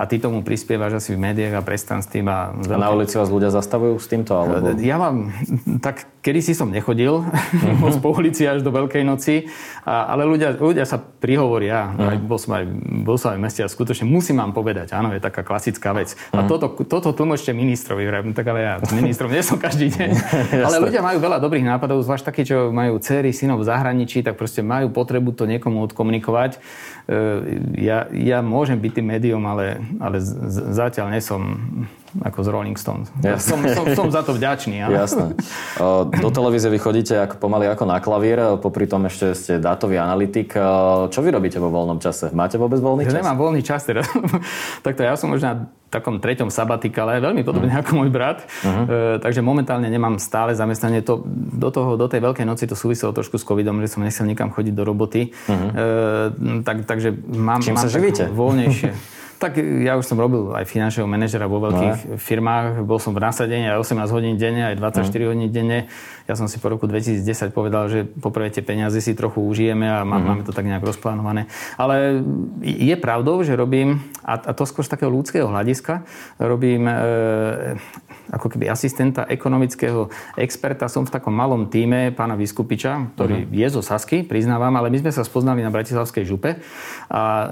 a 0.00 0.08
ty 0.08 0.16
tomu 0.16 0.40
prispievaš 0.40 0.96
asi 0.96 1.12
v 1.12 1.20
médiách 1.20 1.60
a 1.60 1.62
prestan 1.62 2.00
s 2.00 2.08
tým. 2.08 2.24
A, 2.32 2.56
a 2.56 2.76
na 2.80 2.88
ulici 2.88 3.20
vás 3.20 3.28
ľudia 3.28 3.52
zastavujú 3.52 4.00
s 4.00 4.08
týmto? 4.08 4.32
Alebo... 4.32 4.72
Ja 4.80 4.96
mám, 4.96 5.28
tak 5.84 6.08
kedy 6.24 6.40
si 6.40 6.52
som 6.56 6.72
nechodil 6.72 7.20
uh-huh. 7.24 8.00
po 8.00 8.16
ulici 8.16 8.48
až 8.48 8.64
do 8.64 8.72
Veľkej 8.72 9.04
noci, 9.04 9.52
a, 9.84 10.08
ale 10.08 10.24
ľudia, 10.24 10.56
ľudia 10.56 10.88
sa 10.88 10.96
prihovoria. 10.96 11.92
Uh-huh. 11.92 12.10
Aj, 12.12 12.16
bol, 12.16 12.40
som 12.40 12.56
aj, 12.56 12.64
bol 13.04 13.20
som 13.20 13.36
aj 13.36 13.38
v 13.40 13.44
meste 13.44 13.60
a 13.60 13.68
skutočne 13.68 14.08
musím 14.08 14.40
vám 14.40 14.56
povedať, 14.56 14.96
áno, 14.96 15.12
je 15.12 15.20
taká 15.20 15.44
klasická 15.44 15.92
vec. 15.92 16.16
A 16.32 16.48
toto, 16.48 16.72
toto 16.88 17.12
tlmočte 17.12 17.52
ministrovi, 17.52 18.08
tak 18.32 18.46
ale 18.48 18.60
ja 18.64 18.74
ministrom 18.96 19.28
nie 19.28 19.44
som 19.44 19.60
každý 19.60 19.92
deň. 19.92 20.08
ale 20.66 20.76
ľudia 20.80 21.04
majú 21.04 21.20
veľa 21.20 21.36
dobrých 21.44 21.76
nápadov, 21.76 22.00
zvlášť 22.08 22.24
takí, 22.24 22.48
čo 22.48 22.72
majú 22.72 22.96
céry, 23.04 23.36
synov 23.36 23.60
v 23.60 23.68
zahraničí, 23.68 24.24
tak 24.24 24.40
proste 24.40 24.64
majú 24.64 24.88
potrebu 24.88 25.36
to 25.36 25.44
niekomu 25.44 25.84
odkomunikovať. 25.84 26.56
E, 26.56 26.58
ja, 27.84 28.08
ja 28.12 28.38
môžem 28.40 28.80
byť 28.80 28.92
tým 28.96 29.06
médium, 29.12 29.44
ale, 29.44 29.82
ale 29.98 30.22
z, 30.22 30.30
zatiaľ 30.70 31.10
nesom 31.10 31.42
ako 32.18 32.38
z 32.42 32.48
Rolling 32.50 32.78
Stones. 32.78 33.06
Som, 33.38 33.62
som, 33.70 33.86
som 33.94 34.06
za 34.10 34.26
to 34.26 34.34
vďačný. 34.34 34.82
Ale... 34.82 34.98
Jasné. 34.98 35.38
Do 36.22 36.30
televízie 36.34 36.66
vy 36.66 36.78
chodíte 36.82 37.14
ako, 37.14 37.38
pomaly 37.38 37.70
ako 37.70 37.84
na 37.86 38.02
klavír, 38.02 38.58
popri 38.58 38.90
tom 38.90 39.06
ešte 39.06 39.34
ste 39.38 39.52
dátový 39.62 40.02
analytik. 40.02 40.50
Čo 41.06 41.18
vy 41.22 41.30
robíte 41.30 41.62
vo 41.62 41.70
voľnom 41.70 42.02
čase? 42.02 42.34
Máte 42.34 42.58
vôbec 42.58 42.82
voľný 42.82 43.06
čas? 43.06 43.14
Nemám 43.14 43.38
voľný 43.38 43.62
čas 43.62 43.86
teraz. 43.86 44.10
Takto 44.86 45.06
ja 45.06 45.14
som 45.14 45.30
možno 45.30 45.70
takom 45.90 46.22
treťom 46.22 46.54
sabatikale, 46.54 47.18
veľmi 47.18 47.42
podobne 47.42 47.74
mm. 47.74 47.80
ako 47.82 47.90
môj 47.98 48.10
brat. 48.14 48.46
Uh-huh. 48.62 48.86
E, 48.86 49.18
takže 49.18 49.42
momentálne 49.42 49.90
nemám 49.90 50.22
stále 50.22 50.54
zamestnanie. 50.54 51.02
To, 51.02 51.26
do, 51.26 51.68
toho, 51.74 51.98
do 51.98 52.06
tej 52.06 52.22
veľkej 52.22 52.46
noci 52.46 52.70
to 52.70 52.78
súviselo 52.78 53.10
trošku 53.10 53.42
s 53.42 53.44
covidom, 53.44 53.82
že 53.82 53.90
som 53.90 54.06
nechcel 54.06 54.30
nikam 54.30 54.54
chodiť 54.54 54.70
do 54.70 54.86
roboty. 54.86 55.34
Uh-huh. 55.50 56.30
E, 56.38 56.62
tak, 56.62 56.86
takže 56.86 57.10
mám, 57.34 57.58
Čím 57.58 57.74
mám 57.74 57.82
sa 57.82 57.90
živíte? 57.90 58.30
voľnejšie. 58.30 58.90
Tak 59.40 59.56
ja 59.56 59.96
už 59.96 60.04
som 60.04 60.20
robil 60.20 60.52
aj 60.52 60.68
finančného 60.68 61.08
manažera 61.08 61.48
vo 61.48 61.64
veľkých 61.64 61.96
no. 62.12 62.20
firmách. 62.20 62.84
Bol 62.84 63.00
som 63.00 63.16
v 63.16 63.24
nasadení 63.24 63.72
aj 63.72 63.80
18 63.88 64.12
hodín 64.12 64.36
denne, 64.36 64.68
aj 64.68 64.76
24 64.76 65.08
mm. 65.08 65.28
hodín 65.32 65.48
denne. 65.48 65.88
Ja 66.28 66.36
som 66.36 66.44
si 66.44 66.60
po 66.60 66.68
roku 66.68 66.84
2010 66.84 67.24
povedal, 67.56 67.88
že 67.88 68.04
poprvé 68.04 68.52
tie 68.52 68.60
peniaze 68.60 69.00
si 69.00 69.16
trochu 69.16 69.40
užijeme 69.40 69.88
a 69.88 70.04
má, 70.04 70.20
mm. 70.20 70.24
máme 70.28 70.42
to 70.44 70.52
tak 70.52 70.68
nejak 70.68 70.84
rozplánované. 70.84 71.48
Ale 71.80 72.20
je 72.60 72.92
pravdou, 73.00 73.40
že 73.40 73.56
robím, 73.56 74.04
a, 74.20 74.36
a 74.36 74.52
to 74.52 74.68
skôr 74.68 74.84
z 74.84 74.92
takého 74.92 75.08
ľudského 75.08 75.48
hľadiska, 75.48 76.04
robím 76.36 76.84
e, 76.84 76.94
ako 78.30 78.46
keby 78.56 78.70
asistenta 78.70 79.26
ekonomického 79.26 80.08
experta. 80.38 80.86
Som 80.86 81.06
v 81.06 81.14
takom 81.14 81.34
malom 81.34 81.66
týme 81.66 82.14
pána 82.14 82.38
Vyskupiča, 82.38 83.14
ktorý 83.18 83.46
uh-huh. 83.46 83.54
je 83.54 83.66
zo 83.70 83.82
Sasky, 83.82 84.22
priznávam, 84.22 84.72
ale 84.78 84.88
my 84.88 85.02
sme 85.02 85.12
sa 85.12 85.26
spoznali 85.26 85.60
na 85.60 85.74
Bratislavskej 85.74 86.24
župe 86.24 86.62
a 87.10 87.50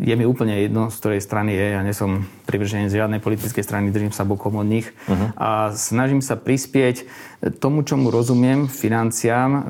je 0.00 0.14
mi 0.14 0.24
úplne 0.24 0.56
jedno, 0.62 0.88
z 0.88 0.96
ktorej 1.02 1.20
strany 1.20 1.54
je. 1.54 1.66
Ja 1.74 1.82
nie 1.82 1.94
som 1.94 2.24
privržený 2.46 2.90
z 2.90 3.02
žiadnej 3.02 3.20
politickej 3.22 3.62
strany, 3.66 3.90
držím 3.90 4.14
sa 4.14 4.22
bokom 4.22 4.58
od 4.58 4.66
nich 4.66 4.86
uh-huh. 5.06 5.34
a 5.34 5.50
snažím 5.74 6.22
sa 6.22 6.38
prispieť 6.38 7.06
tomu, 7.40 7.80
čomu 7.80 8.12
rozumiem, 8.12 8.68
financiám 8.68 9.50
e, 9.56 9.60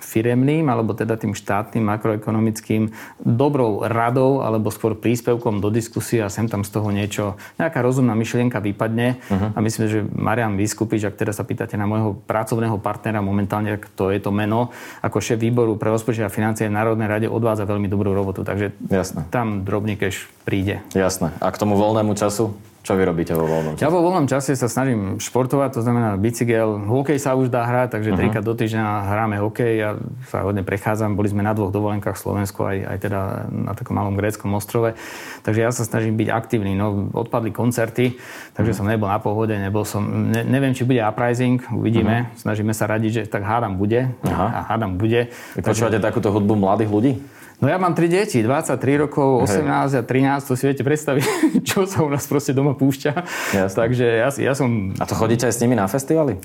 firemným, 0.00 0.64
alebo 0.72 0.96
teda 0.96 1.20
tým 1.20 1.36
štátnym, 1.36 1.84
makroekonomickým, 1.84 2.88
dobrou 3.20 3.84
radou, 3.84 4.40
alebo 4.40 4.72
skôr 4.72 4.96
príspevkom 4.96 5.60
do 5.60 5.68
diskusie 5.68 6.24
a 6.24 6.32
sem 6.32 6.48
tam 6.48 6.64
z 6.64 6.72
toho 6.72 6.88
niečo, 6.88 7.36
nejaká 7.60 7.84
rozumná 7.84 8.16
myšlienka 8.16 8.64
vypadne. 8.64 9.20
Uh-huh. 9.28 9.52
A 9.52 9.58
myslím, 9.60 9.84
že 9.92 9.98
Marian 10.08 10.56
Vyskupič, 10.56 11.04
ak 11.04 11.20
teda 11.20 11.36
sa 11.36 11.44
pýtate 11.44 11.76
na 11.76 11.84
môjho 11.84 12.16
pracovného 12.24 12.80
partnera 12.80 13.20
momentálne, 13.20 13.76
to 13.92 14.08
je 14.08 14.16
to 14.16 14.32
meno, 14.32 14.72
ako 15.04 15.20
šéf 15.20 15.36
výboru 15.36 15.76
pre 15.76 15.92
rozpočet 15.92 16.24
a 16.24 16.32
financie 16.32 16.72
v 16.72 16.76
Národnej 16.80 17.12
rade 17.12 17.28
odvádza 17.28 17.68
veľmi 17.68 17.92
dobrú 17.92 18.16
robotu. 18.16 18.40
Takže 18.40 18.72
Jasne. 18.88 19.28
tam 19.28 19.68
drobný 19.68 20.00
keš 20.00 20.32
príde. 20.48 20.80
Jasné. 20.96 21.36
A 21.44 21.52
k 21.52 21.60
tomu 21.60 21.76
voľnému 21.76 22.16
času? 22.16 22.56
Čo 22.86 22.94
vy 22.94 23.02
robíte 23.02 23.34
vo 23.34 23.50
voľnom 23.50 23.74
čase? 23.74 23.82
Ja 23.82 23.90
vo 23.90 23.98
voľnom 23.98 24.30
čase 24.30 24.54
sa 24.54 24.70
snažím 24.70 25.18
športovať, 25.18 25.74
to 25.74 25.80
znamená 25.82 26.14
bicykel. 26.14 26.86
Hokej 26.86 27.18
sa 27.18 27.34
už 27.34 27.50
dá 27.50 27.66
hrať, 27.66 27.98
takže 27.98 28.14
uh-huh. 28.14 28.20
trikrát 28.22 28.46
do 28.46 28.54
týždňa 28.54 29.10
hráme 29.10 29.42
hokej. 29.42 29.72
Ja 29.74 29.90
sa 30.30 30.46
hodne 30.46 30.62
prechádzam. 30.62 31.18
Boli 31.18 31.26
sme 31.26 31.42
na 31.42 31.50
dvoch 31.50 31.74
dovolenkách 31.74 32.14
v 32.14 32.22
Slovensku, 32.22 32.62
aj, 32.62 32.78
aj 32.86 32.98
teda 33.02 33.20
na 33.50 33.74
takom 33.74 33.98
malom 33.98 34.14
gréckom 34.14 34.54
ostrove. 34.54 34.94
Takže 35.42 35.60
ja 35.66 35.74
sa 35.74 35.82
snažím 35.82 36.14
byť 36.14 36.28
aktívny. 36.30 36.78
No, 36.78 37.10
odpadli 37.10 37.50
koncerty, 37.50 38.22
takže 38.54 38.70
uh-huh. 38.70 38.78
som 38.78 38.86
nebol 38.86 39.10
na 39.10 39.18
pohode, 39.18 39.58
nebol 39.58 39.82
som... 39.82 40.06
Ne, 40.06 40.46
neviem, 40.46 40.70
či 40.70 40.86
bude 40.86 41.02
uprising, 41.02 41.58
uvidíme. 41.74 42.30
Uh-huh. 42.30 42.38
Snažíme 42.38 42.70
sa 42.70 42.86
radiť, 42.86 43.10
že 43.10 43.22
tak 43.26 43.42
hádam 43.42 43.74
bude. 43.74 44.14
Uh-huh. 44.22 44.46
A 44.46 44.62
hádam 44.62 44.94
bude. 44.94 45.34
Počúvate 45.58 45.98
takže... 45.98 46.06
takúto 46.06 46.30
hudbu 46.30 46.54
mladých 46.54 46.94
ľudí? 46.94 47.12
No 47.56 47.72
ja 47.72 47.80
mám 47.80 47.96
tri 47.96 48.12
deti, 48.12 48.44
23 48.44 49.08
rokov, 49.08 49.48
18 49.48 49.96
Hej. 49.96 50.00
a 50.00 50.02
13, 50.04 50.44
to 50.44 50.52
si 50.60 50.64
viete 50.68 50.84
predstaviť, 50.84 51.24
čo 51.68 51.88
sa 51.88 52.04
u 52.04 52.12
nás 52.12 52.28
proste 52.28 52.52
doma 52.52 52.76
púšťa. 52.76 53.12
Jasne. 53.56 53.76
Takže 53.76 54.04
ja, 54.04 54.28
ja 54.28 54.52
som... 54.52 54.92
A 55.00 55.08
to 55.08 55.16
chodíte 55.16 55.48
aj 55.48 55.56
s 55.56 55.62
nimi 55.64 55.72
na 55.72 55.88
festivaly? 55.88 56.36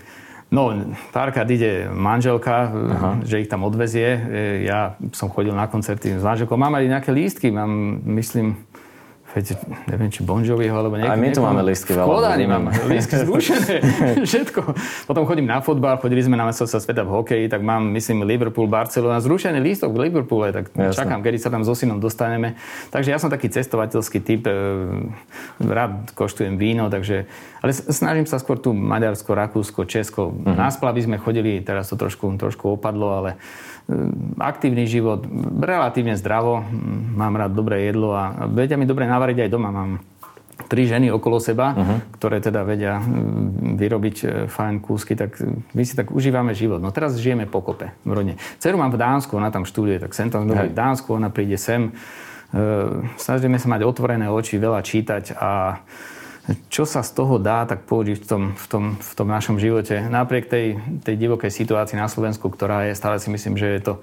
No, 0.52 0.76
párkrát 1.15 1.47
ide 1.47 1.88
manželka, 1.88 2.67
Aha. 2.67 3.12
že 3.24 3.39
ich 3.39 3.47
tam 3.47 3.63
odvezie. 3.63 4.19
Ja 4.67 5.00
som 5.15 5.32
chodil 5.32 5.56
na 5.56 5.71
koncerty 5.71 6.19
s 6.19 6.24
manželkou. 6.28 6.60
Mám 6.60 6.76
aj 6.76 6.91
nejaké 6.91 7.12
lístky, 7.15 7.56
mám, 7.56 8.04
myslím, 8.19 8.60
Veď, 9.32 9.56
neviem, 9.88 10.12
či 10.12 10.28
Bon 10.28 10.44
Joviho, 10.44 10.76
alebo 10.76 11.00
niekto. 11.00 11.08
Aj 11.08 11.15
my 11.15 11.30
tu 11.32 11.39
máme 11.39 11.63
lístky 11.63 11.96
veľa. 11.96 12.04
V 12.04 12.52
mám 12.52 12.67
lístky 12.91 13.24
zrušené. 13.24 13.80
Všetko. 14.28 14.76
Potom 15.08 15.24
chodím 15.24 15.48
na 15.48 15.63
fotbal, 15.63 15.96
chodili 16.04 16.20
sme 16.20 16.36
na 16.36 16.52
sa 16.52 16.67
sveta 16.67 17.08
v 17.08 17.15
hokeji, 17.15 17.48
tak 17.48 17.63
mám, 17.63 17.80
myslím, 17.96 18.28
Liverpool, 18.28 18.67
Barcelona, 18.67 19.24
zrušený 19.24 19.63
lístok 19.63 19.96
v 19.96 20.12
Liverpoole, 20.12 20.52
tak 20.52 20.76
Jasne. 20.76 20.91
čakám, 20.91 21.24
kedy 21.24 21.38
sa 21.39 21.48
tam 21.48 21.63
so 21.63 21.72
synom 21.72 22.04
dostaneme. 22.04 22.60
Takže 22.91 23.15
ja 23.15 23.17
som 23.24 23.32
taký 23.32 23.48
cestovateľský 23.48 24.20
typ, 24.20 24.44
e, 24.44 24.54
rád 25.63 26.12
koštujem 26.12 26.60
víno, 26.60 26.91
takže, 26.91 27.24
ale 27.63 27.72
snažím 27.72 28.28
sa 28.28 28.36
skôr 28.36 28.60
tu 28.60 28.76
Maďarsko, 28.76 29.32
Rakúsko, 29.32 29.88
Česko. 29.88 30.36
Uh-huh. 30.36 30.60
Na 30.60 30.67
splavy 30.67 31.08
sme 31.08 31.15
chodili, 31.15 31.63
teraz 31.63 31.88
to 31.88 31.96
trošku, 31.96 32.36
trošku 32.36 32.76
opadlo, 32.76 33.15
ale 33.15 33.39
aktívny 34.39 34.88
život, 34.88 35.26
relatívne 35.60 36.15
zdravo, 36.15 36.63
mám 37.15 37.36
rád 37.36 37.54
dobré 37.54 37.89
jedlo 37.89 38.15
a 38.15 38.48
vedia 38.48 38.80
mi 38.80 38.88
dobre 38.88 39.06
navariť 39.10 39.48
aj 39.48 39.50
doma. 39.52 39.70
Mám 39.74 39.91
tri 40.67 40.88
ženy 40.88 41.10
okolo 41.12 41.41
seba, 41.41 41.74
uh-huh. 41.74 41.98
ktoré 42.15 42.39
teda 42.39 42.62
vedia 42.63 43.02
ehm, 43.02 43.76
vyrobiť 43.76 44.15
e, 44.22 44.26
fajn 44.48 44.76
kúsky, 44.80 45.17
tak 45.17 45.41
my 45.74 45.84
si 45.84 45.94
tak 45.98 46.13
užívame 46.13 46.54
život. 46.54 46.80
No 46.80 46.94
teraz 46.94 47.17
žijeme 47.17 47.50
pokope 47.50 47.91
v 48.06 48.12
rodine. 48.12 48.36
Ceru 48.62 48.78
mám 48.78 48.94
v 48.94 49.02
Dánsku, 49.02 49.36
ona 49.36 49.50
tam 49.50 49.65
študuje, 49.65 50.00
tak 50.00 50.13
sem 50.13 50.30
tam 50.30 50.48
v 50.48 50.72
Dánsku, 50.72 51.12
ona 51.12 51.34
príde 51.34 51.58
sem. 51.58 51.91
Ehm, 52.54 53.10
snažíme 53.17 53.58
sa 53.58 53.67
mať 53.67 53.82
otvorené 53.84 54.30
oči, 54.30 54.62
veľa 54.62 54.82
čítať 54.86 55.36
a 55.36 55.82
čo 56.74 56.89
sa 56.89 57.06
z 57.06 57.12
toho 57.14 57.38
dá 57.38 57.70
tak 57.70 57.86
použiť 57.86 58.18
v 58.18 58.26
tom, 58.26 58.44
v 58.58 58.66
tom, 58.66 58.84
v 58.98 59.14
tom 59.14 59.28
našom 59.30 59.62
živote. 59.62 60.02
Napriek 60.02 60.50
tej, 60.50 60.82
tej 61.06 61.16
divokej 61.16 61.54
situácii 61.54 61.96
na 61.96 62.10
Slovensku, 62.10 62.50
ktorá 62.50 62.89
je, 62.89 62.98
stále 62.98 63.22
si 63.22 63.30
myslím, 63.30 63.56
že 63.56 63.68
je 63.78 63.82
to 63.82 63.94
e, 63.98 64.02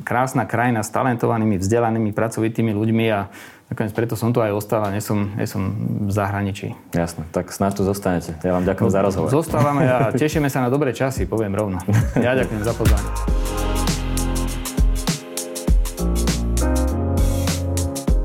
krásna 0.00 0.48
krajina 0.48 0.80
s 0.80 0.88
talentovanými, 0.88 1.60
vzdelanými, 1.60 2.16
pracovitými 2.16 2.72
ľuďmi 2.72 3.06
a 3.12 3.28
Nakoniec 3.66 3.98
preto 3.98 4.14
som 4.14 4.30
tu 4.30 4.38
aj 4.38 4.54
ostal 4.54 4.78
a 4.86 4.94
nie 4.94 5.02
som, 5.02 5.34
nie 5.34 5.42
som 5.42 5.74
v 6.06 6.10
zahraničí. 6.14 6.78
Jasné, 6.94 7.26
tak 7.34 7.50
snáď 7.50 7.74
tu 7.74 7.82
zostanete. 7.82 8.38
Ja 8.46 8.54
vám 8.54 8.62
ďakujem 8.62 8.94
za 8.94 9.02
rozhovor. 9.02 9.26
Zostávame 9.26 9.90
a 9.90 10.14
tešíme 10.14 10.46
sa 10.46 10.62
na 10.62 10.70
dobré 10.70 10.94
časy, 10.94 11.26
poviem 11.26 11.50
rovno. 11.50 11.82
Ja 12.14 12.38
ďakujem 12.38 12.62
za 12.62 12.70
pozvanie. 12.78 13.10